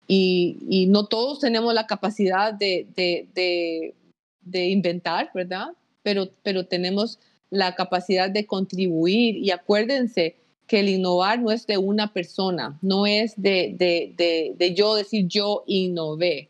y, 0.09 0.59
y, 0.68 0.87
no 0.87 1.07
todos 1.07 1.38
tenemos 1.38 1.72
la 1.72 1.87
capacidad 1.87 2.53
de, 2.53 2.87
de, 2.96 3.94
de 4.40 4.68
inventar, 4.68 5.31
¿verdad? 5.35 5.68
Pero, 6.03 6.31
pero 6.42 6.66
tenemos 6.66 7.20
la 7.55 7.75
capacidad 7.75 8.31
de 8.31 8.47
contribuir 8.47 9.37
y 9.37 9.51
acuérdense 9.51 10.37
que 10.67 10.81
el 10.81 10.88
innovar 10.88 11.40
no 11.40 11.51
es 11.51 11.67
de 11.67 11.79
una 11.79 12.12
persona, 12.12 12.79
no 12.83 13.07
es 13.07 13.35
de, 13.37 13.75
de, 13.79 14.55
de, 14.57 14.75
yo 14.75 14.95
decir 14.95 15.27
yo 15.29 15.62
innové, 15.67 16.49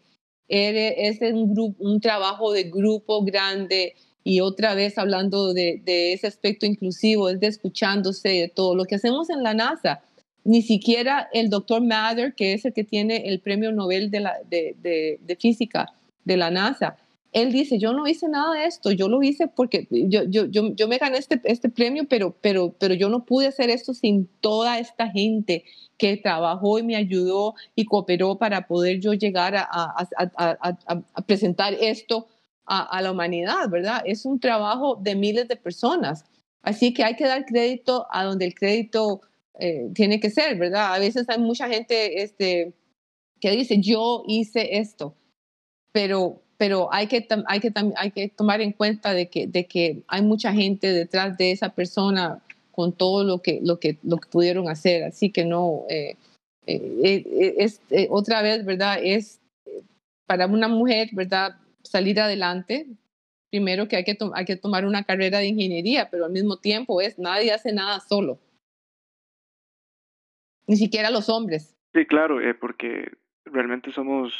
es 0.49 1.21
un, 1.21 1.55
grupo, 1.55 1.83
un 1.83 2.01
trabajo 2.01 2.53
de 2.53 2.65
grupo 2.65 3.23
grande 3.23 3.95
y 4.23 4.41
otra 4.41 4.75
vez 4.75 4.97
hablando 4.97 5.53
de, 5.53 5.83
de, 5.85 6.13
ese 6.13 6.27
aspecto 6.27 6.65
inclusivo, 6.65 7.29
es 7.29 7.41
de 7.41 7.49
escuchándose 7.49 8.29
de 8.29 8.49
todo. 8.49 8.75
Lo 8.75 8.85
que 8.85 8.95
hacemos 8.95 9.29
en 9.29 9.43
la 9.43 9.53
NASA, 9.53 10.03
ni 10.45 10.63
siquiera 10.63 11.29
el 11.33 11.51
doctor 11.51 11.83
Mather, 11.83 12.35
que 12.35 12.55
es 12.55 12.65
el 12.65 12.73
que 12.73 12.85
tiene 12.85 13.29
el 13.29 13.41
premio 13.41 13.73
Nobel 13.73 14.11
de, 14.11 14.21
la, 14.21 14.39
de, 14.49 14.77
de 15.21 15.37
física 15.37 15.93
de 16.25 16.37
la 16.37 16.51
NASA, 16.51 16.97
él 17.35 17.51
dice, 17.51 17.79
yo 17.79 17.93
no 17.93 18.07
hice 18.07 18.29
nada 18.29 18.55
de 18.55 18.65
esto, 18.65 18.93
yo 18.93 19.09
lo 19.09 19.21
hice 19.21 19.49
porque 19.49 19.89
yo, 19.91 20.23
yo, 20.23 20.47
yo, 20.47 20.73
yo 20.75 20.87
me 20.87 20.99
gané 20.99 21.19
este, 21.19 21.41
este 21.45 21.69
premio, 21.69 22.05
pero, 22.09 22.37
pero, 22.41 22.73
pero 22.79 22.95
yo 22.95 23.09
no 23.09 23.25
pude 23.25 23.49
hacer 23.49 23.71
esto 23.71 23.93
sin 23.93 24.29
toda 24.41 24.79
esta 24.79 25.11
gente 25.11 25.65
que 25.99 26.17
trabajó 26.17 26.79
y 26.79 26.85
me 26.85 26.95
ayudó 26.95 27.55
y 27.75 27.87
cooperó 27.87 28.39
para 28.39 28.69
poder 28.69 29.01
yo 29.01 29.15
llegar 29.15 29.57
a, 29.57 30.69
presentar 31.27 31.75
esto 31.75 32.29
a, 32.67 33.03
la 33.03 33.11
humanidad, 33.11 33.69
¿verdad? 33.69 34.03
Es 34.07 34.25
un 34.25 34.39
trabajo 34.39 34.97
de 35.03 35.17
miles 35.17 35.49
de 35.49 35.57
personas. 35.57 36.25
Así 36.63 36.95
que 36.95 37.03
hay 37.03 37.17
que 37.17 37.27
dar 37.27 37.45
crédito 37.47 38.07
a 38.11 38.23
donde 38.23 38.45
el 38.45 38.55
crédito 38.55 39.23
eh, 39.59 39.91
tiene 39.93 40.21
que 40.21 40.31
ser, 40.31 40.57
¿verdad? 40.57 40.95
A 40.95 41.01
veces 41.01 41.29
hay 41.29 41.39
mucha 41.41 41.69
gente 41.69 42.23
este, 42.23 42.75
que 43.41 43.51
dice, 43.51 43.81
yo 43.81 44.23
hice 44.29 44.79
esto, 44.79 45.17
pero 45.91 46.44
pero 46.65 46.91
hay 46.91 47.09
que, 47.09 47.29
hay 47.47 47.61
que, 47.61 47.71
hay 47.95 48.11
que 48.11 48.29
tomar 48.31 48.63
en 48.63 48.73
cuenta 48.73 49.13
de 49.13 49.29
que, 49.29 49.47
de 49.47 49.67
que 49.67 50.03
hay 50.09 50.23
mucha 50.23 50.51
gente 50.55 50.95
detrás 50.95 51.37
de 51.37 51.53
esa 51.53 51.75
persona 51.75 52.43
con 52.71 52.97
todo 52.97 53.23
lo 53.23 53.43
que, 53.43 53.61
lo 53.63 53.79
que, 53.79 53.99
lo 54.03 54.17
que 54.17 54.31
pudieron 54.31 54.71
hacer. 54.71 55.05
Así 55.05 55.31
que 55.31 55.45
no, 55.45 55.83
eh, 55.91 56.17
eh, 56.67 57.23
eh, 57.29 57.55
es, 57.59 57.83
otra 58.09 58.41
vez, 58.41 58.65
¿verdad? 58.65 58.99
Es 59.03 59.43
para 60.25 60.47
una 60.47 60.69
mujer, 60.69 61.11
¿verdad? 61.13 61.57
Salir 61.83 62.19
adelante. 62.19 62.87
Primero 63.51 63.87
que 63.87 63.97
hay 63.97 64.05
que, 64.05 64.17
hay 64.33 64.47
que 64.47 64.57
tomar 64.57 64.87
una 64.87 65.05
carrera 65.05 65.41
de 65.41 65.49
ingeniería, 65.49 66.09
pero 66.11 66.25
al 66.25 66.33
mismo 66.33 66.57
tiempo 66.57 67.03
es, 67.03 67.19
nadie 67.19 67.53
hace 67.53 67.75
nada 67.75 68.01
solo. 68.01 68.39
Ni 70.67 70.77
siquiera 70.77 71.11
los 71.11 71.29
hombres. 71.29 71.77
Sí, 71.93 72.07
claro, 72.07 72.39
porque 72.59 73.13
realmente 73.45 73.93
somos 73.93 74.33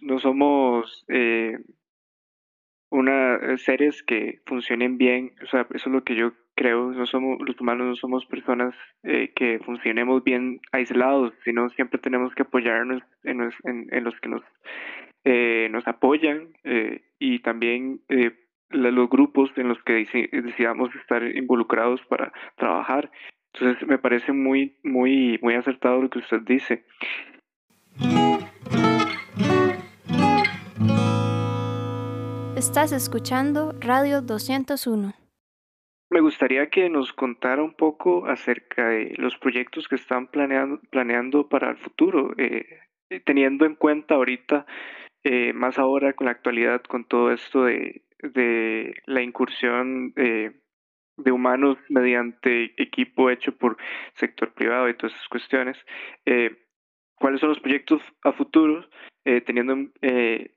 no 0.00 0.18
somos 0.18 1.04
eh, 1.08 1.58
una 2.90 3.36
eh, 3.36 3.58
seres 3.58 4.02
que 4.02 4.40
funcionen 4.46 4.98
bien, 4.98 5.32
o 5.42 5.46
sea, 5.46 5.66
eso 5.74 5.88
es 5.88 5.94
lo 5.94 6.04
que 6.04 6.14
yo 6.14 6.32
creo, 6.54 6.90
no 6.90 7.06
somos, 7.06 7.38
los 7.46 7.60
humanos 7.60 7.86
no 7.86 7.96
somos 7.96 8.26
personas 8.26 8.74
eh, 9.04 9.32
que 9.34 9.60
funcionemos 9.60 10.24
bien 10.24 10.60
aislados, 10.72 11.32
sino 11.44 11.68
siempre 11.70 12.00
tenemos 12.00 12.34
que 12.34 12.42
apoyarnos 12.42 13.02
en 13.22 13.38
los, 13.38 13.54
que 14.20 14.28
nos, 14.28 14.42
nos 15.70 15.86
apoyan 15.86 16.48
y 17.20 17.38
también 17.40 18.00
los 18.70 19.08
grupos 19.08 19.52
en 19.56 19.68
los 19.68 19.80
que 19.84 20.04
decidamos 20.32 20.92
estar 20.96 21.22
involucrados 21.22 22.00
para 22.06 22.32
trabajar. 22.56 23.10
Entonces 23.54 23.86
me 23.86 23.98
parece 23.98 24.32
muy, 24.32 24.76
muy, 24.82 25.38
muy 25.42 25.54
acertado 25.54 26.02
lo 26.02 26.10
que 26.10 26.18
usted 26.18 26.40
dice. 26.40 26.84
Estás 32.58 32.90
escuchando 32.90 33.72
Radio 33.78 34.20
201. 34.20 35.12
Me 36.10 36.20
gustaría 36.20 36.68
que 36.70 36.90
nos 36.90 37.12
contara 37.12 37.62
un 37.62 37.72
poco 37.72 38.26
acerca 38.26 38.88
de 38.88 39.14
los 39.16 39.38
proyectos 39.38 39.86
que 39.86 39.94
están 39.94 40.26
planeando, 40.26 40.80
planeando 40.90 41.48
para 41.48 41.70
el 41.70 41.76
futuro, 41.76 42.34
eh, 42.36 42.80
teniendo 43.24 43.64
en 43.64 43.76
cuenta 43.76 44.16
ahorita, 44.16 44.66
eh, 45.22 45.52
más 45.52 45.78
ahora 45.78 46.14
con 46.14 46.24
la 46.24 46.32
actualidad, 46.32 46.82
con 46.82 47.04
todo 47.04 47.30
esto 47.30 47.62
de, 47.62 48.02
de 48.24 48.92
la 49.06 49.22
incursión 49.22 50.12
eh, 50.16 50.50
de 51.16 51.30
humanos 51.30 51.78
mediante 51.88 52.74
equipo 52.76 53.30
hecho 53.30 53.56
por 53.56 53.76
sector 54.14 54.52
privado 54.52 54.88
y 54.88 54.94
todas 54.94 55.14
esas 55.14 55.28
cuestiones. 55.28 55.78
¿Cuáles 57.20 57.38
son 57.38 57.50
los 57.50 57.60
proyectos 57.60 58.02
a 58.24 58.32
futuro, 58.32 58.84
teniendo 59.22 59.92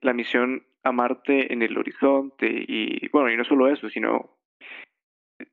la 0.02 0.14
misión 0.14 0.64
a 0.84 0.92
Marte 0.92 1.52
en 1.52 1.62
el 1.62 1.78
horizonte? 1.78 2.48
Y 2.48 3.08
bueno, 3.10 3.32
y 3.32 3.38
no 3.38 3.44
solo 3.44 3.72
eso, 3.72 3.90
sino 3.90 4.38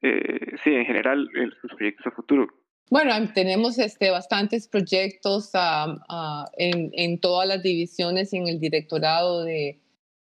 eh, 0.03 0.57
sí, 0.65 0.71
en 0.71 0.85
general, 0.85 1.29
sus 1.61 1.75
proyectos 1.75 2.07
a 2.07 2.11
futuro. 2.11 2.47
Bueno, 2.91 3.13
tenemos 3.35 3.79
este, 3.79 4.11
bastantes 4.11 4.67
proyectos 4.67 5.53
en, 6.57 6.91
en, 6.95 7.21
todas 7.21 7.47
las 7.47 7.63
divisiones 7.63 8.33
en 8.33 8.49
el 8.49 8.59
directorado 8.61 9.45
de, 9.45 9.79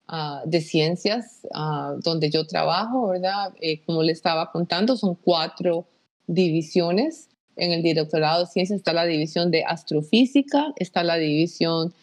uh, 0.07 0.47
de 0.49 0.61
ciencias 0.61 1.45
donde 1.99 2.29
yo 2.29 2.47
trabajo, 2.47 3.09
¿verdad? 3.09 3.53
Eh, 3.59 3.83
como 3.85 4.01
le 4.01 4.13
estaba 4.13 4.51
contando, 4.51 4.95
son 4.95 5.15
cuatro 5.15 5.87
divisiones. 6.27 7.29
En 7.55 7.71
el 7.71 7.83
directorado 7.83 8.45
de 8.45 8.47
ciencias 8.47 8.77
está 8.77 8.93
la 8.93 9.05
división 9.05 9.51
de 9.51 9.63
astrofísica, 9.65 10.73
está 10.77 11.03
la 11.03 11.17
división 11.17 11.93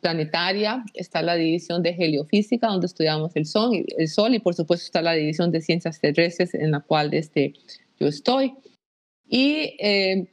planetaria, 0.00 0.84
está 0.94 1.22
la 1.22 1.34
división 1.36 1.82
de 1.82 1.90
heliofísica, 1.90 2.68
donde 2.68 2.86
estudiamos 2.86 3.34
el 3.36 3.46
sol, 3.46 3.84
el 3.96 4.08
sol 4.08 4.34
y 4.34 4.38
por 4.38 4.54
supuesto 4.54 4.84
está 4.84 5.02
la 5.02 5.12
división 5.12 5.50
de 5.50 5.60
ciencias 5.60 6.00
terrestres 6.00 6.54
en 6.54 6.70
la 6.70 6.80
cual 6.80 7.12
este, 7.14 7.54
yo 7.98 8.06
estoy. 8.06 8.54
Y 9.26 9.76
eh, 9.80 10.32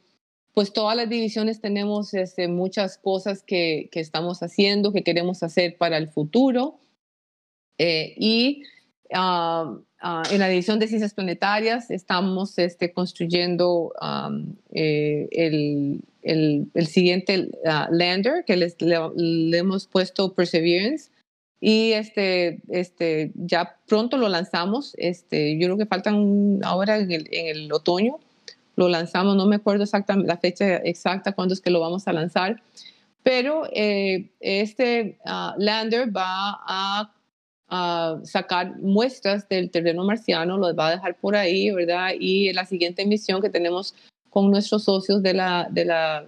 pues 0.54 0.72
todas 0.72 0.96
las 0.96 1.08
divisiones 1.08 1.60
tenemos 1.60 2.14
este, 2.14 2.48
muchas 2.48 2.98
cosas 2.98 3.42
que, 3.42 3.88
que, 3.90 4.00
estamos 4.00 4.42
haciendo, 4.42 4.92
que 4.92 5.02
queremos 5.02 5.42
hacer 5.42 5.76
para 5.78 5.96
el 5.96 6.08
futuro. 6.08 6.78
Eh, 7.78 8.14
y 8.16 8.62
ah, 9.14 9.78
ah, 10.02 10.22
en 10.30 10.40
la 10.40 10.48
división 10.48 10.78
de 10.78 10.88
ciencias 10.88 11.14
planetarias 11.14 11.90
estamos 11.90 12.58
este, 12.58 12.92
construyendo 12.92 13.92
eh, 14.72 15.28
el, 15.32 16.00
el, 16.22 16.86
siguiente 16.86 17.50
ah, 17.66 17.88
lander 17.90 18.44
que 18.44 18.56
les, 18.56 18.76
le, 18.80 19.58
hemos 19.58 19.86
puesto 19.86 20.34
Perseverance 20.34 21.10
y 21.60 21.92
este, 21.92 22.60
este, 22.70 23.30
ya 23.36 23.76
pronto 23.86 24.16
lo 24.16 24.28
lanzamos. 24.28 24.94
Este, 24.98 25.56
yo 25.58 25.68
creo 25.68 25.78
que 25.78 25.86
faltan 25.86 26.58
ahora 26.64 26.98
en 26.98 27.12
el, 27.12 27.28
en 27.30 27.56
el 27.56 27.72
otoño. 27.72 28.18
Lo 28.74 28.88
lanzamos, 28.88 29.36
no 29.36 29.46
me 29.46 29.56
acuerdo 29.56 29.84
exactamente 29.84 30.26
la 30.26 30.38
fecha 30.38 30.76
exacta 30.78 31.32
cuándo 31.32 31.54
es 31.54 31.60
que 31.60 31.70
lo 31.70 31.78
vamos 31.78 32.08
a 32.08 32.12
lanzar, 32.12 32.62
pero 33.22 33.68
eh, 33.72 34.30
este 34.40 35.18
ah, 35.24 35.54
lander 35.58 36.14
va 36.14 36.58
a, 36.66 37.12
a, 37.74 38.20
sacar 38.24 38.76
muestras 38.80 39.48
del 39.48 39.70
terreno 39.70 40.04
marciano, 40.04 40.58
los 40.58 40.78
va 40.78 40.88
a 40.88 40.90
dejar 40.92 41.16
por 41.16 41.34
ahí, 41.34 41.70
¿verdad? 41.70 42.10
Y 42.20 42.52
la 42.52 42.66
siguiente 42.66 43.06
misión 43.06 43.40
que 43.40 43.48
tenemos 43.48 43.94
con 44.28 44.50
nuestros 44.50 44.84
socios 44.84 45.22
de 45.22 45.32
la, 45.32 45.68
de 45.70 45.86
la 45.86 46.26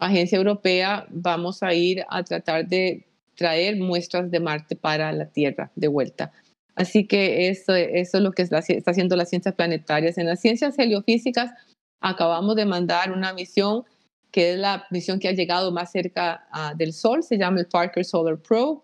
Agencia 0.00 0.36
Europea 0.36 1.06
vamos 1.10 1.62
a 1.62 1.72
ir 1.74 2.04
a 2.08 2.24
tratar 2.24 2.66
de 2.66 3.06
traer 3.36 3.76
muestras 3.76 4.30
de 4.30 4.40
Marte 4.40 4.74
para 4.74 5.12
la 5.12 5.26
Tierra 5.26 5.70
de 5.76 5.86
vuelta. 5.86 6.32
Así 6.74 7.06
que 7.06 7.48
eso, 7.48 7.74
eso 7.74 8.16
es 8.18 8.22
lo 8.22 8.32
que 8.32 8.42
está 8.42 8.62
haciendo 8.86 9.14
las 9.14 9.28
ciencias 9.28 9.54
planetarias. 9.54 10.18
En 10.18 10.26
las 10.26 10.40
ciencias 10.40 10.78
heliofísicas 10.78 11.52
acabamos 12.00 12.56
de 12.56 12.66
mandar 12.66 13.12
una 13.12 13.32
misión 13.32 13.84
que 14.32 14.52
es 14.52 14.58
la 14.58 14.86
misión 14.90 15.18
que 15.18 15.28
ha 15.28 15.32
llegado 15.32 15.72
más 15.72 15.92
cerca 15.92 16.46
ah, 16.52 16.72
del 16.76 16.92
Sol, 16.92 17.22
se 17.22 17.36
llama 17.36 17.60
el 17.60 17.66
Parker 17.66 18.04
Solar 18.04 18.38
Probe. 18.38 18.80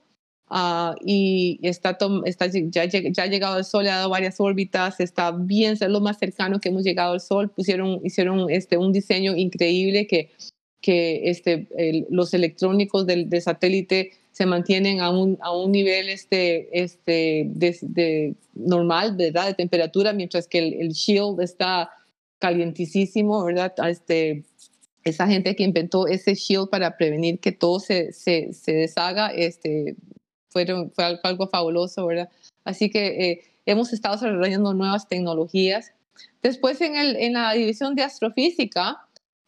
Ah, 0.48 0.94
y 1.04 1.58
está, 1.62 1.98
está 2.24 2.46
ya, 2.46 2.84
ya, 2.84 3.22
ha 3.22 3.26
llegado 3.26 3.56
al 3.56 3.64
Sol, 3.64 3.88
ha 3.88 3.96
dado 3.96 4.10
varias 4.10 4.38
órbitas, 4.38 5.00
está 5.00 5.32
bien, 5.32 5.72
es 5.72 5.80
lo 5.80 6.00
más 6.00 6.18
cercano 6.18 6.60
que 6.60 6.68
hemos 6.68 6.84
llegado 6.84 7.14
al 7.14 7.20
Sol. 7.20 7.50
Pusieron, 7.50 8.00
hicieron 8.04 8.48
este, 8.48 8.76
un 8.76 8.92
diseño 8.92 9.34
increíble 9.36 10.06
que, 10.06 10.30
que 10.80 11.30
este, 11.30 11.66
los 12.10 12.32
electrónicos 12.32 13.06
del, 13.06 13.28
satélite 13.42 14.12
se 14.30 14.46
mantienen 14.46 15.00
a 15.00 15.10
un, 15.10 15.36
a 15.40 15.50
un 15.56 15.72
nivel 15.72 16.08
este, 16.08 16.68
este, 16.80 17.46
de, 17.48 18.36
normal, 18.54 19.16
¿verdad? 19.16 19.48
De 19.48 19.54
temperatura, 19.54 20.12
mientras 20.12 20.46
que 20.46 20.58
el, 20.58 20.90
shield 20.90 21.40
está 21.40 21.90
calientísimo, 22.38 23.44
¿verdad? 23.44 23.74
Este, 23.88 24.44
esa 25.02 25.26
gente 25.26 25.56
que 25.56 25.64
inventó 25.64 26.06
ese 26.06 26.34
shield 26.34 26.68
para 26.68 26.96
prevenir 26.96 27.40
que 27.40 27.50
todo 27.50 27.80
se, 27.80 28.12
se, 28.12 28.52
se 28.52 28.72
deshaga, 28.72 29.30
este, 29.30 29.96
fue 30.94 31.18
algo 31.22 31.48
fabuloso, 31.48 32.06
¿verdad? 32.06 32.28
Así 32.64 32.90
que 32.90 33.30
eh, 33.30 33.40
hemos 33.66 33.92
estado 33.92 34.14
desarrollando 34.14 34.74
nuevas 34.74 35.08
tecnologías. 35.08 35.92
Después 36.42 36.80
en, 36.80 36.96
el, 36.96 37.16
en 37.16 37.34
la 37.34 37.52
división 37.52 37.94
de 37.94 38.02
astrofísica 38.02 38.98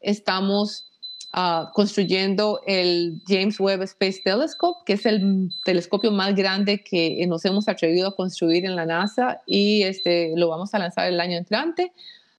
estamos 0.01 0.91
ah, 1.33 1.71
construyendo 1.75 2.61
el 2.67 3.23
James 3.27 3.59
Webb 3.59 3.83
Space 3.83 4.21
Telescope, 4.25 4.81
que 4.85 4.95
es 4.95 5.07
el 5.07 5.51
telescopio 5.65 6.11
más 6.11 6.35
grande 6.35 6.83
que 6.83 7.25
nos 7.27 7.45
hemos 7.45 7.69
atrevido 7.69 8.09
a 8.09 8.17
construir 8.17 8.65
en 8.65 8.77
la 8.77 8.87
NASA 8.87 9.41
y 9.47 9.83
este, 9.83 10.33
lo 10.37 10.49
vamos 10.49 10.75
a 10.75 10.79
lanzar 10.79 11.09
el 11.09 11.21
año 11.21 11.37
entrante. 11.37 11.93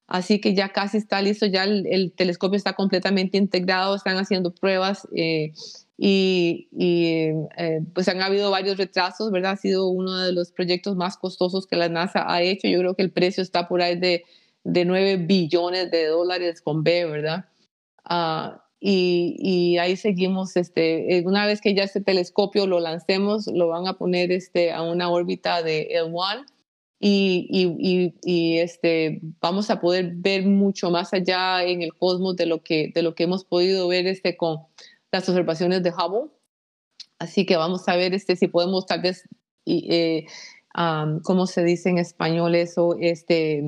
Así 0.10 0.42
que 0.42 0.56
ya 0.56 0.70
casi 0.70 0.98
está 0.98 1.22
listo, 1.22 1.46
ya 1.46 1.66
el, 1.66 2.12
telescopio 2.16 2.58
está 2.58 2.74
completamente 2.74 3.38
integrado, 3.38 3.96
están 3.96 4.18
haciendo 4.18 4.52
pruebas 4.52 5.08
eh, 5.16 5.54
y, 6.02 6.70
eh, 6.80 7.82
pues 7.94 8.08
han 8.08 8.22
habido 8.22 8.50
varios 8.52 8.78
retrasos, 8.78 9.32
¿verdad? 9.32 9.52
Ha 9.52 9.58
sido 9.58 9.88
uno 9.90 10.18
de 10.18 10.32
los 10.32 10.54
proyectos 10.54 10.96
más 10.96 11.18
costosos 11.18 11.68
que 11.68 11.76
la 11.76 11.90
NASA 11.90 12.24
ha 12.26 12.42
hecho. 12.42 12.70
Yo 12.70 12.80
creo 12.80 12.96
que 12.96 13.02
el 13.02 13.12
precio 13.12 13.44
está 13.44 13.68
por 13.68 13.82
ahí 13.82 14.00
de, 14.00 14.24
de 14.64 14.86
9 14.86 15.18
billones 15.18 15.92
de 15.92 16.06
dólares 16.08 16.62
con 16.62 16.84
B, 16.84 17.04
¿verdad? 17.06 17.46
Ah, 18.06 18.64
y, 18.80 19.36
y, 19.40 19.78
ahí 19.78 19.98
seguimos, 19.98 20.56
este, 20.56 21.18
eh, 21.18 21.24
una 21.26 21.46
vez 21.46 21.60
que 21.60 21.74
ya 21.76 21.84
este 21.84 22.00
telescopio 22.00 22.66
lo 22.66 22.80
lancemos, 22.80 23.48
lo 23.48 23.68
van 23.68 23.86
a 23.88 23.98
poner 23.98 24.32
este, 24.32 24.72
a 24.72 24.84
una 24.84 25.10
órbita 25.10 25.62
de 25.64 25.90
L1 26.02 26.46
y, 27.02 27.46
y, 27.52 28.14
y, 28.24 28.60
este, 28.60 29.20
vamos 29.42 29.70
a 29.70 29.82
poder 29.82 30.14
ver 30.16 30.46
mucho 30.46 30.92
más 30.92 31.14
allá 31.14 31.62
en 31.66 31.82
el 31.82 31.94
cosmos 31.94 32.38
de 32.38 32.46
lo 32.46 32.64
que, 32.64 32.92
de 32.96 33.02
lo 33.02 33.16
que 33.16 33.24
hemos 33.24 33.44
podido 33.44 33.90
ver 33.90 34.08
este, 34.08 34.38
con 34.38 34.60
las 35.12 35.28
observaciones 35.28 35.84
de 35.84 35.92
Hubble. 35.92 36.32
Así 37.18 37.46
que 37.46 37.58
vamos 37.58 37.88
a 37.88 37.96
ver 37.96 38.14
este, 38.14 38.36
si 38.36 38.48
podemos 38.48 38.86
tal 38.86 39.02
vez, 39.02 39.28
eh, 39.66 40.26
¿cómo 41.24 41.48
se 41.48 41.64
dice 41.64 41.90
en 41.90 41.98
español 41.98 42.56
eso? 42.56 42.96
Este, 43.00 43.62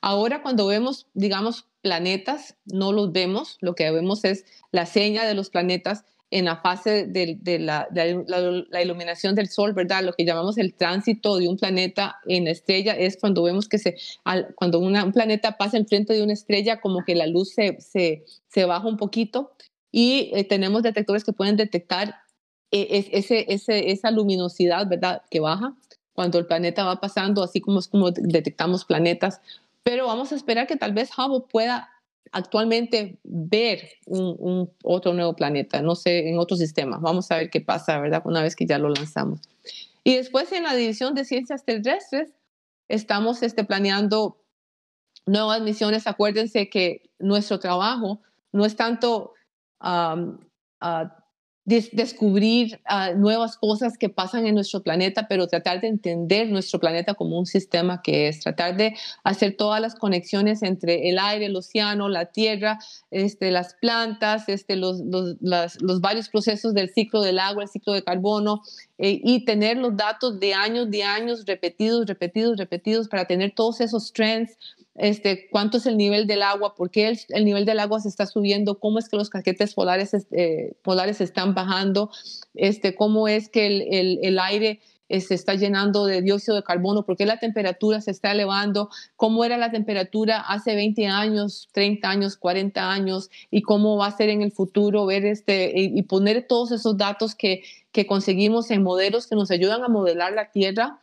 ahora 0.00 0.42
cuando 0.42 0.66
vemos, 0.66 1.06
digamos, 1.12 1.66
planetas, 1.82 2.56
no 2.64 2.92
los 2.92 3.12
vemos, 3.12 3.58
lo 3.60 3.74
que 3.74 3.90
vemos 3.90 4.24
es 4.24 4.44
la 4.70 4.86
seña 4.86 5.26
de 5.26 5.34
los 5.34 5.50
planetas 5.50 6.04
en 6.30 6.44
la 6.44 6.56
fase 6.56 7.06
de, 7.06 7.58
la, 7.58 7.88
la, 7.90 8.82
iluminación 8.82 9.34
del 9.34 9.48
Sol, 9.48 9.72
¿verdad? 9.72 10.04
Lo 10.04 10.12
que 10.12 10.24
llamamos 10.24 10.58
el 10.58 10.74
tránsito 10.74 11.36
de 11.36 11.48
un 11.48 11.56
planeta 11.56 12.20
en 12.26 12.44
la 12.44 12.52
estrella 12.52 12.92
es 12.92 13.18
cuando 13.18 13.42
vemos 13.42 13.68
que 13.68 13.78
se, 13.78 13.96
cuando 14.54 14.78
un 14.78 15.12
planeta 15.12 15.56
pasa 15.56 15.76
enfrente 15.76 16.14
de 16.14 16.22
una 16.22 16.32
estrella, 16.32 16.80
como 16.80 17.04
que 17.04 17.16
la 17.16 17.26
luz 17.26 17.50
se, 17.54 17.80
se, 17.80 18.24
se 18.48 18.64
baja 18.64 18.86
un 18.86 18.96
poquito 18.96 19.50
y 19.92 20.30
eh, 20.34 20.44
tenemos 20.44 20.82
detectores 20.82 21.24
que 21.24 21.32
pueden 21.32 21.56
detectar 21.56 22.16
eh, 22.70 23.08
ese, 23.12 23.46
ese, 23.48 23.90
esa 23.90 24.10
luminosidad, 24.10 24.86
¿verdad? 24.88 25.22
Que 25.30 25.40
baja 25.40 25.74
cuando 26.12 26.38
el 26.38 26.46
planeta 26.46 26.84
va 26.84 27.00
pasando, 27.00 27.42
así 27.42 27.60
como 27.60 27.78
es 27.78 27.88
como 27.88 28.10
detectamos 28.10 28.84
planetas. 28.84 29.40
Pero 29.82 30.06
vamos 30.06 30.32
a 30.32 30.36
esperar 30.36 30.66
que 30.66 30.76
tal 30.76 30.92
vez 30.92 31.10
Hubble 31.16 31.46
pueda 31.50 31.88
actualmente 32.32 33.18
ver 33.24 33.88
un, 34.06 34.70
otro 34.84 35.14
nuevo 35.14 35.34
planeta, 35.34 35.82
no 35.82 35.94
sé, 35.94 36.28
en 36.28 36.38
otro 36.38 36.56
sistema. 36.56 36.98
Vamos 36.98 37.30
a 37.30 37.36
ver 37.36 37.50
qué 37.50 37.60
pasa, 37.60 37.98
¿verdad? 37.98 38.22
Una 38.24 38.42
vez 38.42 38.54
que 38.54 38.66
ya 38.66 38.78
lo 38.78 38.88
lanzamos. 38.90 39.40
Y 40.04 40.16
después 40.16 40.52
en 40.52 40.64
la 40.64 40.74
división 40.74 41.14
de 41.14 41.24
ciencias 41.24 41.64
terrestres, 41.64 42.30
estamos 42.88 43.42
este, 43.42 43.64
planeando 43.64 44.36
nuevas 45.26 45.60
misiones. 45.62 46.06
Acuérdense 46.06 46.68
que 46.68 47.10
nuestro 47.18 47.58
trabajo 47.58 48.20
no 48.52 48.64
es 48.64 48.76
tanto 48.76 49.34
descubrir 51.64 52.80
ah, 52.84 53.12
nuevas 53.14 53.56
cosas 53.56 53.96
que 53.96 54.08
pasan 54.08 54.46
en 54.46 54.54
nuestro 54.54 54.82
planeta, 54.82 55.26
pero 55.28 55.46
tratar 55.46 55.80
de 55.80 55.88
entender 55.88 56.48
nuestro 56.48 56.80
planeta 56.80 57.14
como 57.14 57.38
un 57.38 57.46
sistema 57.46 58.02
que 58.02 58.28
es, 58.28 58.40
tratar 58.40 58.76
de 58.76 58.96
hacer 59.24 59.56
todas 59.56 59.80
las 59.80 59.94
conexiones 59.94 60.62
entre 60.62 61.08
el 61.08 61.18
aire, 61.18 61.46
el 61.46 61.56
océano, 61.56 62.08
la 62.08 62.26
tierra, 62.26 62.78
este, 63.10 63.50
las 63.50 63.74
plantas, 63.74 64.48
este, 64.48 64.76
los, 64.76 65.00
los, 65.00 65.36
los 65.80 66.00
varios 66.00 66.28
procesos 66.28 66.74
del 66.74 66.90
ciclo 66.90 67.22
del 67.22 67.38
agua, 67.38 67.62
el 67.62 67.68
ciclo 67.68 67.92
de 67.92 68.02
carbono, 68.02 68.62
eh, 68.98 69.20
y 69.22 69.44
tener 69.44 69.76
los 69.76 69.96
datos 69.96 70.40
de 70.40 70.54
años, 70.54 70.90
de 70.90 71.04
años 71.04 71.44
repetidos, 71.46 72.06
repetidos, 72.06 72.56
repetidos, 72.56 73.08
para 73.08 73.26
tener 73.26 73.52
todos 73.54 73.80
esos 73.80 74.12
trends 74.12 74.56
este, 74.96 75.48
cuánto 75.50 75.78
es 75.78 75.86
el 75.86 75.96
nivel 75.96 76.26
del 76.26 76.42
agua, 76.42 76.74
por 76.74 76.90
qué 76.90 77.16
el, 77.28 77.44
nivel 77.44 77.64
del 77.64 77.80
agua 77.80 78.00
se 78.00 78.08
está 78.08 78.26
subiendo, 78.26 78.78
cómo 78.78 78.98
es 78.98 79.08
que 79.08 79.16
los 79.16 79.30
caquetes 79.30 79.74
polares, 79.74 80.14
eh, 80.32 80.72
polares 80.82 81.20
están 81.20 81.54
bajando, 81.54 82.10
este, 82.54 82.94
cómo 82.94 83.28
es 83.28 83.48
que 83.48 83.66
el, 83.66 84.18
el, 84.22 84.38
aire 84.38 84.80
eh, 85.08 85.20
se 85.20 85.34
está 85.34 85.54
llenando 85.54 86.06
de 86.06 86.22
dióxido 86.22 86.56
de 86.56 86.64
carbono, 86.64 87.04
por 87.04 87.16
qué 87.16 87.24
la 87.24 87.38
temperatura 87.38 88.00
se 88.00 88.10
está 88.10 88.32
elevando, 88.32 88.90
cómo 89.16 89.44
era 89.44 89.56
la 89.58 89.70
temperatura 89.70 90.40
hace 90.40 90.74
20 90.74 91.06
años, 91.06 91.68
30 91.72 92.10
años, 92.10 92.36
40 92.36 92.90
años 92.90 93.30
y 93.50 93.62
cómo 93.62 93.96
va 93.96 94.06
a 94.06 94.16
ser 94.16 94.28
en 94.28 94.42
el 94.42 94.50
futuro, 94.50 95.06
ver 95.06 95.24
este 95.24 95.72
y, 95.74 96.02
poner 96.02 96.46
todos 96.48 96.72
esos 96.72 96.96
datos 96.96 97.34
que, 97.34 97.62
que 97.92 98.06
conseguimos 98.06 98.70
en 98.70 98.82
modelos 98.82 99.28
que 99.28 99.36
nos 99.36 99.50
ayudan 99.50 99.84
a 99.84 99.88
modelar 99.88 100.32
la 100.32 100.50
Tierra 100.50 101.00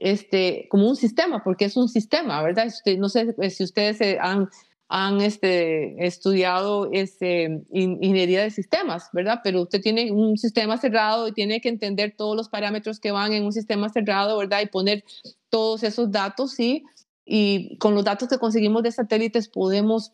este, 0.00 0.66
como 0.70 0.88
un 0.88 0.96
sistema, 0.96 1.42
porque 1.44 1.66
es 1.66 1.76
un 1.76 1.88
sistema, 1.88 2.42
¿verdad? 2.42 2.66
Este, 2.66 2.96
no 2.96 3.08
sé 3.08 3.34
eh, 3.38 3.50
si 3.50 3.64
ustedes 3.64 4.00
han, 4.20 4.48
han 4.88 5.20
este, 5.20 6.04
estudiado 6.04 6.88
este, 6.92 7.62
ingeniería 7.70 8.42
de 8.42 8.50
sistemas, 8.50 9.08
¿verdad? 9.12 9.40
Pero 9.44 9.62
usted 9.62 9.80
tiene 9.80 10.10
un 10.10 10.36
sistema 10.36 10.78
cerrado 10.78 11.28
y 11.28 11.32
tiene 11.32 11.60
que 11.60 11.68
entender 11.68 12.14
todos 12.16 12.36
los 12.36 12.48
parámetros 12.48 12.98
que 12.98 13.12
van 13.12 13.32
en 13.32 13.44
un 13.44 13.52
sistema 13.52 13.88
cerrado, 13.88 14.38
¿verdad? 14.38 14.62
Y 14.62 14.66
poner 14.66 15.04
todos 15.48 15.82
esos 15.82 16.10
datos, 16.10 16.52
¿sí? 16.52 16.84
Y 17.24 17.76
con 17.78 17.94
los 17.94 18.04
datos 18.04 18.28
que 18.28 18.38
conseguimos 18.38 18.82
de 18.82 18.92
satélites 18.92 19.48
podemos 19.48 20.12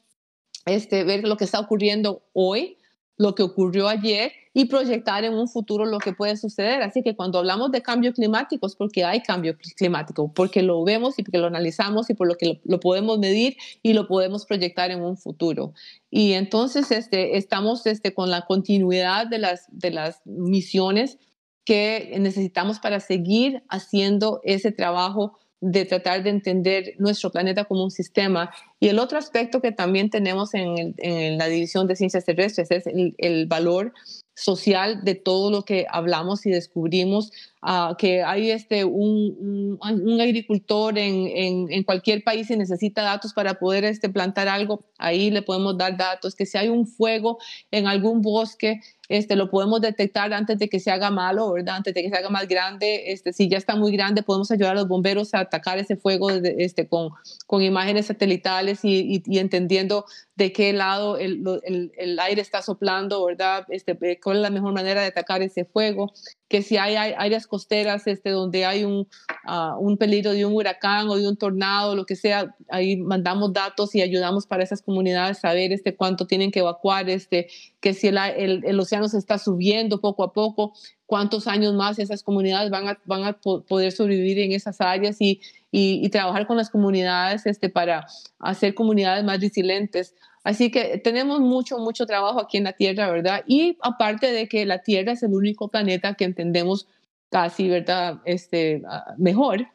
este, 0.67 1.05
ver 1.05 1.27
lo 1.27 1.37
que 1.37 1.45
está 1.45 1.61
ocurriendo 1.61 2.23
hoy, 2.33 2.76
lo 3.17 3.35
que 3.35 3.43
ocurrió 3.43 3.89
ayer 3.89 4.33
y 4.53 4.67
proyectar 4.67 5.25
en 5.25 5.35
un 5.35 5.49
futuro 5.49 5.85
lo 5.85 5.99
que 5.99 6.13
puede 6.13 6.37
suceder. 6.37 6.83
Así 6.83 7.03
que 7.03 7.15
cuando 7.15 7.39
hablamos 7.39 7.71
de 7.73 7.83
cambio 7.83 8.13
climático 8.13 8.67
es 8.67 8.75
porque 8.75 9.05
hay 9.05 9.23
cambio 9.23 9.57
climático, 9.77 10.33
porque 10.33 10.63
lo 10.63 10.83
vemos 10.83 11.19
y 11.19 11.23
porque 11.23 11.39
lo 11.39 11.47
analizamos 11.47 12.09
y 12.09 12.15
por 12.15 12.27
lo 12.27 12.37
que 12.37 12.61
lo, 12.65 12.81
podemos 12.81 13.19
medir 13.19 13.57
y 13.83 13.93
lo 13.93 14.07
podemos 14.09 14.47
proyectar 14.47 14.91
en 14.91 15.03
un 15.03 15.17
futuro. 15.17 15.75
Y 16.11 16.33
entonces 16.33 16.91
este, 16.91 17.37
estamos 17.37 17.87
este, 17.87 18.15
con 18.15 18.31
la 18.31 18.47
continuidad 18.47 19.27
de 19.27 19.39
las, 19.39 19.67
de 19.71 19.91
las 19.91 20.23
misiones 20.25 21.19
que 21.65 22.17
necesitamos 22.19 22.79
para 22.79 23.01
seguir 23.01 23.63
haciendo 23.69 24.41
ese 24.45 24.73
trabajo 24.73 25.39
de 25.61 25.87
tratar 25.87 26.23
de 26.23 26.31
entender 26.31 26.95
nuestro 26.99 27.31
planeta 27.31 27.65
como 27.65 27.85
un 27.85 27.91
sistema. 27.91 28.51
Y 28.79 28.89
el 28.89 28.99
otro 28.99 29.19
aspecto 29.19 29.63
que 29.63 29.73
también 29.73 30.11
tenemos 30.11 30.51
en, 30.55 30.95
la 31.39 31.47
división 31.47 31.87
de 31.87 31.97
ciencias 31.97 32.25
terrestres 32.25 32.71
es 32.71 32.85
el, 32.87 33.47
valor 33.47 33.95
social 34.35 35.03
de 35.03 35.15
todo 35.15 35.51
lo 35.51 35.63
que 35.63 35.87
hablamos 35.89 36.45
y 36.45 36.51
descubrimos, 36.51 37.33
uh, 37.63 37.97
que 37.97 38.23
hay 38.23 38.51
este, 38.51 38.85
un, 38.85 39.79
un, 39.81 40.21
agricultor 40.21 40.99
en, 40.99 41.73
en, 41.73 41.83
cualquier 41.85 42.23
país 42.23 42.51
y 42.51 42.57
necesita 42.57 43.03
datos 43.03 43.33
para 43.33 43.55
poder 43.55 43.85
este, 43.85 44.11
plantar 44.11 44.49
algo, 44.49 44.85
ahí 44.99 45.31
le 45.31 45.41
podemos 45.41 45.79
dar 45.79 45.97
datos, 45.97 46.35
que 46.35 46.45
si 46.45 46.59
hay 46.59 46.69
un 46.69 46.87
fuego 46.87 47.39
en 47.71 47.87
algún 47.87 48.21
bosque, 48.21 48.81
este, 49.09 49.37
lo 49.37 49.51
podemos 49.51 49.81
detectar 49.81 50.33
antes 50.33 50.59
de 50.59 50.69
que 50.69 50.81
se 50.81 50.91
haga 50.91 51.11
malo, 51.11 51.53
¿verdad? 51.53 51.77
Antes 51.77 51.95
de 51.95 52.03
que 52.03 52.11
se 52.11 52.17
haga 52.17 52.31
más 52.31 52.49
grande, 52.49 53.13
este, 53.13 53.33
si 53.33 53.49
ya 53.49 53.59
está 53.59 53.77
muy 53.77 53.93
grande, 53.93 54.23
podemos 54.23 54.51
ayudar 54.51 54.73
a 54.73 54.81
los 54.81 54.89
bomberos 54.89 55.35
a 55.35 55.41
atacar 55.41 55.79
ese 55.79 55.97
fuego 55.97 56.31
este, 56.31 56.89
con, 56.89 57.11
con 57.47 57.63
imágenes 57.63 58.07
satelitales 58.07 58.85
y, 58.85 59.23
y, 59.27 59.39
entendiendo 59.39 60.05
de 60.37 60.53
qué 60.53 60.73
lado 60.75 61.17
el, 61.17 61.43
el, 61.65 61.93
el, 61.97 62.19
aire 62.21 62.43
está 62.43 62.61
soplando, 62.61 63.25
¿verdad? 63.25 63.65
Este, 63.71 63.99
cuál 64.23 64.37
es 64.37 64.43
la 64.43 64.51
mejor 64.51 64.75
manera 64.75 65.01
de 65.01 65.09
atacar 65.09 65.41
ese 65.43 65.65
fuego 65.65 66.13
que 66.49 66.63
si 66.63 66.77
hay, 66.77 66.95
áreas 66.95 67.47
costeras 67.47 68.07
este, 68.07 68.31
donde 68.31 68.65
hay 68.65 68.85
un, 68.85 69.09
ah, 69.47 69.77
un, 69.81 69.97
peligro 69.97 70.33
de 70.33 70.47
un 70.47 70.55
huracán 70.55 71.09
o 71.09 71.17
de 71.17 71.27
un 71.27 71.37
tornado, 71.37 71.97
lo 71.97 72.07
que 72.07 72.15
sea, 72.15 72.55
ahí 72.69 72.97
mandamos 72.97 73.53
datos 73.53 73.95
y 73.95 74.03
ayudamos 74.03 74.47
para 74.47 74.63
esas 74.63 74.83
comunidades 74.83 75.39
a 75.39 75.49
saber 75.49 75.73
este, 75.73 75.97
cuánto 75.97 76.27
tienen 76.27 76.53
que 76.53 76.61
evacuar, 76.61 77.09
este, 77.11 77.49
que 77.81 77.95
si 77.95 78.09
el, 78.09 78.19
el, 78.19 78.79
océano 78.79 79.09
se 79.09 79.19
está 79.19 79.39
subiendo 79.39 80.01
poco 80.01 80.23
a 80.23 80.33
poco, 80.33 80.73
cuántos 81.07 81.49
años 81.49 81.75
más 81.75 81.99
esas 81.99 82.23
comunidades 82.23 82.71
van 82.71 82.89
a, 82.89 82.99
van 83.07 83.25
a 83.25 83.33
poder 83.41 83.91
sobrevivir 83.91 84.39
en 84.39 84.53
esas 84.53 84.81
áreas 84.81 85.17
y, 85.21 85.41
y, 85.79 86.09
trabajar 86.09 86.47
con 86.47 86.57
las 86.57 86.71
comunidades 86.71 87.45
este, 87.45 87.69
para 87.69 88.07
hacer 88.39 88.75
comunidades 88.75 89.25
más 89.25 89.43
resilientes. 89.43 90.15
Así 90.43 90.71
que 90.71 90.97
tenemos 90.97 91.41
mucho, 91.41 91.77
mucho 91.79 92.07
trabajo 92.07 92.41
aquí 92.41 92.57
en 92.57 92.65
la 92.65 92.73
Tierra, 92.73 93.11
¿verdad? 93.11 93.45
Y 93.47 93.77
aparte 93.83 94.33
de 94.33 94.49
que 94.49 94.65
la 94.65 94.83
Tierra 94.83 95.13
es 95.13 95.23
el 95.23 95.35
único 95.35 95.69
planeta 95.69 96.15
que 96.15 96.25
entendemos 96.25 96.89
casi, 97.31 97.69
¿verdad? 97.69 98.23
Este, 98.25 98.83
ah, 98.89 99.15
mejor. 99.19 99.67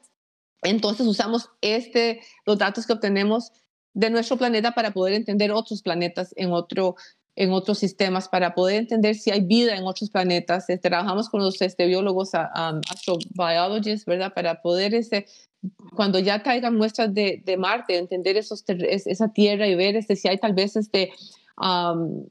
Entonces 0.63 1.05
usamos 1.05 1.49
este, 1.61 2.21
los 2.47 2.57
datos 2.57 2.87
que 2.87 2.93
obtenemos 2.93 3.51
de 3.93 4.09
nuestro 4.09 4.37
planeta 4.37 4.71
para 4.71 4.89
poder 4.91 5.13
entender 5.13 5.51
otros 5.51 5.83
planetas 5.83 6.33
en 6.35 6.51
otro 6.51 6.95
en 7.35 7.51
otros 7.51 7.79
sistemas 7.79 8.27
para 8.27 8.53
poder 8.53 8.77
entender 8.77 9.15
si 9.15 9.31
hay 9.31 9.41
vida 9.41 9.75
en 9.75 9.85
otros 9.85 10.09
planetas. 10.09 10.69
Este, 10.69 10.89
trabajamos 10.89 11.29
con 11.29 11.41
los 11.41 11.61
este, 11.61 11.85
biólogos 11.85 12.33
um, 12.33 12.81
astrobiologists, 12.89 14.05
¿verdad? 14.05 14.33
Para 14.33 14.61
poder, 14.61 14.93
este, 14.93 15.25
cuando 15.95 16.19
ya 16.19 16.43
caigan 16.43 16.75
muestras 16.75 17.13
de, 17.13 17.41
de 17.45 17.57
Marte, 17.57 17.97
entender 17.97 18.37
esos 18.37 18.63
esa 18.67 19.31
Tierra 19.31 19.67
y 19.67 19.75
ver 19.75 19.95
este, 19.95 20.15
si 20.15 20.27
hay 20.27 20.37
tal 20.37 20.53
vez 20.53 20.75
este, 20.75 21.11
um, 21.57 22.27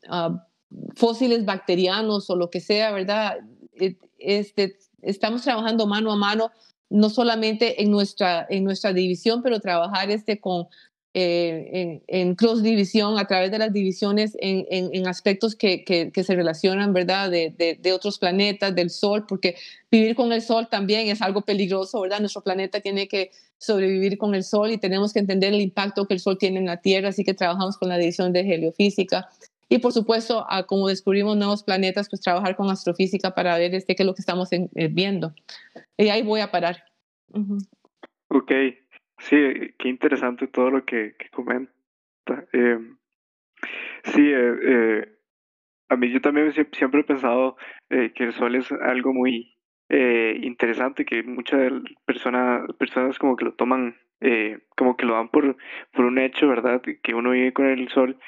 fósiles 0.96 1.44
bacterianos 1.44 2.28
o 2.28 2.36
lo 2.36 2.50
que 2.50 2.60
sea, 2.60 2.92
¿verdad? 2.92 3.38
Este, 4.18 4.76
estamos 5.00 5.42
trabajando 5.42 5.86
mano 5.86 6.12
a 6.12 6.16
mano 6.16 6.50
no 6.90 7.08
solamente 7.08 7.82
en 7.82 7.90
nuestra, 7.90 8.46
en 8.50 8.64
nuestra 8.64 8.92
división, 8.92 9.42
pero 9.42 9.60
trabajar 9.60 10.10
este 10.10 10.40
con 10.40 10.66
eh, 11.12 12.02
en, 12.06 12.34
cross 12.36 12.62
división, 12.62 13.18
a 13.18 13.26
través 13.26 13.50
de 13.50 13.58
las 13.58 13.72
divisiones 13.72 14.36
en, 14.40 14.64
en, 14.70 15.08
aspectos 15.08 15.56
que, 15.56 15.84
que, 15.84 16.24
se 16.24 16.36
relacionan, 16.36 16.92
¿verdad? 16.92 17.30
De, 17.30 17.50
de, 17.80 17.92
otros 17.92 18.18
planetas, 18.18 18.74
del 18.76 18.90
Sol, 18.90 19.26
porque 19.26 19.56
vivir 19.90 20.14
con 20.14 20.32
el 20.32 20.40
Sol 20.40 20.68
también 20.70 21.08
es 21.08 21.20
algo 21.20 21.42
peligroso, 21.42 22.00
¿verdad? 22.00 22.20
Nuestro 22.20 22.42
planeta 22.42 22.80
tiene 22.80 23.08
que 23.08 23.32
sobrevivir 23.58 24.18
con 24.18 24.36
el 24.36 24.44
Sol 24.44 24.70
y 24.70 24.78
tenemos 24.78 25.12
que 25.12 25.18
entender 25.18 25.52
el 25.52 25.60
impacto 25.60 26.06
que 26.06 26.14
el 26.14 26.20
Sol 26.20 26.38
tiene 26.38 26.60
en 26.60 26.66
la 26.66 26.80
Tierra, 26.80 27.08
así 27.08 27.24
que 27.24 27.34
trabajamos 27.34 27.76
con 27.76 27.88
la 27.88 27.98
división 27.98 28.32
de 28.32 28.40
heliofísica. 28.40 29.28
Y 29.68 29.78
por 29.78 29.92
supuesto, 29.92 30.46
como 30.66 30.88
descubrimos 30.88 31.36
nuevos 31.36 31.64
planetas, 31.64 32.08
pues 32.08 32.20
trabajar 32.20 32.54
con 32.54 32.70
astrofísica 32.70 33.34
para 33.34 33.58
ver 33.58 33.74
este, 33.74 33.96
qué 33.96 34.04
es 34.04 34.06
lo 34.06 34.14
que 34.14 34.22
estamos 34.22 34.48
eh, 34.52 34.68
viendo. 34.90 35.32
Y 35.96 36.08
ahí 36.08 36.22
voy 36.22 36.40
a 36.40 36.50
parar. 36.50 36.84
Ok, 38.28 38.52
Sí, 39.20 39.36
qué 39.78 39.88
interesante 39.88 40.46
todo 40.48 40.70
lo 40.70 40.84
que, 40.84 41.14
que 41.18 41.28
comenta. 41.28 41.72
Eh, 42.52 42.78
sí, 44.04 44.22
eh, 44.32 44.54
eh, 44.62 45.08
a 45.88 45.96
mí 45.96 46.10
yo 46.10 46.20
también 46.20 46.52
siempre 46.52 47.00
he 47.00 47.04
pensado 47.04 47.56
eh, 47.90 48.12
que 48.14 48.24
el 48.24 48.32
sol 48.32 48.54
es 48.56 48.72
algo 48.72 49.12
muy 49.12 49.54
eh, 49.90 50.38
interesante, 50.42 51.04
que 51.04 51.22
muchas 51.22 51.70
personas, 52.06 52.62
personas 52.78 53.18
como 53.18 53.36
que 53.36 53.44
lo 53.44 53.54
toman, 53.54 53.96
como 54.76 54.96
que 54.96 55.06
lo 55.06 55.14
dan 55.14 55.28
por, 55.30 55.56
por 55.92 56.04
un 56.04 56.18
hecho, 56.18 56.46
¿verdad? 56.48 56.82
Que 57.02 57.14
uno 57.14 57.30
vive 57.30 57.52
con 57.52 57.66
el 57.66 57.88
sol, 57.88 58.18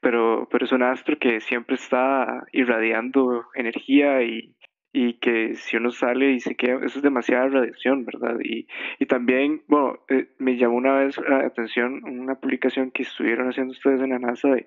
pero, 0.00 0.48
pero 0.50 0.64
es 0.64 0.72
un 0.72 0.82
astro 0.82 1.18
que 1.18 1.40
siempre 1.40 1.76
está 1.76 2.44
irradiando 2.52 3.44
energía 3.54 4.22
y, 4.22 4.56
y 4.98 5.18
que 5.18 5.56
si 5.56 5.76
uno 5.76 5.90
sale 5.90 6.30
y 6.32 6.40
se 6.40 6.54
queda, 6.54 6.76
eso 6.76 7.00
es 7.00 7.02
demasiada 7.02 7.48
radiación, 7.48 8.06
¿verdad? 8.06 8.38
Y, 8.42 8.66
y 8.98 9.04
también, 9.04 9.60
bueno, 9.68 9.98
eh, 10.08 10.28
me 10.38 10.56
llamó 10.56 10.76
una 10.76 10.94
vez 10.94 11.18
la 11.18 11.40
atención 11.40 12.02
una 12.04 12.36
publicación 12.36 12.90
que 12.92 13.02
estuvieron 13.02 13.50
haciendo 13.50 13.72
ustedes 13.72 14.00
en 14.00 14.08
la 14.08 14.18
NASA 14.18 14.48
de, 14.48 14.66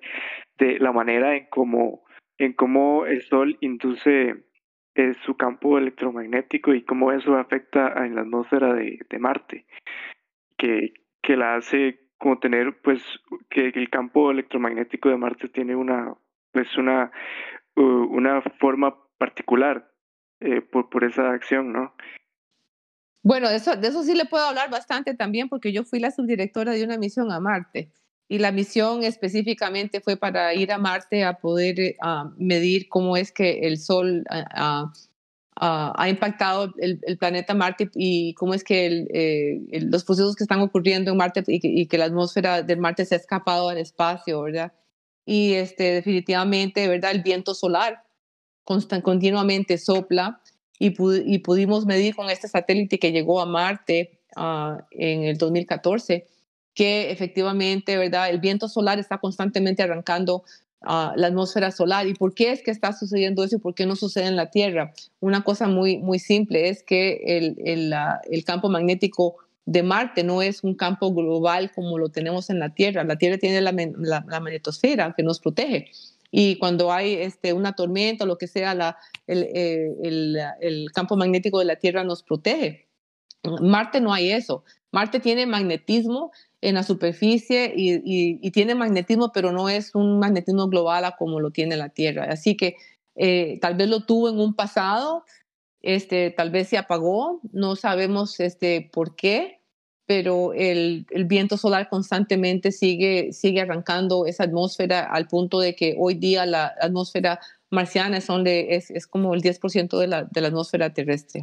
de 0.56 0.78
la 0.78 0.92
manera 0.92 1.34
en 1.34 1.46
cómo, 1.50 2.04
en 2.38 2.52
cómo 2.52 3.06
el 3.06 3.22
Sol 3.22 3.58
induce 3.60 4.44
eh, 4.94 5.14
su 5.26 5.36
campo 5.36 5.78
electromagnético 5.78 6.74
y 6.74 6.84
cómo 6.84 7.10
eso 7.10 7.34
afecta 7.34 7.92
en 8.06 8.14
la 8.14 8.20
atmósfera 8.20 8.72
de, 8.72 9.00
de 9.10 9.18
Marte, 9.18 9.66
que, 10.56 10.92
que 11.22 11.36
la 11.36 11.56
hace 11.56 12.02
como 12.18 12.38
tener, 12.38 12.80
pues, 12.82 13.02
que 13.48 13.72
el 13.74 13.90
campo 13.90 14.30
electromagnético 14.30 15.08
de 15.08 15.16
Marte 15.16 15.48
tiene 15.48 15.74
una, 15.74 16.14
pues, 16.52 16.78
una, 16.78 17.10
una 17.74 18.42
forma 18.60 18.94
particular 19.18 19.89
eh, 20.40 20.60
por, 20.60 20.88
por 20.88 21.04
esa 21.04 21.30
acción, 21.30 21.72
¿no? 21.72 21.94
Bueno, 23.22 23.50
de 23.50 23.56
eso, 23.56 23.76
de 23.76 23.92
sí 23.92 24.14
le 24.14 24.24
puedo 24.24 24.44
hablar 24.44 24.70
bastante 24.70 25.14
también 25.14 25.48
porque 25.48 25.72
yo 25.72 25.84
fui 25.84 26.00
la 26.00 26.10
subdirectora 26.10 26.72
de 26.72 26.84
una 26.84 26.96
misión 26.96 27.30
a 27.32 27.40
Marte. 27.40 27.90
y 28.28 28.38
la 28.38 28.52
misión 28.52 29.02
específicamente 29.02 30.00
fue 30.00 30.16
para 30.16 30.54
ir 30.54 30.72
a 30.72 30.78
Marte 30.78 31.24
a 31.24 31.34
poder 31.34 31.80
eh, 31.80 31.96
medir 32.38 32.88
cómo 32.88 33.16
es 33.16 33.32
que 33.32 33.60
el 33.66 33.76
Sol 33.78 34.24
ha 35.62 36.08
impactado 36.08 36.72
el, 36.78 37.18
planeta 37.18 37.54
Marte 37.54 37.90
y 37.94 38.32
cómo 38.34 38.54
es 38.54 38.64
que 38.64 39.06
eh, 39.12 39.80
los 39.82 40.04
procesos 40.04 40.36
que 40.36 40.44
están 40.44 40.60
ocurriendo 40.60 41.10
en 41.10 41.16
Marte 41.16 41.42
y 41.46 41.86
que, 41.86 41.98
la 41.98 42.06
atmósfera 42.06 42.62
del 42.62 42.78
Marte 42.78 43.04
se 43.04 43.16
ha 43.16 43.18
escapado 43.18 43.68
al 43.68 43.78
espacio, 43.78 44.42
¿verdad? 44.42 44.72
Y 45.26 45.54
este, 45.54 45.92
definitivamente, 45.92 46.88
¿verdad? 46.88 47.10
El 47.10 47.22
viento 47.22 47.54
solar 47.54 48.04
continuamente 49.02 49.78
sopla 49.78 50.40
y, 50.78 50.90
pudimos 50.90 51.86
medir 51.86 52.14
con 52.14 52.30
este 52.30 52.48
satélite 52.48 52.98
que 52.98 53.12
llegó 53.12 53.40
a 53.40 53.46
Marte 53.46 54.20
ah, 54.36 54.86
en 54.90 55.24
el 55.24 55.36
2014 55.36 56.26
que 56.74 57.10
efectivamente, 57.10 57.96
¿verdad? 57.96 58.30
El 58.30 58.40
viento 58.40 58.68
solar 58.68 58.98
está 58.98 59.18
constantemente 59.18 59.82
arrancando 59.82 60.44
uh, 60.82 61.12
la 61.16 61.26
atmósfera 61.26 61.70
solar. 61.70 62.06
¿Y 62.06 62.14
por 62.14 62.34
qué 62.34 62.52
es 62.52 62.62
que 62.62 62.70
está 62.70 62.92
sucediendo 62.92 63.44
eso 63.44 63.56
y 63.56 63.58
por 63.58 63.74
qué 63.74 63.86
no 63.86 63.96
sucede 63.96 64.26
en 64.26 64.36
la 64.36 64.50
Tierra? 64.50 64.92
Una 65.20 65.42
cosa 65.42 65.68
muy, 65.68 65.98
muy 65.98 66.18
simple 66.18 66.68
es 66.68 66.82
que 66.82 67.20
el, 67.26 68.44
campo 68.44 68.68
magnético 68.68 69.36
de 69.66 69.82
Marte 69.82 70.24
no 70.24 70.42
es 70.42 70.64
un 70.64 70.74
campo 70.74 71.12
global 71.12 71.70
como 71.74 71.98
lo 71.98 72.08
tenemos 72.08 72.50
en 72.50 72.58
la 72.58 72.70
Tierra. 72.70 73.04
La 73.04 73.16
Tierra 73.16 73.38
tiene 73.38 73.60
la, 73.60 73.72
magnetosfera 73.72 75.14
que 75.16 75.22
nos 75.22 75.40
protege. 75.40 75.90
Y 76.30 76.58
cuando 76.58 76.92
hay 76.92 77.14
este, 77.14 77.52
una 77.52 77.72
tormenta 77.74 78.24
o 78.24 78.26
lo 78.26 78.38
que 78.38 78.46
sea, 78.46 78.74
la, 78.74 78.96
el, 79.26 79.42
eh, 79.54 79.92
el, 80.02 80.38
el, 80.60 80.92
campo 80.92 81.16
magnético 81.16 81.58
de 81.58 81.64
la 81.64 81.76
Tierra 81.76 82.04
nos 82.04 82.22
protege. 82.22 82.88
Marte 83.60 84.00
no 84.00 84.12
hay 84.12 84.30
eso. 84.32 84.64
Marte 84.92 85.20
tiene 85.20 85.46
magnetismo 85.46 86.30
en 86.60 86.74
la 86.74 86.82
superficie 86.82 87.72
y, 87.74 88.50
tiene 88.50 88.74
magnetismo, 88.74 89.32
pero 89.32 89.52
no 89.52 89.68
es 89.68 89.94
un 89.94 90.18
magnetismo 90.18 90.68
global 90.68 91.14
como 91.18 91.40
lo 91.40 91.50
tiene 91.50 91.76
la 91.76 91.88
Tierra. 91.88 92.26
Así 92.30 92.56
que 92.56 92.76
eh, 93.16 93.58
tal 93.60 93.76
vez 93.76 93.88
lo 93.88 94.00
tuvo 94.00 94.28
en 94.28 94.38
un 94.38 94.54
pasado, 94.54 95.24
este, 95.80 96.30
tal 96.30 96.50
vez 96.50 96.68
se 96.68 96.78
apagó, 96.78 97.40
no 97.52 97.76
sabemos 97.76 98.40
este, 98.40 98.90
por 98.92 99.16
qué, 99.16 99.59
pero 100.10 100.52
el, 100.54 101.06
viento 101.26 101.56
solar 101.56 101.88
constantemente 101.88 102.72
sigue, 102.72 103.32
sigue 103.32 103.60
arrancando 103.60 104.26
esa 104.26 104.42
atmósfera 104.42 105.04
al 105.04 105.28
punto 105.28 105.60
de 105.60 105.76
que 105.76 105.94
hoy 105.96 106.14
día 106.14 106.46
la 106.46 106.72
atmósfera 106.82 107.38
marciana 107.70 108.16
es, 108.16 108.28
es, 108.28 108.90
es 108.90 109.06
como 109.06 109.34
el 109.34 109.40
10% 109.40 109.96
de 110.00 110.08
la, 110.08 110.24
de 110.24 110.40
la 110.40 110.48
atmósfera 110.48 110.92
terrestre. 110.92 111.42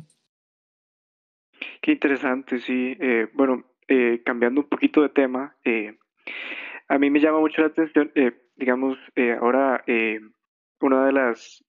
Qué 1.81 1.93
interesante, 1.93 2.59
sí. 2.59 2.97
Eh, 2.99 3.27
bueno, 3.35 3.63
eh, 3.87 4.21
cambiando 4.25 4.59
un 4.59 4.67
poquito 4.67 5.01
de 5.01 5.07
tema, 5.07 5.55
eh, 5.63 5.95
a 6.89 6.97
mí 6.97 7.09
me 7.09 7.21
llama 7.21 7.39
mucho 7.39 7.61
la 7.61 7.67
atención, 7.67 8.11
digamos, 8.57 8.97
ahora 9.39 9.81
una 10.81 11.05
de 11.05 11.11
las 11.13 11.63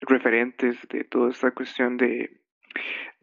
referentes 0.00 0.76
de 0.90 1.02
toda 1.02 1.30
esta 1.30 1.50
cuestión 1.50 1.96
de, 1.96 2.41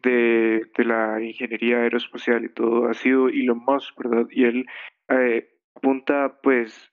de, 0.02 0.66
la 0.78 1.22
ingeniería 1.22 1.78
aeroespacial 1.78 2.44
y 2.44 2.48
todo 2.48 2.88
ha 2.88 2.94
sido 2.94 3.28
Elon 3.28 3.62
Musk, 3.66 3.96
¿verdad? 3.98 4.26
Y 4.30 4.44
él 4.44 4.66
apunta, 5.76 6.38
pues, 6.42 6.90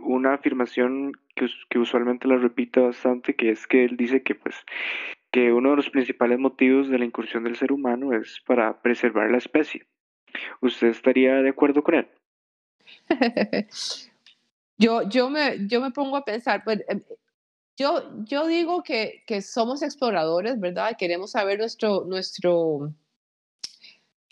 una 0.00 0.34
afirmación 0.34 1.12
que, 1.36 1.46
que 1.70 1.78
usualmente 1.78 2.28
la 2.28 2.36
repite 2.36 2.80
bastante, 2.80 3.34
que 3.34 3.50
es 3.50 3.66
que 3.66 3.84
él 3.84 3.96
dice 3.96 4.22
que, 4.22 4.34
pues, 4.34 4.56
que 5.30 5.52
uno 5.52 5.70
de 5.70 5.76
los 5.76 5.90
principales 5.90 6.38
motivos 6.38 6.88
de 6.88 6.98
la 6.98 7.04
incursión 7.04 7.44
del 7.44 7.56
ser 7.56 7.72
humano 7.72 8.12
es 8.12 8.40
para 8.46 8.80
preservar 8.82 9.30
la 9.30 9.38
especie. 9.38 9.86
¿Usted 10.60 10.88
estaría 10.88 11.42
de 11.42 11.50
acuerdo 11.50 11.82
con 11.82 11.96
él? 11.96 12.08
yo, 14.78 15.08
yo, 15.08 15.30
me, 15.30 15.66
yo 15.66 15.80
me 15.80 15.90
pongo 15.90 16.16
a 16.16 16.24
pensar, 16.24 16.62
pues, 16.64 16.84
em, 16.88 17.00
yo, 17.76 18.02
yo 18.24 18.46
digo 18.46 18.82
que, 18.82 19.22
que 19.26 19.42
somos 19.42 19.82
exploradores, 19.82 20.60
¿verdad? 20.60 20.96
Queremos 20.98 21.32
saber 21.32 21.58
nuestro, 21.58 22.04
nuestro, 22.06 22.92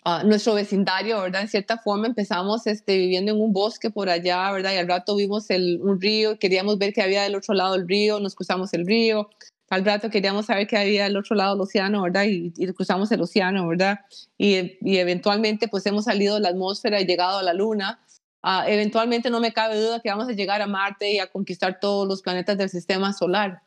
uh, 0.05 0.23
nuestro 0.25 0.53
vecindario, 0.53 1.21
¿verdad? 1.21 1.41
En 1.41 1.47
cierta 1.49 1.77
forma 1.77 2.07
empezamos 2.07 2.67
este, 2.67 2.97
viviendo 2.97 3.33
en 3.33 3.41
un 3.41 3.51
bosque 3.51 3.89
por 3.89 4.09
allá, 4.09 4.51
¿verdad? 4.51 4.73
Y 4.73 4.77
al 4.77 4.87
rato 4.87 5.15
vimos 5.15 5.49
el, 5.49 5.79
un 5.81 5.99
río, 5.99 6.39
queríamos 6.39 6.77
ver 6.77 6.93
qué 6.93 7.01
había 7.01 7.23
del 7.23 7.35
otro 7.35 7.53
lado 7.53 7.73
del 7.73 7.87
río, 7.87 8.19
nos 8.19 8.35
cruzamos 8.35 8.73
el 8.73 8.85
río, 8.85 9.29
al 9.69 9.83
rato 9.83 10.09
queríamos 10.09 10.45
saber 10.45 10.67
qué 10.67 10.77
había 10.77 11.05
al 11.05 11.17
otro 11.17 11.35
lado 11.35 11.55
del 11.55 11.61
océano, 11.61 12.03
¿verdad? 12.03 12.25
Y, 12.27 12.51
cruzamos 12.73 13.11
el 13.11 13.21
océano, 13.21 13.67
¿verdad? 13.67 13.99
Y, 14.37 14.77
y, 14.81 14.97
eventualmente 14.97 15.67
pues 15.67 15.85
hemos 15.85 16.05
salido 16.05 16.35
de 16.35 16.41
la 16.41 16.49
atmósfera 16.49 17.01
y 17.01 17.05
llegado 17.05 17.39
a 17.39 17.43
la 17.43 17.53
luna. 17.53 17.99
Uh, 18.43 18.67
eventualmente 18.67 19.29
no 19.29 19.39
me 19.39 19.53
cabe 19.53 19.79
duda 19.79 20.01
que 20.01 20.09
vamos 20.09 20.27
a 20.27 20.33
llegar 20.33 20.61
a 20.61 20.67
Marte 20.67 21.11
y 21.11 21.19
a 21.19 21.27
conquistar 21.27 21.79
todos 21.79 22.07
los 22.07 22.21
planetas 22.21 22.57
del 22.57 22.69
sistema 22.69 23.13
solar. 23.13 23.61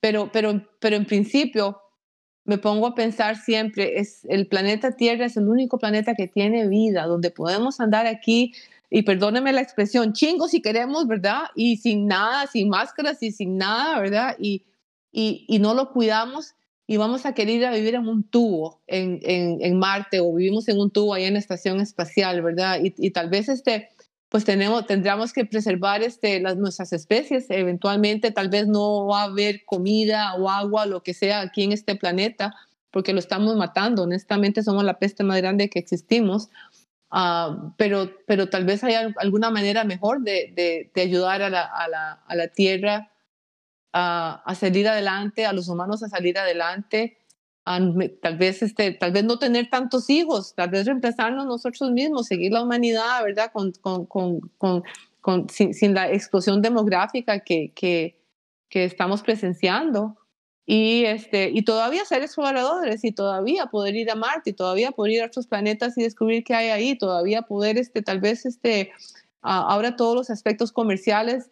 Pero, 0.00 0.30
pero, 0.32 0.62
pero 0.78 0.96
en 0.96 1.06
principio 1.06 1.80
me 2.44 2.58
pongo 2.58 2.86
a 2.86 2.94
pensar 2.94 3.36
siempre, 3.36 3.98
es, 3.98 4.24
el 4.28 4.46
planeta 4.46 4.96
Tierra 4.96 5.26
es 5.26 5.36
el 5.36 5.48
único 5.48 5.78
planeta 5.78 6.14
que 6.14 6.28
tiene 6.28 6.68
vida, 6.68 7.06
donde 7.06 7.30
podemos 7.30 7.80
andar 7.80 8.06
aquí 8.06 8.52
y 8.90 9.02
perdóneme 9.02 9.52
la 9.52 9.62
expresión, 9.62 10.12
chingos 10.12 10.50
si 10.50 10.60
queremos, 10.60 11.06
¿verdad? 11.06 11.44
Y 11.54 11.76
sin 11.76 12.06
nada, 12.06 12.46
sin 12.46 12.68
máscaras 12.68 13.22
y 13.22 13.32
sin 13.32 13.56
nada, 13.56 13.98
¿verdad? 14.00 14.36
Y, 14.38 14.64
y, 15.12 15.58
no 15.60 15.74
lo 15.74 15.92
cuidamos 15.92 16.54
y 16.86 16.96
vamos 16.96 17.24
a 17.24 17.32
querer 17.32 17.56
ir 17.56 17.66
a 17.66 17.72
vivir 17.72 17.94
en 17.94 18.08
un 18.08 18.22
tubo 18.24 18.82
en, 18.86 19.20
en, 19.22 19.78
Marte 19.78 20.20
o 20.20 20.34
vivimos 20.34 20.68
en 20.68 20.78
un 20.78 20.90
tubo 20.90 21.14
ahí 21.14 21.24
en 21.24 21.34
la 21.34 21.38
estación 21.38 21.80
espacial, 21.80 22.42
¿verdad? 22.42 22.80
Y, 22.82 23.10
tal 23.12 23.30
vez 23.30 23.48
este, 23.48 23.88
pues 24.32 24.46
tenemos, 24.46 24.86
tendríamos 24.86 25.34
que 25.34 25.44
preservar 25.44 26.02
este, 26.02 26.40
las, 26.40 26.56
nuestras 26.56 26.94
especies. 26.94 27.50
Eventualmente 27.50 28.30
tal 28.30 28.48
vez 28.48 28.66
no 28.66 29.06
va 29.06 29.20
a 29.20 29.24
haber 29.24 29.62
comida 29.66 30.34
o 30.36 30.48
agua, 30.48 30.86
lo 30.86 31.02
que 31.02 31.12
sea 31.12 31.42
aquí 31.42 31.64
en 31.64 31.72
este 31.72 31.96
planeta, 31.96 32.54
porque 32.90 33.12
lo 33.12 33.18
estamos 33.18 33.56
matando. 33.56 34.04
Honestamente 34.04 34.62
somos 34.62 34.84
la 34.84 34.98
peste 34.98 35.22
más 35.22 35.36
grande 35.36 35.68
que 35.68 35.78
existimos. 35.78 36.48
Uh, 37.10 37.72
pero, 37.76 38.10
pero 38.26 38.48
tal 38.48 38.64
vez 38.64 38.82
haya 38.82 39.12
alguna 39.18 39.50
manera 39.50 39.84
mejor 39.84 40.22
de, 40.22 40.50
de, 40.56 40.90
de 40.94 41.02
ayudar 41.02 41.42
a 41.42 41.50
la, 41.50 41.64
a, 41.64 41.86
la, 41.88 42.12
a 42.26 42.34
la 42.34 42.48
Tierra 42.48 43.12
a, 43.92 44.54
salir 44.58 44.88
adelante, 44.88 45.44
a 45.44 45.52
los 45.52 45.68
humanos 45.68 46.02
a 46.02 46.08
salir 46.08 46.38
adelante, 46.38 47.18
tal 47.64 48.36
vez 48.38 48.62
este, 48.62 48.92
tal 48.92 49.12
vez 49.12 49.24
no 49.24 49.38
tener 49.38 49.70
tantos 49.70 50.10
hijos, 50.10 50.54
tal 50.54 50.70
vez 50.70 50.86
reemplazarnos 50.86 51.46
nosotros 51.46 51.90
mismos, 51.92 52.26
seguir 52.26 52.52
la 52.52 52.62
humanidad, 52.62 53.22
¿verdad? 53.22 53.52
Con, 53.52 53.72
con, 53.72 54.06
con, 54.06 54.84
con 55.20 55.48
sin, 55.48 55.72
sin, 55.72 55.94
la 55.94 56.10
explosión 56.10 56.60
demográfica 56.60 57.40
que, 57.40 57.72
que, 57.74 58.18
que, 58.68 58.84
estamos 58.84 59.22
presenciando. 59.22 60.16
Y, 60.64 61.04
este, 61.04 61.50
y 61.52 61.62
todavía 61.62 62.04
ser 62.04 62.22
exploradores 62.22 63.04
y 63.04 63.12
todavía 63.12 63.66
poder 63.66 63.96
ir 63.96 64.10
a 64.10 64.14
Marte 64.14 64.50
y 64.50 64.52
todavía 64.52 64.92
poder 64.92 65.12
ir 65.14 65.22
a 65.22 65.26
otros 65.26 65.48
planetas 65.48 65.98
y 65.98 66.02
descubrir 66.02 66.44
qué 66.44 66.54
hay 66.54 66.68
ahí, 66.68 66.96
todavía 66.96 67.42
poder 67.42 67.78
este, 67.78 68.00
tal 68.00 68.20
vez 68.20 68.46
este, 68.46 68.92
ahora 69.40 69.96
todos 69.96 70.14
los 70.14 70.30
aspectos 70.30 70.70
comerciales 70.70 71.50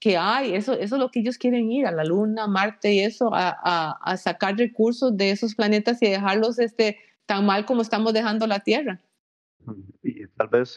que 0.00 0.16
hay, 0.16 0.54
eso, 0.54 0.72
eso 0.72 0.96
es 0.96 1.00
lo 1.00 1.10
que 1.10 1.20
ellos 1.20 1.36
quieren 1.36 1.70
ir, 1.70 1.86
a 1.86 1.92
la 1.92 2.04
Luna, 2.04 2.46
Marte 2.46 2.94
y 2.94 3.00
eso, 3.00 3.30
a, 3.34 3.50
a, 4.02 4.16
sacar 4.16 4.56
recursos 4.56 5.14
de 5.16 5.30
esos 5.30 5.54
planetas 5.54 6.02
y 6.02 6.08
dejarlos 6.08 6.58
este, 6.58 6.98
tan 7.26 7.44
mal 7.44 7.66
como 7.66 7.82
estamos 7.82 8.14
dejando 8.14 8.46
la 8.46 8.60
Tierra. 8.60 8.98
Y 10.02 10.26
tal 10.28 10.48
vez 10.48 10.74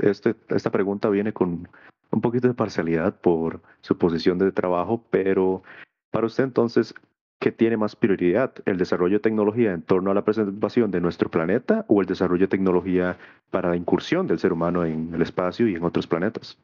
este, 0.00 0.34
esta 0.48 0.70
pregunta 0.70 1.10
viene 1.10 1.34
con 1.34 1.68
un 2.10 2.20
poquito 2.22 2.48
de 2.48 2.54
parcialidad 2.54 3.14
por 3.20 3.60
su 3.82 3.98
posición 3.98 4.38
de 4.38 4.50
trabajo, 4.52 5.04
pero 5.10 5.62
para 6.10 6.26
usted 6.26 6.44
entonces, 6.44 6.94
¿qué 7.40 7.52
tiene 7.52 7.76
más 7.76 7.94
prioridad? 7.94 8.54
¿El 8.64 8.78
desarrollo 8.78 9.16
de 9.16 9.22
tecnología 9.22 9.72
en 9.72 9.82
torno 9.82 10.10
a 10.10 10.14
la 10.14 10.24
preservación 10.24 10.90
de 10.90 11.00
nuestro 11.02 11.30
planeta 11.30 11.84
o 11.88 12.00
el 12.00 12.06
desarrollo 12.06 12.46
de 12.46 12.48
tecnología 12.48 13.18
para 13.50 13.68
la 13.68 13.76
incursión 13.76 14.26
del 14.26 14.38
ser 14.38 14.52
humano 14.54 14.84
en 14.84 15.14
el 15.14 15.20
espacio 15.20 15.68
y 15.68 15.74
en 15.74 15.84
otros 15.84 16.06
planetas? 16.06 16.58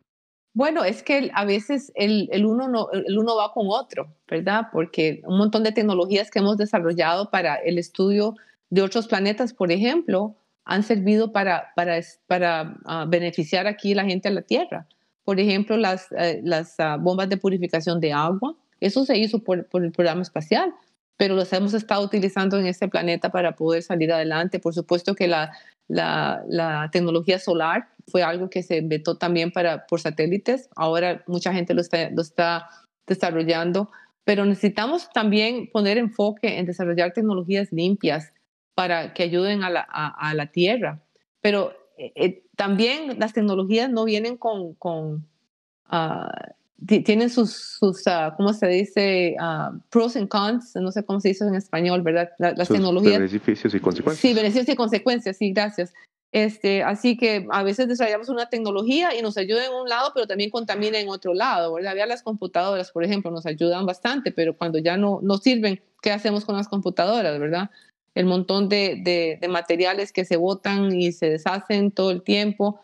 Bueno, 0.55 0.85
es 0.85 1.03
que 1.03 1.31
a 1.35 1.45
veces 1.45 1.93
el, 1.95 2.29
uno 2.45 2.69
no, 2.69 2.91
el 2.91 3.19
uno 3.19 3.37
va 3.37 3.53
con 3.53 3.67
otro, 3.69 4.15
¿verdad? 4.29 4.69
Porque 4.73 5.23
un 5.25 5.39
montón 5.39 5.63
de 5.63 5.73
tecnologías 5.73 6.31
que 6.31 6.41
hemos 6.41 6.57
desarrollado 6.57 7.31
para 7.31 7.57
el 7.57 7.79
estudio 7.79 8.35
de 8.71 8.83
otros 8.83 9.07
planetas, 9.07 9.55
por 9.55 9.71
ejemplo, 9.71 10.35
han 10.65 10.83
servido 10.83 11.33
para, 11.33 11.73
para, 11.77 12.01
para 12.27 12.77
ah, 12.85 13.07
beneficiar 13.09 13.67
aquí 13.67 13.95
la 13.95 14.05
gente 14.05 14.29
a 14.29 14.33
la 14.33 14.43
Tierra. 14.43 14.87
Por 15.25 15.41
ejemplo, 15.41 15.77
las, 15.77 16.11
eh, 16.13 16.41
las 16.45 16.79
ah, 16.81 16.97
bombas 16.99 17.29
de 17.29 17.37
purificación 17.37 18.01
de 18.01 18.13
agua, 18.13 18.57
eso 18.81 19.05
se 19.05 19.17
hizo 19.17 19.39
por, 19.41 19.67
por 19.67 19.85
el 19.85 19.93
programa 19.93 20.23
espacial, 20.23 20.75
pero 21.17 21.35
los 21.35 21.53
hemos 21.53 21.75
estado 21.75 22.05
utilizando 22.05 22.59
en 22.59 22.67
este 22.67 22.89
planeta 22.89 23.31
para 23.31 23.57
poder 23.57 23.83
salir 23.83 24.13
adelante. 24.13 24.61
Por 24.61 24.75
supuesto 24.75 25.15
que 25.15 25.27
la, 25.27 25.53
la, 25.89 26.45
la, 26.49 26.91
tecnología 26.93 27.39
solar 27.39 27.89
fue 28.07 28.23
algo 28.23 28.51
que 28.51 28.63
se 28.63 28.81
vetó 28.83 29.17
también 29.17 29.51
para, 29.51 29.87
por 29.87 30.01
satélites. 30.01 30.69
Ahora 30.77 31.23
mucha 31.27 31.53
gente 31.53 31.75
lo 31.75 31.81
está, 31.81 32.11
lo 32.11 32.23
está 32.23 32.69
desarrollando, 33.07 33.91
pero 34.25 34.45
necesitamos 34.45 35.11
también 35.11 35.71
poner 35.73 35.99
enfoque 35.99 36.59
en 36.59 36.67
desarrollar 36.67 37.13
tecnologías 37.13 37.73
limpias 37.73 38.33
para 38.75 39.15
que 39.15 39.25
ayuden 39.25 39.65
a 39.65 39.71
la, 39.71 39.81
a, 39.81 40.35
la 40.35 40.47
Tierra. 40.53 41.03
Pero 41.41 41.73
eh, 41.97 42.13
eh, 42.15 42.45
también 42.55 43.19
las 43.19 43.33
tecnologías 43.33 43.91
no 43.91 44.05
vienen 44.05 44.37
con, 44.37 44.75
con 44.75 45.27
ah, 45.87 46.31
tienen 46.87 47.29
sus, 47.29 47.53
sus 47.53 48.07
uh, 48.07 48.35
¿cómo 48.37 48.53
se 48.53 48.69
dice? 48.69 49.37
Uh, 49.41 49.79
pros 49.91 50.17
and 50.17 50.29
cons, 50.29 50.77
no 50.77 50.93
sé 50.93 51.05
cómo 51.05 51.21
se 51.21 51.29
dice 51.29 51.45
en 51.45 51.55
español, 51.55 52.03
¿verdad? 52.03 52.31
las 52.39 52.69
tecnologías. 52.69 53.19
Beneficios 53.19 53.75
y 53.75 53.81
consecuencias. 53.81 54.21
Sí, 54.21 54.35
beneficios 54.35 54.69
y 54.69 54.77
consecuencias, 54.77 55.37
sí, 55.37 55.53
gracias. 55.53 55.93
Este, 56.31 56.83
así 56.83 57.17
que 57.17 57.47
a 57.51 57.63
veces 57.63 57.89
desarrollamos 57.89 58.29
una 58.29 58.51
tecnología 58.51 59.17
y 59.19 59.23
nos 59.23 59.39
ayuda 59.39 59.65
en 59.65 59.73
un 59.73 59.89
lado, 59.89 60.13
pero 60.15 60.27
también 60.27 60.51
contamina 60.51 61.01
en 61.01 61.09
otro 61.09 61.35
lado, 61.35 61.73
¿verdad? 61.73 61.95
Ya 61.97 62.07
las 62.07 62.23
computadoras, 62.23 62.93
por 62.93 63.03
ejemplo, 63.03 63.31
nos 63.31 63.47
ayudan 63.47 63.87
bastante, 63.87 64.31
pero 64.31 64.57
cuando 64.57 64.79
ya 64.79 64.97
no, 64.97 65.21
no 65.23 65.39
sirven, 65.39 65.81
¿qué 66.03 66.13
hacemos 66.13 66.45
con 66.45 66.55
las 66.55 66.69
computadoras, 66.69 67.41
verdad? 67.41 67.71
El 68.15 68.27
montón 68.27 68.69
de, 68.69 69.01
de, 69.03 69.39
de 69.41 69.49
materiales 69.49 70.13
que 70.13 70.25
se 70.25 70.37
botan 70.37 70.95
y 70.95 71.13
se 71.13 71.31
deshacen 71.31 71.91
todo 71.91 72.11
el 72.11 72.23
tiempo 72.23 72.81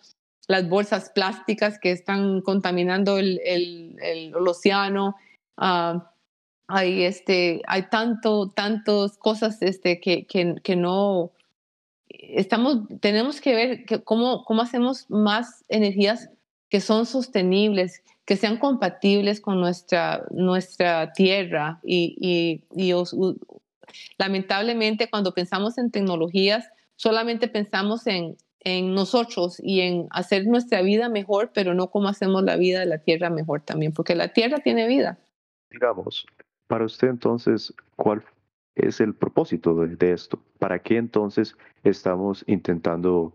las 0.49 0.69
bolsas 0.69 1.11
plásticas 1.11 1.79
que 1.79 1.91
están 1.91 2.41
contaminando 2.43 3.19
el, 3.19 4.33
océano. 4.47 5.17
Ah, 5.57 6.11
hay, 6.67 7.05
este, 7.05 7.63
hay 7.67 7.89
tanto, 7.91 8.51
tantas 8.51 9.17
cosas 9.19 9.61
este, 9.63 10.01
que, 10.01 10.27
que, 10.27 10.77
no 10.77 11.33
estamos, 12.09 12.89
tenemos 13.01 13.41
que 13.41 13.55
ver 13.55 13.85
que 13.85 14.03
cómo, 14.03 14.45
cómo 14.45 14.63
hacemos 14.63 15.09
más 15.11 15.65
energías 15.69 16.31
que 16.71 16.81
son 16.81 17.07
sostenibles, 17.07 18.03
que 18.25 18.37
sean 18.37 18.59
compatibles 18.59 19.41
con 19.41 19.61
nuestra, 19.61 20.25
nuestra 20.31 21.13
tierra. 21.13 21.81
Y, 21.85 22.17
y, 22.75 22.91
y 22.91 22.95
lamentablemente 24.19 25.09
cuando 25.11 25.35
pensamos 25.35 25.79
en 25.79 25.91
tecnologías, 25.91 26.69
solamente 26.97 27.49
pensamos 27.49 28.07
en, 28.07 28.37
en 28.65 28.95
nosotros 28.95 29.61
y 29.63 29.81
en 29.81 30.09
hacer 30.11 30.47
nuestra 30.47 30.83
vida 30.83 31.09
mejor, 31.09 31.51
pero 31.55 31.75
no 31.75 31.91
como 31.91 32.09
hacemos 32.09 32.43
la 32.43 32.57
vida 32.57 32.81
de 32.81 32.87
la 32.87 32.99
tierra 32.99 33.31
mejor 33.31 33.61
también, 33.61 33.93
porque 33.93 34.15
la 34.15 34.33
tierra 34.33 34.59
tiene 34.59 34.89
vida. 34.89 35.19
Digamos, 35.71 36.27
para 36.67 36.87
usted 36.87 37.09
entonces, 37.09 37.75
¿cuál 37.97 38.25
es 38.75 39.01
el 39.01 39.15
propósito 39.15 39.75
de, 39.75 40.13
esto? 40.13 40.43
¿Para 40.59 40.79
qué 40.79 40.97
entonces 40.97 41.57
estamos 41.83 42.43
intentando 42.47 43.35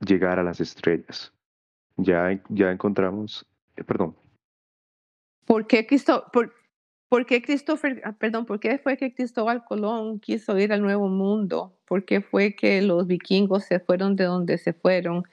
llegar 0.00 0.38
a 0.38 0.42
las 0.42 0.60
estrellas? 0.60 1.32
Ya, 1.96 2.40
ya 2.48 2.70
encontramos, 2.70 3.46
eh, 3.76 3.84
perdón. 3.84 4.16
¿Por 5.44 5.66
qué, 5.66 5.86
Cristo, 5.86 6.24
por, 6.32 6.54
¿Por 7.10 7.26
qué 7.26 7.42
Christopher, 7.42 8.00
ah, 8.04 8.12
perdón, 8.12 8.46
por 8.46 8.60
qué 8.60 8.78
fue 8.78 8.96
que 8.96 9.12
Cristóbal 9.12 9.64
Colón 9.64 10.20
quiso 10.20 10.56
ir 10.56 10.72
al 10.72 10.80
Nuevo 10.80 11.08
Mundo? 11.08 11.76
¿Por 11.84 12.04
qué 12.04 12.20
fue 12.20 12.54
que 12.54 12.82
los 12.82 13.08
vikingos 13.08 13.64
se 13.64 13.80
fueron 13.80 14.14
de 14.14 14.24
donde 14.24 14.58
se 14.58 14.72
fueron? 14.74 15.24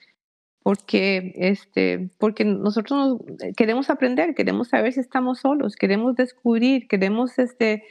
Porque, 0.64 1.34
este, 1.36 2.10
porque 2.18 2.46
nosotros 2.46 3.20
eh, 3.42 3.54
queremos 3.56 3.92
aprender, 3.92 4.34
queremos 4.34 4.70
saber 4.70 4.92
si 4.92 5.02
estamos 5.02 5.42
solos, 5.42 5.76
queremos 5.76 6.16
descubrir, 6.16 6.88
queremos, 6.88 7.38
este, 7.38 7.84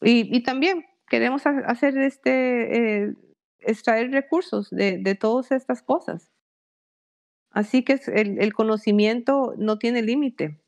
y, 0.00 0.44
también 0.44 0.84
queremos 1.08 1.42
hacer, 1.46 1.98
este, 1.98 3.06
eh, 3.06 3.14
extraer 3.58 4.12
recursos 4.12 4.70
de, 4.70 4.98
de, 4.98 5.16
todas 5.16 5.50
estas 5.50 5.82
cosas. 5.82 6.30
Así 7.50 7.82
que 7.82 7.98
el, 8.14 8.38
el 8.40 8.52
conocimiento 8.54 9.54
no 9.58 9.78
tiene 9.78 10.02
límite. 10.02 10.60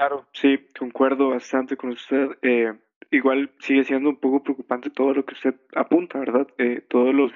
Claro, 0.00 0.26
sí, 0.32 0.66
concuerdo 0.78 1.28
bastante 1.28 1.76
con 1.76 1.90
usted. 1.90 2.30
Eh, 2.40 2.72
igual 3.10 3.50
sigue 3.58 3.84
siendo 3.84 4.08
un 4.08 4.16
poco 4.16 4.42
preocupante 4.42 4.88
todo 4.88 5.12
lo 5.12 5.26
que 5.26 5.34
usted 5.34 5.54
apunta, 5.76 6.18
¿verdad? 6.18 6.48
Eh, 6.56 6.80
todos 6.88 7.14
los 7.14 7.30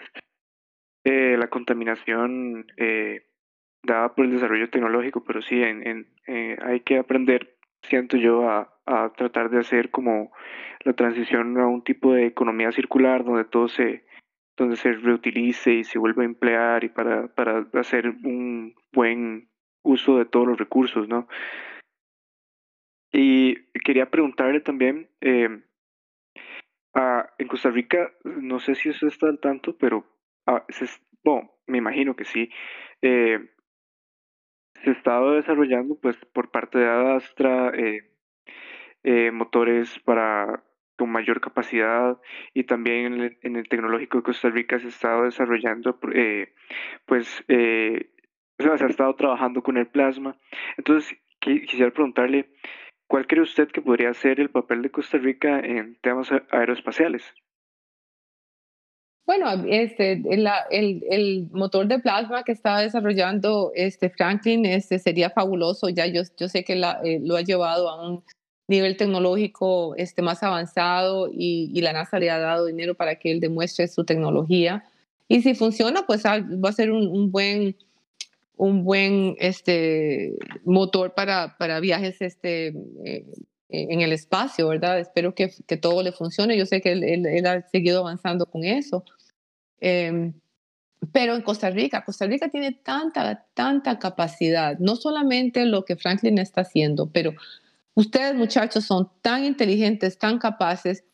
eh, 1.04 1.36
la 1.38 1.48
contaminación 1.48 2.66
eh, 2.78 3.26
dada 3.82 4.14
por 4.14 4.24
el 4.24 4.30
desarrollo 4.30 4.70
tecnológico, 4.70 5.22
pero 5.24 5.42
sí, 5.42 5.62
en, 5.62 5.86
en 5.86 6.06
eh, 6.26 6.56
hay 6.62 6.80
que 6.80 6.96
aprender, 6.96 7.58
siento 7.82 8.16
yo, 8.16 8.48
a, 8.48 8.72
a 8.86 9.12
tratar 9.12 9.50
de 9.50 9.58
hacer 9.58 9.90
como 9.90 10.32
la 10.86 10.94
transición 10.94 11.58
a 11.58 11.66
un 11.66 11.84
tipo 11.84 12.14
de 12.14 12.24
economía 12.24 12.72
circular 12.72 13.24
donde 13.24 13.44
todo 13.44 13.68
se 13.68 14.06
donde 14.56 14.76
se 14.76 14.92
reutilice 14.92 15.74
y 15.74 15.84
se 15.84 15.98
vuelva 15.98 16.22
a 16.22 16.26
emplear 16.26 16.84
y 16.84 16.88
para, 16.88 17.26
para 17.28 17.66
hacer 17.74 18.08
un 18.08 18.74
buen 18.92 19.50
uso 19.82 20.16
de 20.16 20.26
todos 20.26 20.46
los 20.46 20.58
recursos, 20.58 21.08
¿no? 21.08 21.28
Y 23.16 23.54
quería 23.84 24.10
preguntarle 24.10 24.60
también, 24.60 25.08
eh, 25.20 25.48
en 27.38 27.48
Costa 27.48 27.70
Rica, 27.70 28.12
no 28.24 28.58
sé 28.58 28.74
si 28.74 28.90
usted 28.90 29.06
está 29.06 29.28
al 29.28 29.38
tanto, 29.38 29.76
pero 29.78 30.04
ah, 30.46 30.64
bueno, 31.22 31.52
me 31.68 31.78
imagino 31.78 32.16
que 32.16 32.24
sí, 32.24 32.50
eh, 33.02 33.38
se 34.82 34.90
estado 34.90 35.32
desarrollando 35.32 35.96
pues 35.96 36.16
por 36.32 36.50
parte 36.50 36.78
de 36.78 36.86
Adastra 36.86 37.70
eh, 37.70 38.10
eh, 39.04 39.30
motores 39.30 39.98
para 40.00 40.64
con 40.96 41.10
mayor 41.10 41.40
capacidad 41.40 42.18
y 42.52 42.64
también 42.64 43.14
en 43.14 43.20
el, 43.20 43.38
en 43.42 43.56
el, 43.56 43.68
tecnológico 43.68 44.18
de 44.18 44.24
Costa 44.24 44.48
Rica 44.50 44.78
se 44.78 44.86
ha 44.86 44.88
estado 44.88 45.24
desarrollando 45.24 45.98
eh, 46.14 46.52
pues 47.06 47.44
eh, 47.48 48.10
se 48.58 48.68
ha 48.68 48.88
estado 48.88 49.14
trabajando 49.14 49.62
con 49.62 49.76
el 49.76 49.86
plasma. 49.86 50.36
Entonces 50.76 51.16
quisiera 51.40 51.90
preguntarle 51.90 52.50
¿Cuál 53.06 53.26
cree 53.26 53.42
usted 53.42 53.68
que 53.68 53.82
podría 53.82 54.12
ser 54.14 54.40
el 54.40 54.50
papel 54.50 54.82
de 54.82 54.90
Costa 54.90 55.18
Rica 55.18 55.60
en 55.60 55.96
temas 56.00 56.28
aeroespaciales? 56.50 57.22
Bueno, 59.26 59.50
este, 59.68 60.12
el, 60.12 60.46
el, 60.70 61.02
el, 61.08 61.48
motor 61.50 61.86
de 61.86 61.98
plasma 61.98 62.42
que 62.42 62.52
está 62.52 62.80
desarrollando 62.80 63.72
este 63.74 64.10
Franklin 64.10 64.66
este, 64.66 64.98
sería 64.98 65.30
fabuloso. 65.30 65.88
Ya 65.88 66.06
yo, 66.06 66.22
yo 66.36 66.48
sé 66.48 66.62
que 66.62 66.76
la, 66.76 67.00
eh, 67.02 67.20
lo 67.22 67.36
ha 67.36 67.40
llevado 67.40 67.88
a 67.88 68.06
un 68.06 68.22
nivel 68.68 68.98
tecnológico 68.98 69.94
este, 69.96 70.20
más 70.20 70.42
avanzado 70.42 71.30
y, 71.32 71.70
y, 71.72 71.80
la 71.80 71.94
NASA 71.94 72.18
le 72.18 72.30
ha 72.30 72.38
dado 72.38 72.66
dinero 72.66 72.94
para 72.94 73.16
que 73.16 73.30
él 73.30 73.40
demuestre 73.40 73.88
su 73.88 74.04
tecnología. 74.04 74.84
Y 75.26 75.40
si 75.40 75.54
funciona, 75.54 76.04
pues 76.06 76.26
ah, 76.26 76.40
va 76.62 76.68
a 76.68 76.72
ser 76.72 76.90
un, 76.90 77.06
un 77.06 77.30
buen 77.30 77.76
un 78.56 78.84
buen 78.84 79.36
este, 79.38 80.36
motor 80.64 81.14
para, 81.14 81.56
para 81.58 81.80
viajes 81.80 82.20
este, 82.20 82.68
eh, 83.04 83.26
en 83.68 84.00
el 84.00 84.12
espacio, 84.12 84.68
¿verdad? 84.68 85.00
Espero 85.00 85.34
que, 85.34 85.50
que, 85.66 85.76
todo 85.76 86.02
le 86.02 86.12
funcione. 86.12 86.56
Yo 86.56 86.66
sé 86.66 86.80
que 86.80 86.92
él, 86.92 87.04
él, 87.04 87.46
ha 87.46 87.62
seguido 87.68 88.00
avanzando 88.00 88.46
con 88.46 88.64
eso. 88.64 89.04
Eh, 89.80 90.32
pero 91.12 91.34
en 91.34 91.42
Costa 91.42 91.70
Rica, 91.70 92.04
Costa 92.04 92.26
Rica 92.26 92.48
tiene 92.48 92.72
tanta, 92.72 93.46
tanta 93.54 93.98
capacidad, 93.98 94.78
no 94.78 94.96
solamente 94.96 95.64
lo 95.66 95.84
que 95.84 95.96
Franklin 95.96 96.38
está 96.38 96.62
haciendo, 96.62 97.10
pero 97.10 97.32
ustedes 97.94 98.34
muchachos 98.34 98.84
son 98.84 99.10
tan 99.20 99.44
inteligentes, 99.44 100.18
tan 100.18 100.38
capaces 100.38 101.04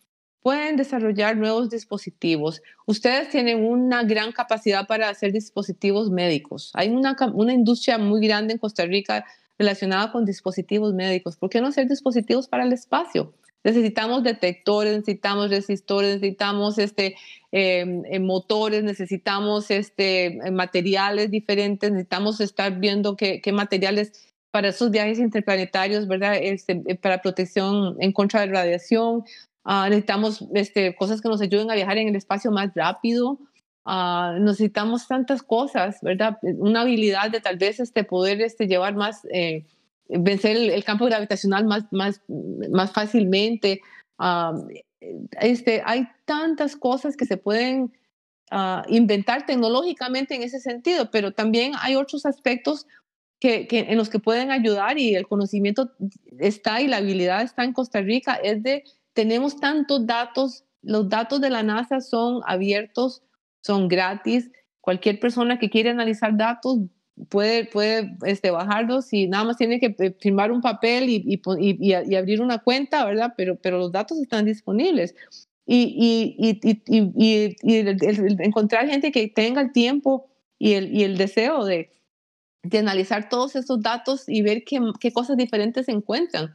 pueden 0.42 0.76
desarrollar 0.76 1.36
nuevos 1.36 1.70
dispositivos. 1.70 2.62
Ustedes 2.86 3.28
tienen 3.28 3.64
una 3.64 4.02
gran 4.02 4.32
capacidad 4.32 4.86
para 4.86 5.08
hacer 5.08 5.32
dispositivos 5.32 6.10
médicos. 6.10 6.70
Hay 6.74 6.88
una, 6.88 7.16
una 7.34 7.52
industria 7.52 7.98
muy 7.98 8.26
grande 8.26 8.54
en 8.54 8.58
Costa 8.58 8.84
Rica 8.84 9.24
relacionada 9.58 10.10
con 10.10 10.24
dispositivos 10.24 10.94
médicos. 10.94 11.36
¿Por 11.36 11.50
qué 11.50 11.60
no 11.60 11.68
hacer 11.68 11.86
dispositivos 11.86 12.48
para 12.48 12.64
el 12.64 12.72
espacio? 12.72 13.34
Necesitamos 13.62 14.22
detectores, 14.22 14.96
necesitamos 14.96 15.50
resistores, 15.50 16.14
necesitamos 16.14 16.78
este, 16.78 17.16
em, 17.52 18.02
em, 18.06 18.24
motores, 18.24 18.82
necesitamos 18.82 19.70
este, 19.70 20.38
materiales 20.50 21.30
diferentes, 21.30 21.90
necesitamos 21.90 22.40
estar 22.40 22.80
viendo 22.80 23.16
qué, 23.16 23.42
qué 23.42 23.52
materiales 23.52 24.30
para 24.50 24.68
esos 24.68 24.90
viajes 24.90 25.18
interplanetarios, 25.18 26.08
¿verdad? 26.08 26.36
Este, 26.40 26.74
para 27.00 27.20
protección 27.20 27.96
en 28.00 28.12
contra 28.12 28.40
de 28.40 28.46
radiación. 28.46 29.24
Uh, 29.64 29.84
necesitamos 29.84 30.44
este, 30.54 30.94
cosas 30.94 31.20
que 31.20 31.28
nos 31.28 31.40
ayuden 31.40 31.70
a 31.70 31.74
viajar 31.74 31.98
en 31.98 32.08
el 32.08 32.16
espacio 32.16 32.50
más 32.50 32.70
rápido. 32.74 33.38
Uh, 33.84 34.38
necesitamos 34.40 35.06
tantas 35.06 35.42
cosas, 35.42 35.98
¿verdad? 36.02 36.38
Una 36.42 36.82
habilidad 36.82 37.30
de 37.30 37.40
tal 37.40 37.58
vez 37.58 37.78
este, 37.80 38.04
poder 38.04 38.40
este, 38.40 38.66
llevar 38.66 38.94
más, 38.94 39.26
eh, 39.32 39.66
vencer 40.08 40.56
el, 40.56 40.70
el, 40.70 40.84
campo 40.84 41.06
gravitacional 41.06 41.66
más, 41.66 41.84
más, 41.90 42.22
más 42.70 42.92
fácilmente. 42.92 43.80
Uh, 44.18 44.66
este, 45.40 45.82
hay 45.84 46.08
tantas 46.24 46.76
cosas 46.76 47.16
que 47.16 47.26
se 47.26 47.36
pueden 47.36 47.92
inventar 48.88 49.46
tecnológicamente 49.46 50.34
en 50.34 50.42
ese 50.42 50.58
sentido, 50.58 51.08
pero 51.12 51.30
también 51.30 51.70
hay 51.80 51.94
otros 51.94 52.26
aspectos 52.26 52.84
que, 53.38 53.68
que, 53.68 53.78
en 53.78 53.96
los 53.96 54.08
que 54.08 54.18
pueden 54.18 54.50
ayudar 54.50 54.98
y 54.98 55.14
el 55.14 55.28
conocimiento 55.28 55.92
está 56.40 56.80
y 56.80 56.88
la 56.88 56.96
habilidad 56.96 57.42
está 57.42 57.62
en 57.62 57.72
Costa 57.72 58.00
Rica, 58.00 58.34
es 58.34 58.60
de 58.64 58.82
tenemos 59.12 59.58
tantos 59.58 60.06
datos, 60.06 60.64
los 60.82 61.08
datos 61.08 61.40
de 61.40 61.50
la 61.50 61.62
NASA 61.62 62.00
son 62.00 62.40
abiertos, 62.46 63.22
son 63.62 63.88
gratis, 63.88 64.50
cualquier 64.80 65.20
persona 65.20 65.58
que 65.58 65.70
quiere 65.70 65.90
analizar 65.90 66.36
datos 66.36 66.78
puede, 67.28 67.64
puede 67.66 68.16
este, 68.24 68.50
bajarlos 68.50 69.12
y 69.12 69.26
nada 69.28 69.44
más 69.44 69.56
tiene 69.56 69.78
que 69.78 69.94
eh, 69.98 70.16
firmar 70.20 70.52
un 70.52 70.60
papel 70.60 71.08
y, 71.08 71.22
y, 71.26 71.40
y, 71.80 72.14
abrir 72.14 72.40
una 72.40 72.58
cuenta, 72.58 73.04
¿verdad? 73.04 73.34
Pero, 73.36 73.56
pero 73.56 73.78
los 73.78 73.92
datos 73.92 74.18
están 74.18 74.44
disponibles. 74.44 75.14
Y, 75.66 76.34
y 76.38 77.56
encontrar 78.42 78.88
gente 78.88 79.12
que 79.12 79.28
tenga 79.28 79.60
el 79.60 79.70
tiempo 79.70 80.28
y 80.58 80.72
el, 80.72 80.92
y 80.92 81.04
el 81.04 81.16
deseo 81.16 81.64
de, 81.64 81.92
de 82.62 82.78
analizar 82.78 83.28
todos 83.28 83.54
esos 83.54 83.80
datos 83.80 84.28
y 84.28 84.42
ver 84.42 84.64
qué, 84.64 84.80
qué 84.98 85.12
cosas 85.12 85.36
diferentes 85.36 85.86
se 85.86 85.92
encuentran. 85.92 86.52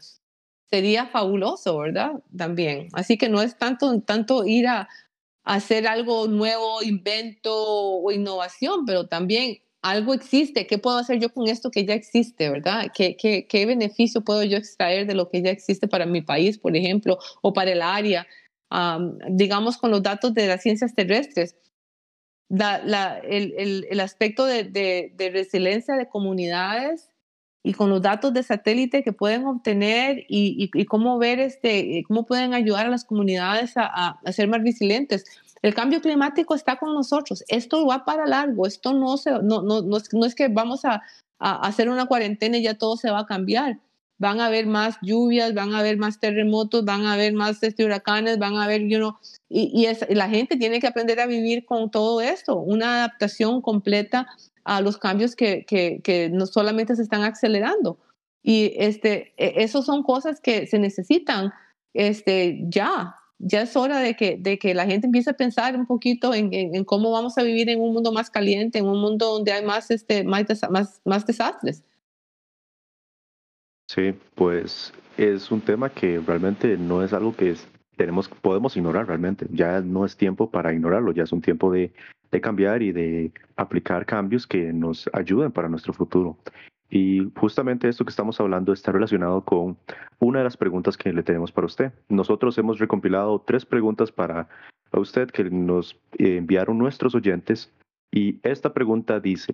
Sería 0.70 1.05
fabuloso, 1.05 1.78
¿verdad? 1.78 2.11
También. 2.36 2.88
Así 2.93 3.18
que 3.18 3.30
no 3.30 3.41
es 3.41 3.57
tanto, 3.57 4.01
tanto 4.01 4.45
ir 4.45 4.68
a, 4.68 4.89
hacer 5.45 5.88
algo 5.88 6.28
nuevo, 6.28 6.82
invento 6.82 7.53
o 7.55 8.11
innovación, 8.11 8.86
pero 8.86 9.07
también 9.07 9.59
algo 9.82 10.16
existe, 10.16 10.66
¿qué 10.66 10.80
puedo 10.80 10.97
hacer 10.97 11.20
yo 11.20 11.32
con 11.32 11.47
esto 11.47 11.70
que 11.70 11.86
ya 11.86 11.93
existe, 11.93 12.49
verdad? 12.49 12.91
¿Qué, 12.93 13.16
qué, 13.16 13.66
beneficio 13.68 14.22
puedo 14.22 14.43
yo 14.43 14.57
extraer 14.57 15.05
de 15.05 15.13
lo 15.13 15.30
que 15.30 15.43
ya 15.43 15.51
existe 15.51 15.88
para 15.88 16.07
mi 16.07 16.24
país, 16.24 16.57
por 16.57 16.76
ejemplo, 16.76 17.20
o 17.41 17.53
para 17.53 17.72
el 17.72 17.82
área? 17.82 18.28
digamos, 19.30 19.78
con 19.78 19.89
los 19.91 20.03
datos 20.03 20.34
de 20.34 20.47
las 20.47 20.61
ciencias 20.61 20.93
terrestres. 20.95 21.55
el, 22.49 23.53
el, 23.57 23.88
el, 23.89 23.99
aspecto 24.01 24.45
de, 24.45 24.63
de, 24.63 25.30
resiliencia 25.30 25.95
de 25.95 26.09
comunidades 26.09 27.09
y 27.66 27.74
con 27.74 27.89
los 27.89 28.01
datos 28.01 28.32
de 28.34 28.43
satélite 28.43 29.03
que 29.03 29.11
pueden 29.11 29.45
obtener 29.45 30.20
y, 30.30 30.70
y, 30.74 30.82
y 30.82 30.86
cómo 30.86 31.18
ver 31.18 31.39
este, 31.39 32.03
cómo 32.07 32.26
pueden 32.26 32.53
ayudar 32.53 32.86
a 32.86 32.89
las 32.89 33.03
comunidades 33.03 33.76
a, 33.76 33.86
a, 33.86 34.20
a 34.24 34.32
ser 34.32 34.47
más 34.47 34.61
resilientes 34.61 35.26
el 35.66 35.74
cambio 35.74 35.99
climático 35.99 36.53
está 36.53 36.76
con 36.76 36.93
nosotros. 36.93 37.43
Esto 37.47 37.88
va 37.88 38.05
para 38.05 38.28
largo. 38.28 38.68
Esto 38.68 38.93
no, 38.93 39.18
se, 39.18 39.32
no, 39.32 39.63
no, 39.63 39.82
no, 39.82 39.97
es, 39.97 40.13
no 40.13 40.24
es 40.24 40.36
que 40.36 40.47
vamos 40.47 40.86
a, 40.86 41.01
a, 41.39 41.68
hacer 41.68 41.89
una 41.89 42.05
cuarentena 42.05 42.57
y 42.57 42.61
ya 42.61 42.76
todo 42.76 42.97
se 42.97 43.09
va 43.09 43.22
a 43.22 43.26
cambiar. 43.26 43.80
Van 44.20 44.39
a 44.41 44.45
haber 44.45 44.68
más 44.68 44.97
lluvias, 45.01 45.55
van 45.55 45.74
a 45.74 45.80
haber 45.80 45.97
más 45.97 46.20
terremotos, 46.20 46.86
van 46.86 47.07
a 47.07 47.13
haber 47.13 47.34
más 47.34 47.63
este, 47.63 47.84
huracanes, 47.84 48.38
van 48.38 48.57
a 48.57 48.66
haber, 48.66 48.82
you 48.88 48.99
know, 48.99 49.18
y, 49.49 49.72
y, 49.74 49.88
es, 49.88 50.05
y 50.07 50.13
la 50.13 50.30
gente 50.30 50.55
tiene 50.55 50.80
que 50.80 50.86
aprender 50.86 51.20
a 51.20 51.26
vivir 51.26 51.66
con 51.66 51.89
todo 51.89 52.22
esto, 52.22 52.57
una 52.57 52.97
adaptación 52.97 53.61
completa 53.61 54.28
a 54.66 54.82
los 54.82 54.97
cambios 54.97 55.36
que, 55.36 55.63
que, 55.66 56.01
que 56.03 56.30
no 56.30 56.45
solamente 56.47 56.95
se 56.95 57.03
están 57.03 57.24
acelerando. 57.24 57.97
Y 58.43 58.74
este, 58.78 59.34
e, 59.38 59.63
esos 59.63 59.86
son 59.86 60.03
cosas 60.03 60.41
que 60.41 60.68
se 60.68 60.80
necesitan 60.80 61.53
este, 61.93 62.59
ya, 62.68 63.16
ya 63.38 63.61
es 63.61 63.76
hora 63.76 63.99
de 63.99 64.16
que, 64.16 64.38
de 64.38 64.59
que 64.59 64.74
la 64.74 64.86
gente 64.86 65.07
empiece 65.07 65.30
a 65.30 65.38
pensar 65.38 65.76
un 65.76 65.86
poquito 65.86 66.34
en, 66.34 66.53
en, 66.53 66.76
en, 66.76 66.84
cómo 66.84 67.11
vamos 67.11 67.38
a 67.38 67.43
vivir 67.43 67.70
en 67.70 67.80
un 67.80 67.93
mundo 67.93 68.11
más 68.11 68.30
caliente, 68.30 68.80
en 68.80 68.88
un 68.88 68.99
mundo 68.99 69.34
donde 69.34 69.51
hay 69.53 69.63
más, 69.63 69.89
este, 69.91 70.24
más, 70.24 70.45
más, 70.70 71.01
más 71.05 71.26
desastres. 71.26 71.84
Sí, 73.88 74.13
pues 74.34 74.93
es 75.18 75.51
un 75.51 75.61
tema 75.61 75.89
que 75.89 76.20
realmente 76.20 76.76
no 76.78 77.03
es 77.03 77.13
algo 77.13 77.36
que 77.36 77.51
es, 77.51 77.68
tenemos, 77.95 78.28
podemos 78.28 78.76
ignorar 78.76 79.07
realmente. 79.07 79.45
Ya 79.51 79.80
no 79.82 80.05
es 80.05 80.18
tiempo 80.18 80.49
para 80.49 80.74
ignorarlo, 80.74 81.13
ya 81.13 81.24
es 81.24 81.32
un 81.32 81.41
tiempo 81.41 81.72
de, 81.72 81.93
de 82.32 82.42
cambiar 82.42 82.82
y 82.82 82.92
de 82.92 83.32
aplicar 83.56 84.06
cambios 84.06 84.48
que 84.48 84.74
nos 84.74 85.10
ayuden 85.14 85.52
para 85.52 85.70
nuestro 85.70 85.94
futuro. 85.94 86.38
Y 86.90 87.32
justamente 87.36 87.90
esto 87.90 88.06
que 88.06 88.12
estamos 88.12 88.40
hablando 88.40 88.72
está 88.72 88.92
relacionado 88.92 89.44
con 89.44 89.78
una 90.20 90.40
de 90.40 90.46
las 90.46 90.58
preguntas 90.58 90.98
que 90.98 91.12
le 91.12 91.24
tenemos 91.24 91.52
para 91.52 91.66
usted. 91.66 91.92
Nosotros 92.10 92.58
hemos 92.58 92.80
recompilado 92.80 93.42
tres 93.42 93.66
preguntas 93.66 94.12
para 94.12 94.48
usted 94.94 95.30
que 95.30 95.44
nos 95.46 96.00
enviaron 96.18 96.78
nuestros 96.78 97.16
oyentes 97.16 97.72
y 98.12 98.40
esta 98.44 98.74
pregunta 98.74 99.20
dice, 99.20 99.54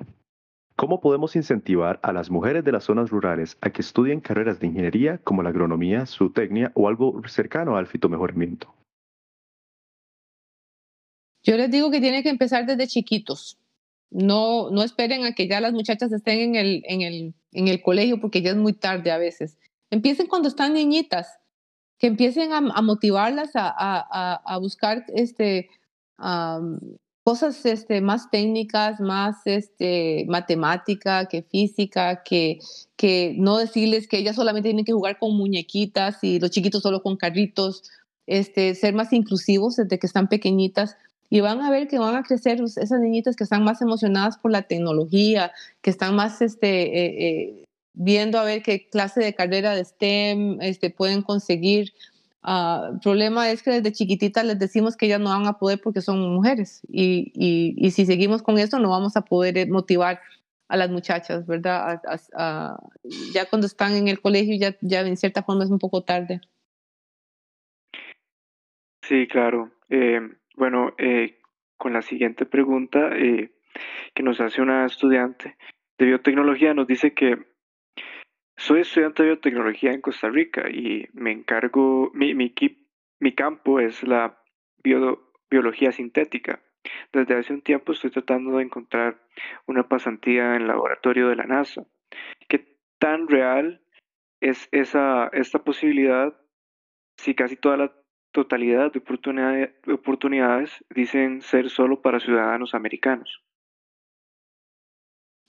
¿cómo 0.76 1.02
podemos 1.02 1.36
incentivar 1.36 2.00
a 2.04 2.14
las 2.14 2.30
mujeres 2.30 2.64
de 2.64 2.72
las 2.72 2.84
zonas 2.84 3.10
rurales 3.10 3.58
a 3.62 3.70
que 3.72 3.82
estudien 3.82 4.20
carreras 4.20 4.60
de 4.60 4.68
ingeniería 4.68 5.18
como 5.20 5.42
la 5.42 5.50
agronomía, 5.50 6.06
zootecnia 6.06 6.72
o 6.76 6.88
algo 6.88 7.22
cercano 7.28 7.78
al 7.78 7.88
fitomejoramiento? 7.88 8.72
Yo 11.44 11.58
les 11.58 11.72
digo 11.72 11.92
que 11.92 12.02
tienen 12.02 12.24
que 12.24 12.30
empezar 12.30 12.66
desde 12.66 12.88
chiquitos 12.88 13.58
no, 14.12 14.70
no 14.70 14.84
esperen 14.84 15.26
a 15.26 15.34
que 15.34 15.48
ya 15.48 15.62
las 15.62 15.74
muchachas 15.74 16.12
estén 16.12 16.40
en 16.40 16.56
el, 16.56 16.84
en, 16.86 17.02
el, 17.02 17.34
en 17.54 17.68
el 17.70 17.82
colegio 17.82 18.20
porque 18.20 18.42
ya 18.42 18.52
es 18.52 18.58
muy 18.58 18.74
tarde 18.74 19.10
a 19.10 19.18
veces. 19.18 19.58
Empiecen 19.90 20.28
cuando 20.28 20.50
están 20.50 20.74
niñitas, 20.74 21.40
que 21.98 22.08
empiecen 22.08 22.52
a, 22.52 22.58
a 22.58 22.82
motivarlas 22.82 23.56
a, 23.56 23.70
a, 23.70 24.34
a, 24.46 24.58
buscar 24.58 25.06
este, 25.16 25.70
um, 26.18 26.78
cosas 27.24 27.66
este, 27.66 28.02
más 28.02 28.30
técnicas, 28.30 29.00
más 29.00 29.38
este, 29.46 30.26
matemática 30.28 31.28
que 31.28 31.44
física, 31.44 32.22
que, 32.24 32.60
que 32.98 33.34
no 33.38 33.58
decirles 33.58 34.08
que 34.08 34.18
ellas 34.18 34.36
solamente 34.36 34.70
tienen 34.70 34.86
que 34.86 34.94
jugar 34.94 35.20
con 35.20 35.38
muñequitas 35.38 36.24
y 36.24 36.40
los 36.40 36.52
chiquitos 36.52 36.82
solo 36.82 37.02
con 37.02 37.16
carritos, 37.16 37.84
este, 38.28 38.76
ser 38.76 38.94
más 38.94 39.14
inclusivos 39.14 39.78
desde 39.78 40.00
que 40.00 40.08
están 40.08 40.28
pequeñitas 40.28 40.98
y 41.32 41.40
van 41.40 41.62
a 41.62 41.72
ver 41.72 41.88
que 41.88 41.98
van 41.98 42.16
a 42.16 42.24
crecer 42.24 42.62
esas 42.62 43.00
niñitas 43.00 43.38
que 43.38 43.46
están 43.46 43.64
más 43.64 43.82
emocionadas 43.82 44.38
por 44.38 44.52
la 44.52 44.64
tecnología, 44.64 45.54
que 45.82 45.90
están 45.90 46.14
más 46.14 46.42
este, 46.42 46.82
eh, 46.84 47.30
eh, 47.30 47.64
viendo 47.94 48.38
a 48.38 48.44
ver 48.44 48.62
qué 48.62 48.90
clase 48.90 49.22
de 49.22 49.34
carrera 49.34 49.74
de 49.74 49.86
STEM 49.86 50.60
este, 50.60 50.90
pueden 50.90 51.22
conseguir. 51.22 51.94
El 52.44 53.00
problema 53.02 53.50
es 53.50 53.64
que 53.64 53.72
desde 53.72 53.94
chiquititas 53.94 54.44
les 54.44 54.60
decimos 54.60 54.98
que 54.98 55.06
ellas 55.06 55.22
no 55.22 55.30
van 55.30 55.48
a 55.48 55.58
poder 55.58 55.80
porque 55.82 56.02
son 56.02 56.20
mujeres 56.34 56.82
y, 56.90 57.32
y, 57.34 57.76
y 57.78 57.92
si 57.92 58.06
seguimos 58.06 58.44
con 58.44 58.58
esto 58.60 58.80
no 58.80 58.90
vamos 58.90 59.16
a 59.16 59.22
poder 59.22 59.58
eh, 59.58 59.66
motivar 59.68 60.20
a 60.68 60.76
las 60.76 60.90
muchachas, 60.90 61.48
¿verdad? 61.48 61.92
A, 61.92 62.02
a, 62.14 62.20
a, 62.34 62.80
ya 63.34 63.46
cuando 63.46 63.68
están 63.68 63.94
en 63.94 64.10
el 64.10 64.20
colegio 64.20 64.58
ya, 64.60 64.76
ya 64.82 65.00
en 65.00 65.16
cierta 65.16 65.44
forma 65.44 65.64
es 65.64 65.70
un 65.70 65.80
poco 65.80 66.04
tarde. 66.04 66.42
Sí, 69.02 69.28
claro. 69.30 69.72
Eh, 69.90 70.20
bueno, 70.56 70.94
eh, 70.98 71.40
con 71.78 71.94
la 71.94 72.02
siguiente 72.02 72.46
pregunta 72.46 73.16
eh, 73.16 73.52
que 74.14 74.24
nos 74.24 74.40
hace 74.42 74.62
una 74.62 74.86
estudiante 74.86 75.58
de 75.98 76.06
biotecnología, 76.06 76.74
nos 76.74 76.88
dice 76.88 77.14
que 77.14 77.38
soy 78.58 78.82
estudiante 78.82 79.24
de 79.24 79.30
biotecnología 79.30 79.92
en 79.92 80.02
Costa 80.02 80.30
Rica 80.30 80.70
y 80.70 81.08
me 81.14 81.32
encargo, 81.32 82.12
mi, 82.14 82.36
mi, 82.36 82.54
mi 83.20 83.34
campo 83.34 83.80
es 83.80 84.04
la 84.04 84.40
bio, 84.84 85.34
biología 85.50 85.92
sintética. 85.92 86.62
Desde 87.14 87.36
hace 87.36 87.54
un 87.54 87.62
tiempo 87.62 87.92
estoy 87.92 88.12
tratando 88.12 88.58
de 88.58 88.64
encontrar 88.64 89.22
una 89.68 89.88
pasantía 89.88 90.56
en 90.56 90.62
el 90.62 90.68
laboratorio 90.68 91.30
de 91.30 91.36
la 91.36 91.46
NASA. 91.46 91.86
¿Qué 92.48 92.78
tan 93.00 93.28
real 93.28 93.82
es 94.42 94.68
esa, 94.72 95.28
esta 95.34 95.64
posibilidad 95.64 96.36
si 97.18 97.36
casi 97.36 97.56
todas 97.56 97.80
las 97.80 97.92
totalidad 98.32 98.92
de, 98.92 99.00
oportunidades, 99.00 99.70
de 99.86 99.94
oportunidades 99.94 100.72
dicen 100.90 101.42
ser 101.42 101.70
solo 101.70 102.02
para 102.02 102.20
ciudadanos 102.20 102.74
americanos. 102.74 103.42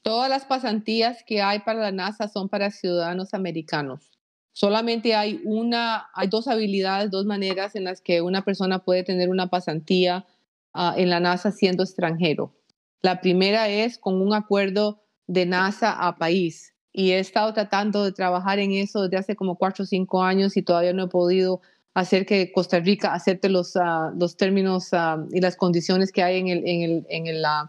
Todas 0.02 0.28
las 0.28 0.44
pasantías 0.44 1.22
que 1.24 1.42
hay 1.42 1.60
para 1.60 1.80
la 1.80 1.92
NASA 1.92 2.28
son 2.28 2.48
para 2.48 2.70
ciudadanos 2.70 3.34
americanos. 3.34 4.10
Solamente 4.52 5.14
hay 5.14 5.40
una, 5.44 6.08
hay 6.14 6.28
dos 6.28 6.48
habilidades, 6.48 7.10
dos 7.10 7.24
maneras 7.24 7.74
en 7.76 7.84
las 7.84 8.02
que 8.02 8.20
una 8.20 8.44
persona 8.44 8.80
puede 8.80 9.04
tener 9.04 9.30
una 9.30 9.46
pasantía 9.46 10.26
uh, 10.74 10.92
en 10.96 11.08
la 11.08 11.20
NASA 11.20 11.52
siendo 11.52 11.84
extranjero. 11.84 12.52
La 13.00 13.20
primera 13.20 13.68
es 13.68 13.96
con 13.98 14.20
un 14.20 14.34
acuerdo 14.34 15.02
de 15.26 15.46
NASA 15.46 15.92
a 15.92 16.16
país. 16.16 16.74
Y 16.92 17.12
he 17.12 17.18
estado 17.18 17.54
tratando 17.54 18.04
de 18.04 18.12
trabajar 18.12 18.58
en 18.58 18.72
eso 18.72 19.02
desde 19.02 19.16
hace 19.16 19.36
como 19.36 19.56
cuatro 19.56 19.84
o 19.84 19.86
cinco 19.86 20.22
años 20.22 20.56
y 20.58 20.62
todavía 20.62 20.92
no 20.92 21.04
he 21.04 21.08
podido 21.08 21.62
hacer 21.94 22.24
que 22.26 22.52
Costa 22.52 22.80
Rica 22.80 23.12
acepte 23.14 23.48
los, 23.48 23.76
uh, 23.76 24.16
los 24.18 24.36
términos 24.36 24.92
uh, 24.92 25.28
y 25.30 25.40
las 25.40 25.56
condiciones 25.56 26.12
que 26.12 26.22
hay 26.22 26.38
en 26.38 26.48
el, 26.48 26.66
en, 26.66 26.82
el, 26.82 27.06
en, 27.08 27.26
el, 27.26 27.42
uh, 27.44 27.68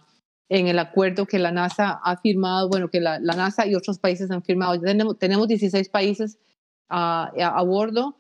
en 0.50 0.68
el 0.68 0.80
acuerdo 0.80 1.26
que 1.26 1.40
la 1.40 1.52
NASA 1.52 2.00
ha 2.04 2.18
firmado, 2.18 2.70
bueno, 2.70 2.90
que 2.90 3.02
la, 3.02 3.20
la 3.20 3.36
NASA 3.36 3.68
y 3.68 3.76
otros 3.76 4.00
países 4.00 4.32
han 4.32 4.44
firmado. 4.44 4.80
Tenemos, 4.80 5.18
tenemos 5.18 5.48
16 5.48 5.90
países 5.90 6.38
a, 6.90 7.32
a, 7.38 7.64
bordo. 7.64 8.18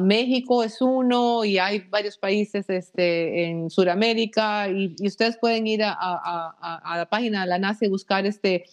México 0.00 0.62
es 0.62 0.80
uno 0.80 1.44
y 1.44 1.58
hay 1.58 1.80
varios 1.80 2.16
países 2.16 2.70
este, 2.70 3.46
en 3.46 3.68
Sudamérica 3.68 4.68
y, 4.68 4.94
y, 4.96 5.08
ustedes 5.08 5.36
pueden 5.38 5.66
ir 5.66 5.82
a, 5.82 5.92
a, 5.92 6.96
la 6.96 7.06
página 7.06 7.40
de 7.40 7.48
la 7.48 7.58
NASA 7.58 7.84
y 7.84 7.88
buscar 7.88 8.24
este, 8.24 8.64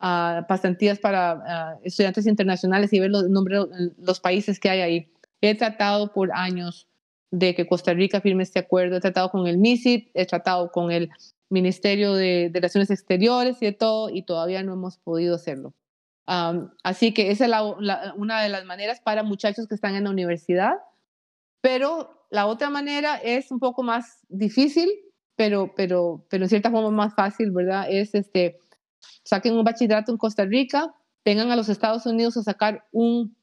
pasantías 0.00 0.98
para 0.98 1.78
estudiantes 1.84 2.26
internacionales 2.26 2.94
y 2.94 2.98
ver 2.98 3.10
los, 3.10 3.28
nombres, 3.28 3.66
los 3.98 4.20
países 4.20 4.58
que 4.58 4.70
hay 4.70 4.80
ahí. 4.80 5.13
He 5.44 5.54
tratado 5.54 6.10
por 6.10 6.32
años 6.32 6.88
de 7.30 7.54
que 7.54 7.66
Costa 7.66 7.92
Rica 7.92 8.22
firme 8.22 8.42
este 8.44 8.60
acuerdo, 8.60 8.96
he 8.96 9.00
tratado 9.00 9.28
con 9.28 9.46
el 9.46 9.58
MISIP, 9.58 10.08
he 10.14 10.24
tratado 10.24 10.72
con 10.72 10.90
el 10.90 11.10
Ministerio 11.50 12.14
de, 12.14 12.48
de 12.48 12.60
Relaciones 12.60 12.90
Exteriores 12.90 13.58
y 13.60 13.66
de 13.66 13.72
todo, 13.72 14.08
y 14.08 14.22
todavía 14.22 14.62
no 14.62 14.72
hemos 14.72 14.96
podido 14.96 15.34
hacerlo. 15.34 15.74
Um, 16.26 16.70
así 16.82 17.12
que 17.12 17.30
esa 17.30 17.44
es 17.44 17.50
la, 17.50 17.76
la, 17.78 18.14
una 18.16 18.40
de 18.40 18.48
las 18.48 18.64
maneras 18.64 19.00
para 19.00 19.22
muchachos 19.22 19.68
que 19.68 19.74
están 19.74 19.94
en 19.96 20.04
la 20.04 20.10
universidad, 20.10 20.76
pero 21.60 22.26
la 22.30 22.46
otra 22.46 22.70
manera 22.70 23.16
es 23.16 23.50
un 23.50 23.58
poco 23.58 23.82
más 23.82 24.24
difícil, 24.30 24.90
pero, 25.36 25.74
pero, 25.76 26.24
pero 26.30 26.44
en 26.44 26.48
cierta 26.48 26.70
forma 26.70 26.90
más 26.90 27.14
fácil, 27.14 27.50
¿verdad? 27.50 27.86
Es 27.90 28.14
este, 28.14 28.60
saquen 29.24 29.58
un 29.58 29.64
bachillerato 29.64 30.10
en 30.10 30.16
Costa 30.16 30.46
Rica, 30.46 30.94
vengan 31.22 31.50
a 31.50 31.56
los 31.56 31.68
Estados 31.68 32.06
Unidos 32.06 32.38
a 32.38 32.42
sacar 32.42 32.86
un 32.92 33.36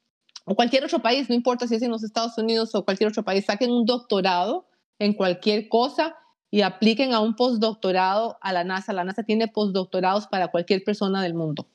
o 0.46 0.56
cualquier 0.56 0.84
otro 0.84 1.00
país, 1.00 1.30
no 1.30 1.36
importa 1.36 1.68
si 1.68 1.76
es 1.76 1.82
en 1.82 1.92
los 1.92 2.04
Estados 2.04 2.38
Unidos 2.38 2.74
o 2.74 2.84
cualquier 2.84 3.10
otro 3.10 3.24
país, 3.24 3.46
saquen 3.46 3.72
un 3.72 3.86
doctorado 3.86 4.68
en 5.00 5.14
cualquier 5.14 5.70
cosa 5.70 6.16
y 6.50 6.62
apliquen 6.62 7.14
a 7.14 7.22
un 7.22 7.36
postdoctorado 7.36 8.38
a 8.42 8.52
la 8.52 8.64
NASA. 8.64 8.94
La 8.94 9.04
NASA 9.04 9.24
tiene 9.24 9.48
postdoctorados 9.48 10.28
para 10.28 10.50
cualquier 10.50 10.84
persona 10.84 11.22
del 11.24 11.34
mundo. 11.34 11.68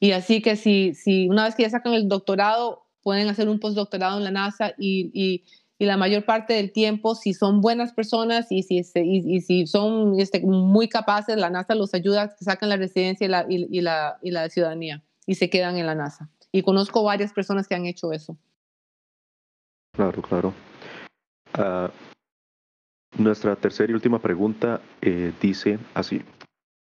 Y 0.00 0.12
así 0.12 0.42
que 0.42 0.56
si, 0.56 0.94
si 0.94 1.28
una 1.28 1.44
vez 1.44 1.54
que 1.54 1.62
ya 1.62 1.70
sacan 1.70 1.94
el 1.94 2.08
doctorado, 2.08 2.86
pueden 3.02 3.28
hacer 3.28 3.48
un 3.48 3.60
postdoctorado 3.60 4.18
en 4.18 4.24
la 4.24 4.30
NASA 4.30 4.72
y, 4.78 5.10
y, 5.12 5.44
la 5.78 5.96
mayor 5.96 6.24
parte 6.24 6.54
del 6.54 6.72
tiempo, 6.72 7.14
si 7.14 7.34
son 7.34 7.60
buenas 7.60 7.92
personas 7.92 8.50
y 8.50 8.64
si, 8.64 8.82
y, 8.96 9.40
si 9.40 9.66
son 9.68 10.18
este, 10.18 10.40
muy 10.40 10.88
capaces, 10.88 11.36
la 11.36 11.50
NASA 11.50 11.76
los 11.76 11.94
ayuda 11.94 12.22
a 12.22 12.28
que 12.34 12.44
saquen 12.44 12.68
la 12.68 12.76
residencia 12.76 13.24
y 13.26 13.28
la, 13.28 13.46
y, 13.48 13.80
la, 13.80 14.18
y 14.20 14.32
la 14.32 14.48
ciudadanía 14.48 15.04
y 15.28 15.34
se 15.34 15.50
quedan 15.50 15.76
en 15.76 15.86
la 15.86 15.94
NASA. 15.94 16.30
Y 16.50 16.62
conozco 16.62 17.04
varias 17.04 17.34
personas 17.34 17.68
que 17.68 17.74
han 17.74 17.84
hecho 17.84 18.12
eso. 18.12 18.38
Claro, 19.92 20.22
claro. 20.22 20.54
Uh, 21.56 21.88
nuestra 23.22 23.54
tercera 23.54 23.90
y 23.90 23.94
última 23.94 24.18
pregunta 24.20 24.80
eh, 25.02 25.32
dice 25.40 25.78
así. 25.92 26.22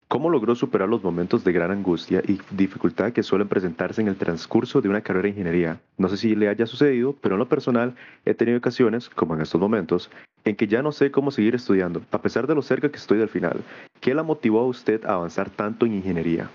¿Cómo 0.09 0.28
logró 0.28 0.55
superar 0.55 0.90
los 0.90 1.03
momentos 1.03 1.42
de 1.42 1.53
gran 1.53 1.70
angustia 1.70 2.22
y 2.28 2.38
dificultad 2.51 3.12
que 3.12 3.22
suelen 3.22 3.49
presentarse 3.49 4.03
en 4.03 4.09
el 4.09 4.16
transcurso 4.16 4.82
de 4.82 4.90
una 4.90 5.01
carrera 5.01 5.22
de 5.22 5.30
ingeniería? 5.30 5.80
No 5.97 6.09
sé 6.09 6.18
si 6.18 6.36
le 6.36 6.49
haya 6.49 6.66
sucedido, 6.66 7.16
pero 7.22 7.36
en 7.36 7.38
lo 7.38 7.49
personal 7.49 7.97
he 8.26 8.34
tenido 8.34 8.59
ocasiones, 8.59 9.09
como 9.09 9.34
en 9.34 9.40
estos 9.40 9.61
momentos, 9.61 10.11
en 10.45 10.55
que 10.55 10.66
ya 10.66 10.82
no 10.82 10.92
sé 10.92 11.11
cómo 11.11 11.30
seguir 11.30 11.55
estudiando, 11.55 12.03
a 12.11 12.20
pesar 12.20 12.47
de 12.47 12.55
lo 12.55 12.61
cerca 12.61 12.90
que 12.90 12.99
estoy 12.99 13.16
del 13.16 13.30
final. 13.30 13.64
¿Qué 14.01 14.14
la 14.14 14.22
motivó 14.22 14.61
a 14.61 14.66
usted 14.66 15.03
a 15.07 15.14
avanzar 15.14 15.49
tanto 15.49 15.86
en 15.86 15.95
ingeniería? 15.95 16.51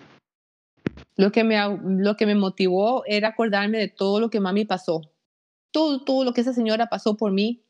Lo 1.16 1.32
que 1.32 1.44
me, 1.44 1.58
lo 1.84 2.16
que 2.16 2.26
me 2.26 2.36
motivó 2.36 3.04
era 3.06 3.30
acordarme 3.30 3.78
de 3.78 3.88
todo 3.88 4.20
lo 4.20 4.30
que 4.30 4.40
mami 4.40 4.66
pasó. 4.66 5.02
Todo, 5.72 6.04
todo 6.04 6.24
lo 6.24 6.34
que 6.34 6.42
esa 6.42 6.54
señora 6.54 6.88
pasó 6.88 7.18
por 7.18 7.32
mí, 7.32 7.64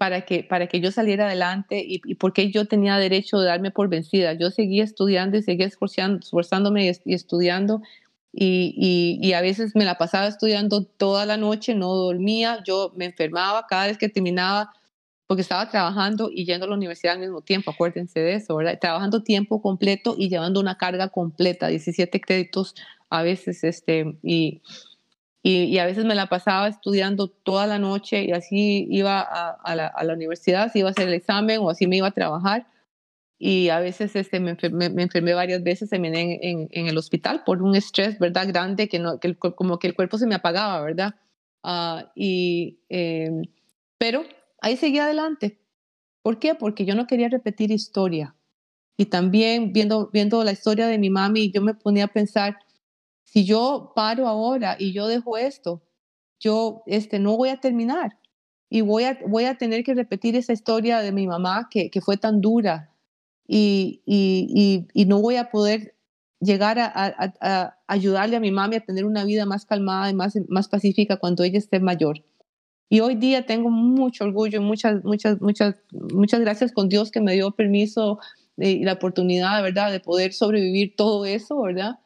para 0.00 0.22
que, 0.22 0.42
para 0.42 0.66
que 0.66 0.80
yo 0.80 0.90
saliera 0.92 1.26
adelante 1.26 1.84
y, 1.86 2.14
porque 2.14 2.50
yo 2.50 2.64
tenía 2.64 2.96
derecho 2.96 3.38
de 3.38 3.48
darme 3.48 3.70
por 3.70 3.90
vencida. 3.90 4.32
Yo 4.32 4.50
seguía 4.50 4.82
estudiando 4.82 5.36
y 5.36 5.42
seguía 5.42 5.66
esforzándome 5.66 6.86
y, 7.04 7.12
estudiando 7.12 7.82
y, 8.32 9.18
y, 9.20 9.32
a 9.34 9.42
veces 9.42 9.76
me 9.76 9.84
la 9.84 9.98
pasaba 9.98 10.26
estudiando 10.26 10.84
toda 10.84 11.26
la 11.26 11.36
noche, 11.36 11.74
no 11.74 11.92
dormía, 11.92 12.62
yo 12.64 12.94
me 12.96 13.04
enfermaba 13.04 13.66
cada 13.68 13.88
vez 13.88 13.98
que 13.98 14.08
terminaba 14.08 14.72
porque 15.30 15.42
estaba 15.42 15.70
trabajando 15.70 16.28
y 16.34 16.44
yendo 16.44 16.66
a 16.66 16.68
la 16.70 16.74
universidad 16.74 17.14
al 17.14 17.20
mismo 17.20 17.40
tiempo, 17.40 17.70
acuérdense 17.70 18.18
de 18.18 18.34
eso, 18.34 18.56
¿verdad? 18.56 18.80
Trabajando 18.80 19.22
tiempo 19.22 19.62
completo 19.62 20.16
y 20.18 20.28
llevando 20.28 20.58
una 20.58 20.76
carga 20.76 21.10
completa, 21.10 21.68
17 21.68 22.20
créditos 22.20 22.74
a 23.10 23.22
veces, 23.22 23.62
este, 23.62 24.18
y, 24.24 24.60
y, 25.40 25.78
a 25.78 25.86
veces 25.86 26.04
me 26.04 26.16
la 26.16 26.26
pasaba 26.26 26.66
estudiando 26.66 27.28
toda 27.28 27.68
la 27.68 27.78
noche 27.78 28.24
y 28.24 28.32
así 28.32 28.88
iba 28.90 29.20
a, 29.20 29.76
la, 29.76 29.86
a, 29.86 30.02
la, 30.02 30.14
universidad, 30.14 30.64
así 30.64 30.80
iba 30.80 30.88
a 30.88 30.90
hacer 30.90 31.06
el 31.06 31.14
examen 31.14 31.60
o 31.60 31.70
así 31.70 31.86
me 31.86 31.98
iba 31.98 32.08
a 32.08 32.10
trabajar. 32.10 32.66
Y 33.38 33.68
a 33.68 33.78
veces 33.78 34.16
este, 34.16 34.40
me, 34.40 34.50
enfermé, 34.50 34.90
me 34.90 35.04
enfermé 35.04 35.32
varias 35.34 35.62
veces 35.62 35.90
también 35.90 36.16
en, 36.16 36.68
en, 36.72 36.86
el 36.88 36.98
hospital 36.98 37.44
por 37.46 37.62
un 37.62 37.76
estrés, 37.76 38.18
¿verdad? 38.18 38.48
Grande, 38.48 38.88
que, 38.88 38.98
no, 38.98 39.20
que 39.20 39.36
como 39.36 39.78
que 39.78 39.86
el 39.86 39.94
cuerpo 39.94 40.18
se 40.18 40.26
me 40.26 40.34
apagaba, 40.34 40.80
¿verdad? 40.82 41.14
Uh, 41.62 42.08
y, 42.16 42.80
eh, 42.88 43.30
pero 43.96 44.24
ahí 44.60 44.76
seguía 44.76 45.04
adelante. 45.04 45.60
¿Por 46.22 46.38
qué? 46.38 46.54
Porque 46.54 46.84
yo 46.84 46.94
no 46.94 47.06
quería 47.06 47.28
repetir 47.28 47.70
historia. 47.70 48.36
Y 48.96 49.06
también 49.06 49.72
viendo, 49.72 50.10
viendo 50.12 50.44
la 50.44 50.52
historia 50.52 50.86
de 50.86 50.98
mi 50.98 51.08
mami, 51.10 51.50
yo 51.50 51.62
me 51.62 51.74
ponía 51.74 52.04
a 52.04 52.08
pensar, 52.08 52.58
si 53.24 53.44
yo 53.44 53.92
paro 53.94 54.26
ahora 54.28 54.76
y 54.78 54.92
yo 54.92 55.06
dejo 55.06 55.38
esto, 55.38 55.82
yo 56.38 56.82
este, 56.86 57.18
no 57.18 57.36
voy 57.36 57.50
a 57.50 57.60
terminar 57.60 58.18
y 58.68 58.82
voy 58.82 59.04
a, 59.04 59.18
voy 59.26 59.44
a 59.44 59.56
tener 59.56 59.84
que 59.84 59.94
repetir 59.94 60.36
esa 60.36 60.52
historia 60.52 61.00
de 61.00 61.12
mi 61.12 61.26
mamá 61.26 61.68
que, 61.70 61.90
que 61.90 62.00
fue 62.00 62.16
tan 62.16 62.40
dura 62.40 62.94
y, 63.46 64.02
y, 64.06 64.86
y, 64.94 65.04
no 65.06 65.20
voy 65.20 65.36
a 65.36 65.50
poder 65.50 65.96
llegar 66.40 66.78
a, 66.78 66.92
a, 66.94 67.78
ayudarle 67.88 68.36
a 68.36 68.40
mi 68.40 68.52
mami 68.52 68.76
a 68.76 68.84
tener 68.84 69.04
una 69.04 69.24
vida 69.24 69.44
más 69.44 69.66
calmada 69.66 70.08
y 70.08 70.14
más, 70.14 70.38
más 70.48 70.68
pacífica 70.68 71.16
cuando 71.16 71.42
ella 71.42 71.58
esté 71.58 71.80
mayor. 71.80 72.24
Y 72.90 73.00
hoy 73.00 73.14
día 73.14 73.46
tengo 73.46 73.70
mucho 73.70 74.24
orgullo, 74.24 74.60
muchas, 74.60 75.02
muchas, 75.04 75.40
muchas, 75.40 75.76
muchas 75.92 76.40
gracias 76.40 76.72
con 76.72 76.88
Dios 76.88 77.10
que 77.10 77.20
me 77.20 77.32
dio 77.32 77.52
permiso 77.52 78.18
y 78.58 78.84
la 78.84 78.94
oportunidad, 78.94 79.62
¿verdad?, 79.62 79.90
de 79.92 80.00
poder 80.00 80.32
sobrevivir 80.34 80.96
todo 80.96 81.24
eso, 81.24 81.62
¿verdad? 81.62 82.00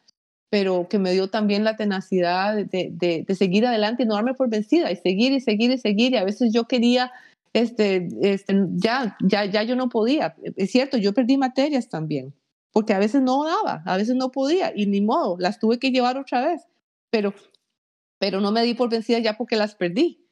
pero 0.54 0.86
que 0.88 1.00
me 1.00 1.10
dio 1.10 1.28
también 1.28 1.64
la 1.64 1.74
tenacidad 1.74 2.54
de, 2.54 2.88
de, 2.92 3.34
seguir 3.34 3.66
adelante 3.66 4.04
y 4.04 4.06
no 4.06 4.14
darme 4.14 4.34
por 4.34 4.48
vencida 4.48 4.92
y 4.92 4.94
seguir 4.94 5.32
y 5.32 5.40
seguir 5.40 5.72
y 5.72 5.78
seguir. 5.78 6.12
Y 6.12 6.16
a 6.16 6.22
veces 6.22 6.52
yo 6.52 6.68
quería, 6.68 7.10
este, 7.52 8.06
este, 8.22 8.54
ya, 8.76 9.16
ya, 9.20 9.46
ya 9.46 9.64
yo 9.64 9.74
no 9.74 9.88
podía. 9.88 10.36
Es 10.54 10.70
cierto, 10.70 10.96
yo 10.96 11.12
perdí 11.12 11.38
materias 11.38 11.88
también, 11.88 12.34
porque 12.70 12.94
a 12.94 13.00
veces 13.00 13.20
no 13.20 13.42
daba, 13.42 13.82
a 13.84 13.96
veces 13.96 14.14
no 14.14 14.30
podía 14.30 14.72
y 14.76 14.86
ni 14.86 15.00
modo, 15.00 15.36
las 15.40 15.58
tuve 15.58 15.80
que 15.80 15.90
llevar 15.90 16.18
otra 16.18 16.46
vez, 16.46 16.68
pero, 17.10 17.34
pero 18.20 18.40
no 18.40 18.52
me 18.52 18.62
di 18.62 18.74
por 18.74 18.88
vencida 18.88 19.18
ya 19.18 19.36
porque 19.36 19.56
las 19.56 19.74
perdí. 19.74 20.23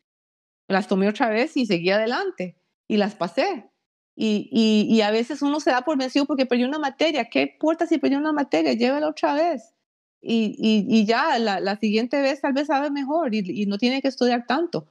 Las 0.73 0.89
tomé 0.89 1.09
otra 1.09 1.29
vez 1.29 1.57
y 1.57 1.67
seguí 1.67 1.91
adelante 1.91 2.57
y 2.89 2.97
las 2.97 3.15
pasé. 3.15 3.71
Y, 4.15 4.49
y, 4.53 4.95
y, 4.95 5.01
a 5.01 5.11
veces 5.11 5.41
uno 5.41 5.61
se 5.61 5.71
da 5.71 5.83
por 5.83 5.97
vencido 5.97 6.27
porque 6.27 6.45
perdió 6.47 6.67
una 6.69 6.79
materia. 6.79 7.31
¿Qué 7.31 7.43
importa 7.43 7.87
si 7.87 7.99
perdió 7.99 8.19
una 8.19 8.33
materia? 8.33 8.75
Llévala 8.75 9.09
otra 9.09 9.35
vez 9.35 9.75
y, 10.23 10.87
y, 10.89 11.05
ya 11.05 11.39
la, 11.39 11.59
la, 11.61 11.77
siguiente 11.77 12.21
vez 12.21 12.41
tal 12.41 12.53
vez 12.53 12.69
sabe 12.69 12.91
mejor 12.91 13.35
y, 13.35 13.67
no 13.67 13.77
tiene 13.77 14.01
que 14.01 14.09
estudiar 14.09 14.47
tanto. 14.47 14.87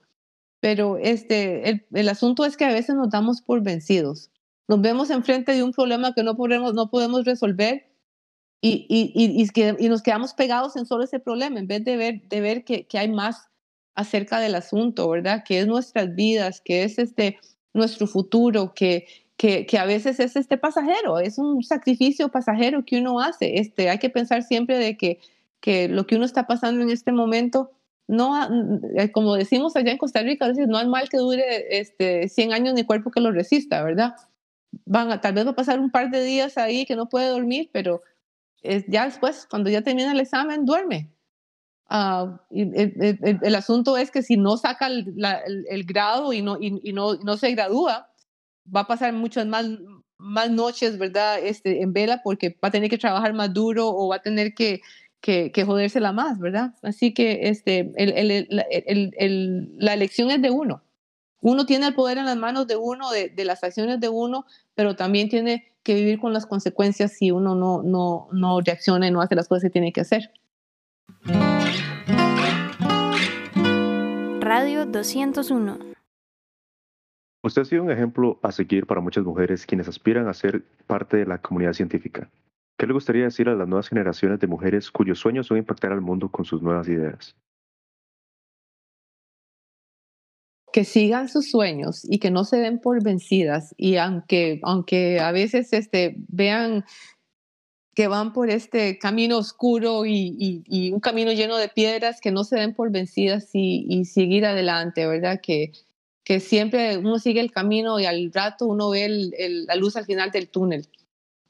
Pero 0.60 0.98
este, 0.98 1.70
el, 1.70 1.86
el, 1.94 2.10
asunto 2.10 2.46
es 2.46 2.58
que 2.58 2.66
a 2.66 2.74
veces 2.74 2.96
nos 2.96 3.10
damos 3.10 3.42
por 3.42 3.62
vencidos. 3.64 4.30
Nos 4.68 4.82
vemos 4.82 5.10
enfrente 5.10 5.54
de 5.54 5.64
un 5.64 5.72
problema 5.72 6.14
que 6.14 6.24
no 6.24 6.36
podemos, 6.36 6.74
no 6.74 6.90
podemos 6.90 7.26
resolver 7.26 7.88
y, 8.62 9.48
nos 9.90 10.02
quedamos 10.02 10.34
pegados 10.34 10.76
en 10.76 10.86
solo 10.86 11.04
ese 11.04 11.20
problema 11.20 11.60
en 11.60 11.68
vez 11.68 11.84
de 11.84 11.98
ver, 11.98 12.22
de 12.28 12.42
ver 12.42 12.64
que, 12.64 12.86
que 12.86 13.00
hay 13.00 13.10
más 13.10 13.50
acerca 13.96 14.40
del 14.40 14.56
asunto, 14.56 15.10
¿verdad? 15.10 15.44
Que 15.46 15.60
es 15.60 15.68
nuestras 15.68 16.16
vidas, 16.16 16.62
que 16.62 16.84
es 16.84 16.98
este, 17.00 17.38
nuestro 17.74 18.08
futuro, 18.08 18.74
que, 18.74 19.06
que, 19.38 19.78
a 19.78 19.86
veces 19.86 20.20
es 20.20 20.36
este 20.36 20.58
pasajero, 20.58 21.20
es 21.20 21.38
un 21.38 21.64
sacrificio 21.64 22.30
pasajero 22.30 22.86
que 22.86 23.00
uno 23.00 23.20
hace. 23.20 23.60
Este, 23.60 23.90
hay 23.90 23.98
que 23.98 24.10
pensar 24.10 24.44
siempre 24.44 24.78
de 24.78 24.98
que, 24.98 25.20
que 25.60 25.88
lo 25.88 26.06
que 26.06 26.16
uno 26.16 26.26
está 26.26 26.48
pasando 26.48 26.84
en 26.84 26.92
este 26.92 27.12
momento, 27.12 27.72
no, 28.08 28.36
eh, 28.96 29.12
como 29.12 29.36
decimos 29.36 29.76
allá 29.76 29.92
en 29.92 29.98
Costa 29.98 30.22
Rica, 30.22 30.48
no 30.68 30.80
es 30.80 30.88
mal 30.88 31.10
que 31.10 31.18
dure 31.18 31.80
este, 31.80 32.30
100 32.30 32.54
años 32.54 32.74
ni 32.76 32.84
cuerpo 32.84 33.12
que 33.12 33.22
lo 33.22 33.32
resista, 33.32 33.84
¿verdad? 33.84 34.16
Van 34.86 35.12
a, 35.12 35.22
tal 35.22 35.34
vez 35.34 35.46
va 35.46 35.52
a 35.52 35.56
pasar 35.56 35.80
un 35.80 35.92
par 35.92 36.12
de 36.12 36.24
días 36.24 36.58
ahí 36.58 36.86
que 36.86 36.96
no 36.96 37.10
puede 37.10 37.28
dormir, 37.30 37.70
pero 37.74 38.02
es, 38.62 38.86
ya 38.88 39.06
después, 39.06 39.48
cuando 39.50 39.70
ya 39.70 39.82
termina 39.82 40.12
el 40.12 40.20
examen, 40.20 40.66
duerme. 40.66 41.10
Uh, 41.94 42.38
el, 42.52 43.40
el, 43.44 43.56
asunto 43.56 43.98
es 43.98 44.12
que 44.12 44.24
si 44.24 44.38
no 44.38 44.56
saca 44.56 44.88
el, 44.88 45.14
el 45.70 45.84
grado 45.84 46.32
y 46.32 46.42
no, 46.42 46.58
y, 46.58 46.80
y 46.84 46.94
no, 46.94 47.16
no 47.16 47.36
se 47.36 47.52
gradúa, 47.52 48.10
va 48.74 48.82
a 48.82 48.88
pasar 48.88 49.12
muchas 49.12 49.46
más, 49.46 49.66
más 50.18 50.50
noches, 50.52 50.98
¿verdad? 50.98 51.40
Este, 51.44 51.82
en 51.82 51.92
vela 51.92 52.22
porque 52.24 52.58
va 52.64 52.70
a 52.70 52.72
tener 52.72 52.90
que 52.90 52.98
trabajar 52.98 53.34
más 53.34 53.54
duro 53.54 53.90
o 53.90 54.08
va 54.08 54.18
a 54.18 54.22
tener 54.22 54.54
que, 54.54 54.80
que, 55.20 55.52
que 55.52 55.66
jodérsela 55.66 56.14
más, 56.14 56.40
¿verdad? 56.40 56.76
Así 56.82 57.14
que 57.14 57.50
este, 57.50 57.92
la 59.78 59.94
elección 59.94 60.32
es 60.32 60.42
de 60.42 60.50
uno. 60.50 60.84
Uno 61.42 61.66
tiene 61.66 61.88
el 61.88 61.96
poder 61.96 62.20
en 62.20 62.26
las 62.26 62.38
manos 62.38 62.68
de 62.68 62.76
uno, 62.78 63.10
de, 63.12 63.30
de, 63.30 63.46
las 63.46 63.64
acciones 63.64 64.00
de 64.00 64.10
uno, 64.10 64.46
pero 64.76 64.96
también 64.96 65.28
tiene 65.28 65.74
que 65.84 65.96
vivir 65.96 66.20
con 66.20 66.34
las 66.34 66.46
consecuencias 66.46 67.14
si 67.18 67.32
uno 67.32 67.56
no, 67.56 67.82
no, 67.82 68.30
no 68.32 68.62
reacciona 68.62 69.08
y 69.08 69.12
no 69.12 69.22
hace 69.22 69.36
las 69.36 69.48
cosas 69.48 69.64
que 69.64 69.70
tiene 69.72 69.92
que 69.92 70.02
hacer. 70.02 70.32
Radio 74.54 74.86
201 74.86 75.80
Usted 77.42 77.62
ha 77.62 77.64
sido 77.64 77.84
un 77.84 77.90
ejemplo 77.90 78.38
a 78.44 78.52
seguir 78.52 78.86
para 78.86 79.00
muchas 79.00 79.24
mujeres 79.24 79.66
quienes 79.66 79.88
aspiran 79.88 80.28
a 80.28 80.34
ser 80.34 80.66
parte 80.88 81.16
de 81.16 81.26
la 81.26 81.38
comunidad 81.38 81.72
científica. 81.72 82.30
¿Qué 82.78 82.86
le 82.86 82.92
gustaría 82.92 83.24
decir 83.24 83.48
a 83.48 83.56
las 83.56 83.66
nuevas 83.66 83.88
generaciones 83.88 84.42
de 84.42 84.48
mujeres 84.48 84.92
cuyos 84.92 85.20
sueños 85.20 85.48
son 85.48 85.58
impactar 85.58 85.94
al 85.94 86.02
mundo 86.02 86.28
con 86.28 86.44
sus 86.44 86.62
nuevas 86.62 86.90
ideas? 86.90 87.34
Que 90.74 90.84
sigan 90.84 91.30
sus 91.30 91.50
sueños 91.50 92.04
y 92.04 92.20
que 92.20 92.30
no 92.30 92.44
se 92.44 92.58
den 92.58 92.82
por 92.82 93.02
vencidas 93.02 93.74
y 93.78 93.96
aunque, 93.96 94.60
aunque 94.64 95.22
a 95.22 95.32
veces 95.32 95.72
este, 95.72 96.18
vean 96.28 96.84
que 97.94 98.08
van 98.08 98.34
por 98.34 98.50
este 98.50 98.98
camino 98.98 99.38
oscuro 99.38 100.06
y, 100.06 100.64
y, 100.66 100.92
un 100.92 101.00
camino 101.00 101.32
lleno 101.32 101.58
de 101.58 101.68
piedras, 101.68 102.22
que 102.22 102.32
no 102.32 102.44
se 102.44 102.58
den 102.58 102.74
por 102.74 102.92
vencidas 102.92 103.50
y, 103.54 103.86
y 103.90 104.06
seguir 104.06 104.46
adelante, 104.46 105.06
¿verdad? 105.06 105.42
Que, 105.42 105.74
que 106.24 106.40
siempre 106.40 106.98
uno 106.98 107.20
sigue 107.20 107.42
el 107.42 107.52
camino 107.52 108.00
y 108.00 108.06
al 108.06 108.32
rato 108.34 108.68
uno 108.68 108.92
ve 108.92 109.06
el, 109.06 109.66
la 109.66 109.76
luz 109.76 109.96
al 109.98 110.06
final 110.06 110.32
del 110.32 110.50
túnel. 110.50 110.88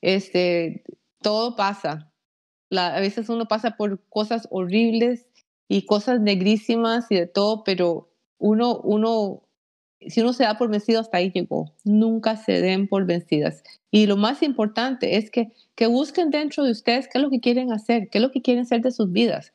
Este, 0.02 0.84
todo 1.22 1.56
pasa. 1.56 2.12
a 2.72 3.00
veces 3.00 3.30
uno 3.30 3.48
pasa 3.48 3.78
por 3.78 4.04
cosas 4.10 4.48
horribles 4.50 5.28
y 5.68 5.86
cosas 5.86 6.20
negrísimas 6.20 7.06
y 7.12 7.16
de 7.16 7.28
todo, 7.28 7.64
pero 7.64 8.10
uno, 8.40 8.80
uno 8.80 9.44
si 10.08 10.22
uno 10.22 10.34
se 10.34 10.44
da 10.44 10.58
por 10.58 10.70
vencido, 10.70 11.00
hasta 11.00 11.18
ahí 11.18 11.32
llegó. 11.32 11.74
Nunca 11.84 12.36
se 12.36 12.62
den 12.62 12.88
por 12.88 13.06
vencidas. 13.06 13.64
Y 13.92 14.08
lo 14.08 14.18
más 14.18 14.42
importante 14.44 15.18
es 15.18 15.30
que, 15.30 15.50
que 15.76 15.88
busquen 15.88 16.30
dentro 16.30 16.64
de 16.64 16.72
ustedes 16.72 17.08
qué 17.08 17.18
es 17.18 17.24
lo 17.24 17.30
que 17.30 17.40
quieren 17.40 17.72
hacer, 17.72 18.10
qué 18.10 18.18
es 18.18 18.22
lo 18.22 18.32
que 18.32 18.42
quieren 18.42 18.64
hacer 18.64 18.82
de 18.82 18.92
sus 18.92 19.12
vidas, 19.12 19.54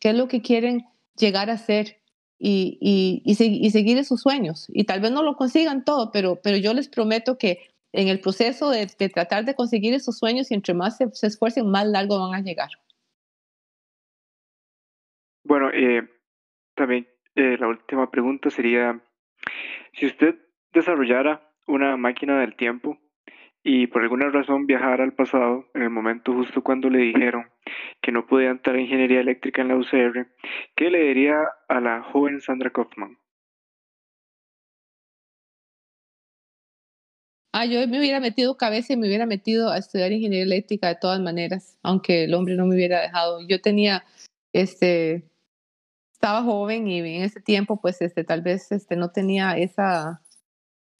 qué 0.00 0.10
es 0.10 0.16
lo 0.16 0.28
que 0.28 0.42
quieren 0.42 0.84
llegar 1.16 1.50
a 1.50 1.58
ser 1.58 1.98
y, 2.38 2.78
y, 2.80 3.22
y, 3.24 3.70
seguir 3.70 4.04
sus 4.04 4.20
sueños. 4.20 4.66
Y 4.68 4.84
tal 4.84 5.00
vez 5.00 5.12
no 5.12 5.22
lo 5.22 5.36
consigan 5.36 5.84
todo, 5.84 6.10
pero, 6.12 6.40
pero 6.42 6.56
yo 6.56 6.74
les 6.74 6.88
prometo 6.88 7.38
que 7.38 7.60
en 7.92 8.08
el 8.08 8.20
proceso 8.20 8.70
de, 8.70 8.86
tratar 8.86 9.44
de 9.44 9.54
conseguir 9.54 9.94
esos 9.94 10.18
sueños 10.18 10.50
y 10.50 10.54
entre 10.54 10.74
más 10.74 10.98
se, 10.98 11.10
se, 11.12 11.28
esfuercen, 11.28 11.70
más 11.70 11.86
largo 11.86 12.18
van 12.18 12.34
a 12.34 12.42
llegar. 12.42 12.68
Bueno, 15.44 15.70
eh, 15.72 16.06
también 16.74 17.06
eh, 17.36 17.56
la 17.58 17.68
última 17.68 18.10
pregunta 18.10 18.50
sería, 18.50 19.00
si 19.96 20.06
usted 20.06 20.36
desarrollara 20.72 21.50
una 21.66 21.96
máquina 21.96 22.40
del 22.40 22.54
tiempo 22.54 22.98
y 23.62 23.88
por 23.88 24.02
alguna 24.02 24.30
razón 24.30 24.66
viajara 24.66 25.02
al 25.02 25.14
pasado, 25.14 25.68
en 25.74 25.82
el 25.82 25.90
momento 25.90 26.32
justo 26.32 26.62
cuando 26.62 26.88
le 26.88 26.98
dijeron 26.98 27.46
que 28.00 28.12
no 28.12 28.26
podía 28.26 28.50
entrar 28.50 28.76
a 28.76 28.80
ingeniería 28.80 29.20
eléctrica 29.20 29.62
en 29.62 29.68
la 29.68 29.76
UCR, 29.76 30.28
¿qué 30.76 30.90
le 30.90 31.00
diría 31.08 31.36
a 31.68 31.80
la 31.80 32.02
joven 32.02 32.40
Sandra 32.40 32.70
Kaufman? 32.70 33.18
Ah, 37.52 37.64
yo 37.64 37.88
me 37.88 37.98
hubiera 37.98 38.20
metido 38.20 38.58
cabeza 38.58 38.92
y 38.92 38.96
me 38.98 39.06
hubiera 39.06 39.24
metido 39.24 39.70
a 39.70 39.78
estudiar 39.78 40.12
ingeniería 40.12 40.44
eléctrica 40.44 40.88
de 40.88 40.96
todas 40.96 41.20
maneras, 41.20 41.78
aunque 41.82 42.24
el 42.24 42.34
hombre 42.34 42.54
no 42.54 42.66
me 42.66 42.74
hubiera 42.74 43.00
dejado. 43.00 43.40
Yo 43.48 43.62
tenía, 43.62 44.04
este, 44.52 45.24
estaba 46.16 46.42
joven 46.42 46.88
y 46.88 46.98
en 46.98 47.22
ese 47.22 47.40
tiempo, 47.40 47.80
pues, 47.80 48.00
este, 48.00 48.24
tal 48.24 48.42
vez, 48.42 48.72
este, 48.72 48.96
no 48.96 49.10
tenía 49.10 49.56
esa, 49.58 50.22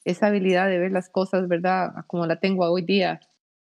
esa 0.05 0.27
habilidad 0.27 0.69
de 0.69 0.77
ver 0.77 0.91
las 0.91 1.09
cosas, 1.09 1.47
¿verdad? 1.47 1.91
Como 2.07 2.25
la 2.25 2.39
tengo 2.39 2.65
hoy 2.65 2.83
día. 2.83 3.19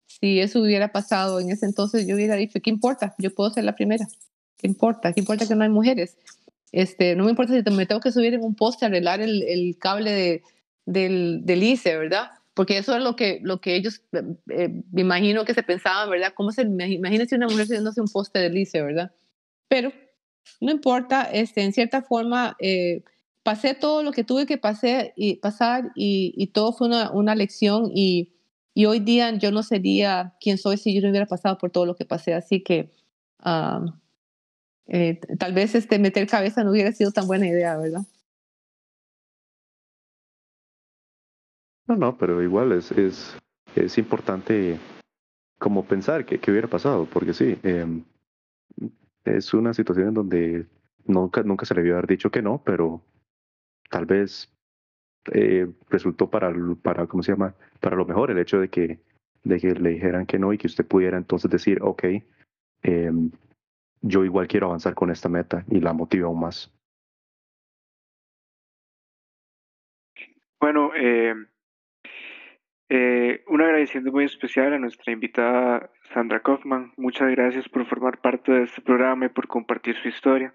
Si 0.07 0.39
eso 0.39 0.61
hubiera 0.61 0.91
pasado 0.91 1.39
en 1.39 1.51
ese 1.51 1.65
entonces, 1.65 2.07
yo 2.07 2.15
hubiera 2.15 2.35
dicho, 2.35 2.59
¿qué 2.61 2.69
importa? 2.69 3.15
Yo 3.19 3.33
puedo 3.33 3.51
ser 3.51 3.63
la 3.63 3.75
primera. 3.75 4.07
¿Qué 4.57 4.67
importa? 4.67 5.13
¿Qué 5.13 5.19
importa 5.19 5.47
que 5.47 5.55
no 5.55 5.63
hay 5.63 5.69
mujeres? 5.69 6.17
Este, 6.71 7.15
no 7.15 7.25
me 7.25 7.29
importa 7.29 7.53
si 7.53 7.71
me 7.71 7.85
tengo 7.85 8.01
que 8.01 8.11
subir 8.11 8.33
en 8.33 8.43
un 8.43 8.55
poste 8.55 8.85
a 8.85 8.87
arreglar 8.87 9.21
el, 9.21 9.77
cable 9.79 10.11
de, 10.11 10.43
del, 10.85 11.41
del 11.45 11.63
ICE, 11.63 11.97
¿verdad? 11.97 12.31
porque 12.53 12.77
eso 12.77 12.95
es 12.95 13.03
lo 13.03 13.15
que, 13.15 13.39
lo 13.41 13.61
que 13.61 13.75
ellos, 13.75 14.01
eh, 14.11 14.23
eh, 14.49 14.69
me 14.91 15.01
imagino 15.01 15.45
que 15.45 15.53
se 15.53 15.63
pensaban, 15.63 16.09
¿verdad? 16.09 16.33
¿Cómo 16.35 16.51
se, 16.51 16.63
imagínese 16.63 17.35
una 17.35 17.47
mujer 17.47 17.65
subiéndose 17.65 18.01
un 18.01 18.07
poste 18.07 18.39
de 18.39 18.49
lice, 18.49 18.81
¿verdad? 18.81 19.11
Pero 19.67 19.91
no 20.61 20.71
importa, 20.71 21.23
este, 21.23 21.63
en 21.63 21.73
cierta 21.73 22.01
forma, 22.01 22.55
eh, 22.59 23.03
pasé 23.43 23.73
todo 23.75 24.03
lo 24.03 24.11
que 24.11 24.23
tuve 24.23 24.45
que 24.45 24.57
pasé 24.57 25.13
y, 25.15 25.35
pasar 25.35 25.91
y, 25.95 26.47
todo 26.47 26.73
fue 26.73 26.87
una, 26.87 27.11
una 27.11 27.35
lección 27.35 27.91
y, 27.93 28.33
y, 28.73 28.85
hoy 28.85 28.99
día 28.99 29.31
yo 29.37 29.51
no 29.51 29.63
sería 29.63 30.35
quien 30.39 30.57
soy 30.57 30.77
si 30.77 30.93
yo 30.93 31.01
no 31.01 31.09
hubiera 31.09 31.25
pasado 31.25 31.57
por 31.57 31.71
todo 31.71 31.85
lo 31.85 31.95
que 31.95 32.05
pasé, 32.05 32.33
así 32.33 32.63
que 32.63 32.91
uh, 33.45 33.91
tal 35.37 35.53
vez 35.53 35.75
este, 35.75 35.99
meter 35.99 36.27
cabeza 36.27 36.63
no 36.63 36.71
hubiera 36.71 36.91
sido 36.91 37.11
tan 37.11 37.27
buena 37.27 37.47
idea, 37.47 37.77
¿verdad? 37.77 38.01
No, 41.87 41.97
no, 41.97 42.17
pero 42.17 42.41
igual 42.41 42.71
es, 42.71 42.91
es, 42.91 43.35
es 43.75 43.97
importante 43.97 44.79
como 45.59 45.85
pensar 45.85 46.25
que, 46.25 46.39
hubiera 46.49 46.67
pasado, 46.67 47.05
porque 47.05 47.33
sí, 47.33 47.57
em, 47.63 48.03
es 49.25 49.53
una 49.53 49.73
situación 49.73 50.09
en 50.09 50.13
donde 50.13 50.65
nunca, 51.05 51.43
nunca 51.43 51.65
se 51.65 51.73
le 51.75 51.81
debió 51.81 51.95
haber 51.95 52.07
dicho 52.07 52.31
que 52.31 52.41
no, 52.41 52.61
pero 52.63 53.01
tal 53.89 54.05
vez 54.05 54.51
eh, 55.31 55.67
resultó 55.89 56.29
para, 56.29 56.53
para, 56.81 57.07
¿cómo 57.07 57.23
se 57.23 57.31
llama? 57.31 57.55
Para 57.79 57.95
lo 57.95 58.05
mejor 58.05 58.31
el 58.31 58.39
hecho 58.39 58.59
de 58.59 58.69
que, 58.69 58.99
de 59.43 59.59
que 59.59 59.73
le 59.73 59.91
dijeran 59.91 60.25
que 60.25 60.39
no 60.39 60.53
y 60.53 60.57
que 60.57 60.67
usted 60.67 60.85
pudiera 60.85 61.17
entonces 61.17 61.49
decir, 61.49 61.79
ok, 61.81 62.03
em, 62.83 63.31
yo 64.01 64.25
igual 64.25 64.47
quiero 64.47 64.67
avanzar 64.67 64.93
con 64.95 65.11
esta 65.11 65.29
meta 65.29 65.63
y 65.69 65.79
la 65.79 65.93
motiva 65.93 66.27
aún 66.27 66.41
más. 66.41 66.71
Bueno, 70.59 70.91
eh, 70.95 71.35
eh, 72.89 73.43
un 73.47 73.61
agradecimiento 73.61 74.11
muy 74.11 74.25
especial 74.25 74.73
a 74.73 74.79
nuestra 74.79 75.11
invitada 75.11 75.89
Sandra 76.13 76.41
Kaufman. 76.41 76.93
Muchas 76.97 77.29
gracias 77.31 77.67
por 77.69 77.85
formar 77.87 78.21
parte 78.21 78.51
de 78.51 78.63
este 78.63 78.81
programa 78.81 79.25
y 79.25 79.29
por 79.29 79.47
compartir 79.47 79.95
su 79.97 80.07
historia. 80.07 80.53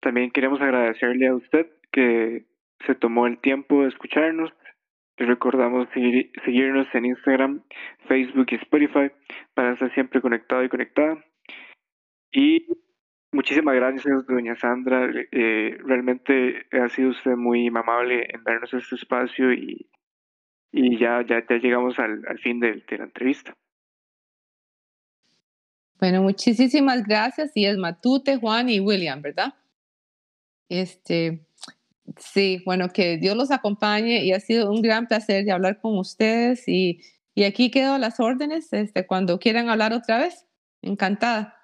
También 0.00 0.30
queremos 0.30 0.60
agradecerle 0.60 1.28
a 1.28 1.34
usted 1.34 1.66
que 1.92 2.46
se 2.86 2.94
tomó 2.94 3.26
el 3.26 3.38
tiempo 3.38 3.82
de 3.82 3.88
escucharnos. 3.88 4.52
Les 5.18 5.28
recordamos 5.28 5.86
seguirnos 5.92 6.86
en 6.94 7.04
Instagram, 7.04 7.62
Facebook 8.08 8.46
y 8.50 8.54
Spotify 8.54 9.10
para 9.54 9.72
estar 9.72 9.92
siempre 9.92 10.22
conectado 10.22 10.64
y 10.64 10.70
conectada. 10.70 11.22
Y 12.32 12.66
muchísimas 13.32 13.74
gracias, 13.74 14.26
doña 14.26 14.56
Sandra. 14.56 15.10
Eh, 15.30 15.76
realmente 15.84 16.66
ha 16.72 16.88
sido 16.88 17.10
usted 17.10 17.36
muy 17.36 17.68
amable 17.68 18.26
en 18.30 18.42
darnos 18.44 18.72
este 18.72 18.94
espacio 18.94 19.52
y 19.52 19.86
ya, 20.72 21.22
llegamos 21.22 21.98
al, 21.98 22.38
fin 22.38 22.60
de, 22.60 22.82
la 22.88 23.04
entrevista. 23.04 23.54
Bueno, 26.00 26.22
muchísimas 26.22 27.04
gracias. 27.04 27.52
Y 27.54 27.66
es 27.66 27.76
Matute, 27.76 28.36
Juan 28.38 28.70
y 28.70 28.80
William, 28.80 29.20
¿verdad? 29.20 29.54
Este, 30.70 31.46
sí, 32.16 32.62
bueno, 32.64 32.88
que 32.90 33.18
Dios 33.18 33.36
los 33.36 33.50
acompañe 33.50 34.24
y 34.24 34.32
ha 34.32 34.40
sido 34.40 34.70
un 34.70 34.82
gran 34.82 35.06
placer 35.08 35.44
de 35.44 35.52
hablar 35.52 35.80
con 35.80 35.98
ustedes 35.98 36.66
y, 36.68 37.00
y 37.34 37.44
aquí 37.44 37.70
quedo 37.70 37.98
las 37.98 38.20
órdenes 38.20 38.72
este, 38.72 39.06
cuando 39.06 39.38
quieran 39.38 39.68
hablar 39.68 39.92
otra 39.92 40.18
vez. 40.18 40.46
Encantada. 40.82 41.59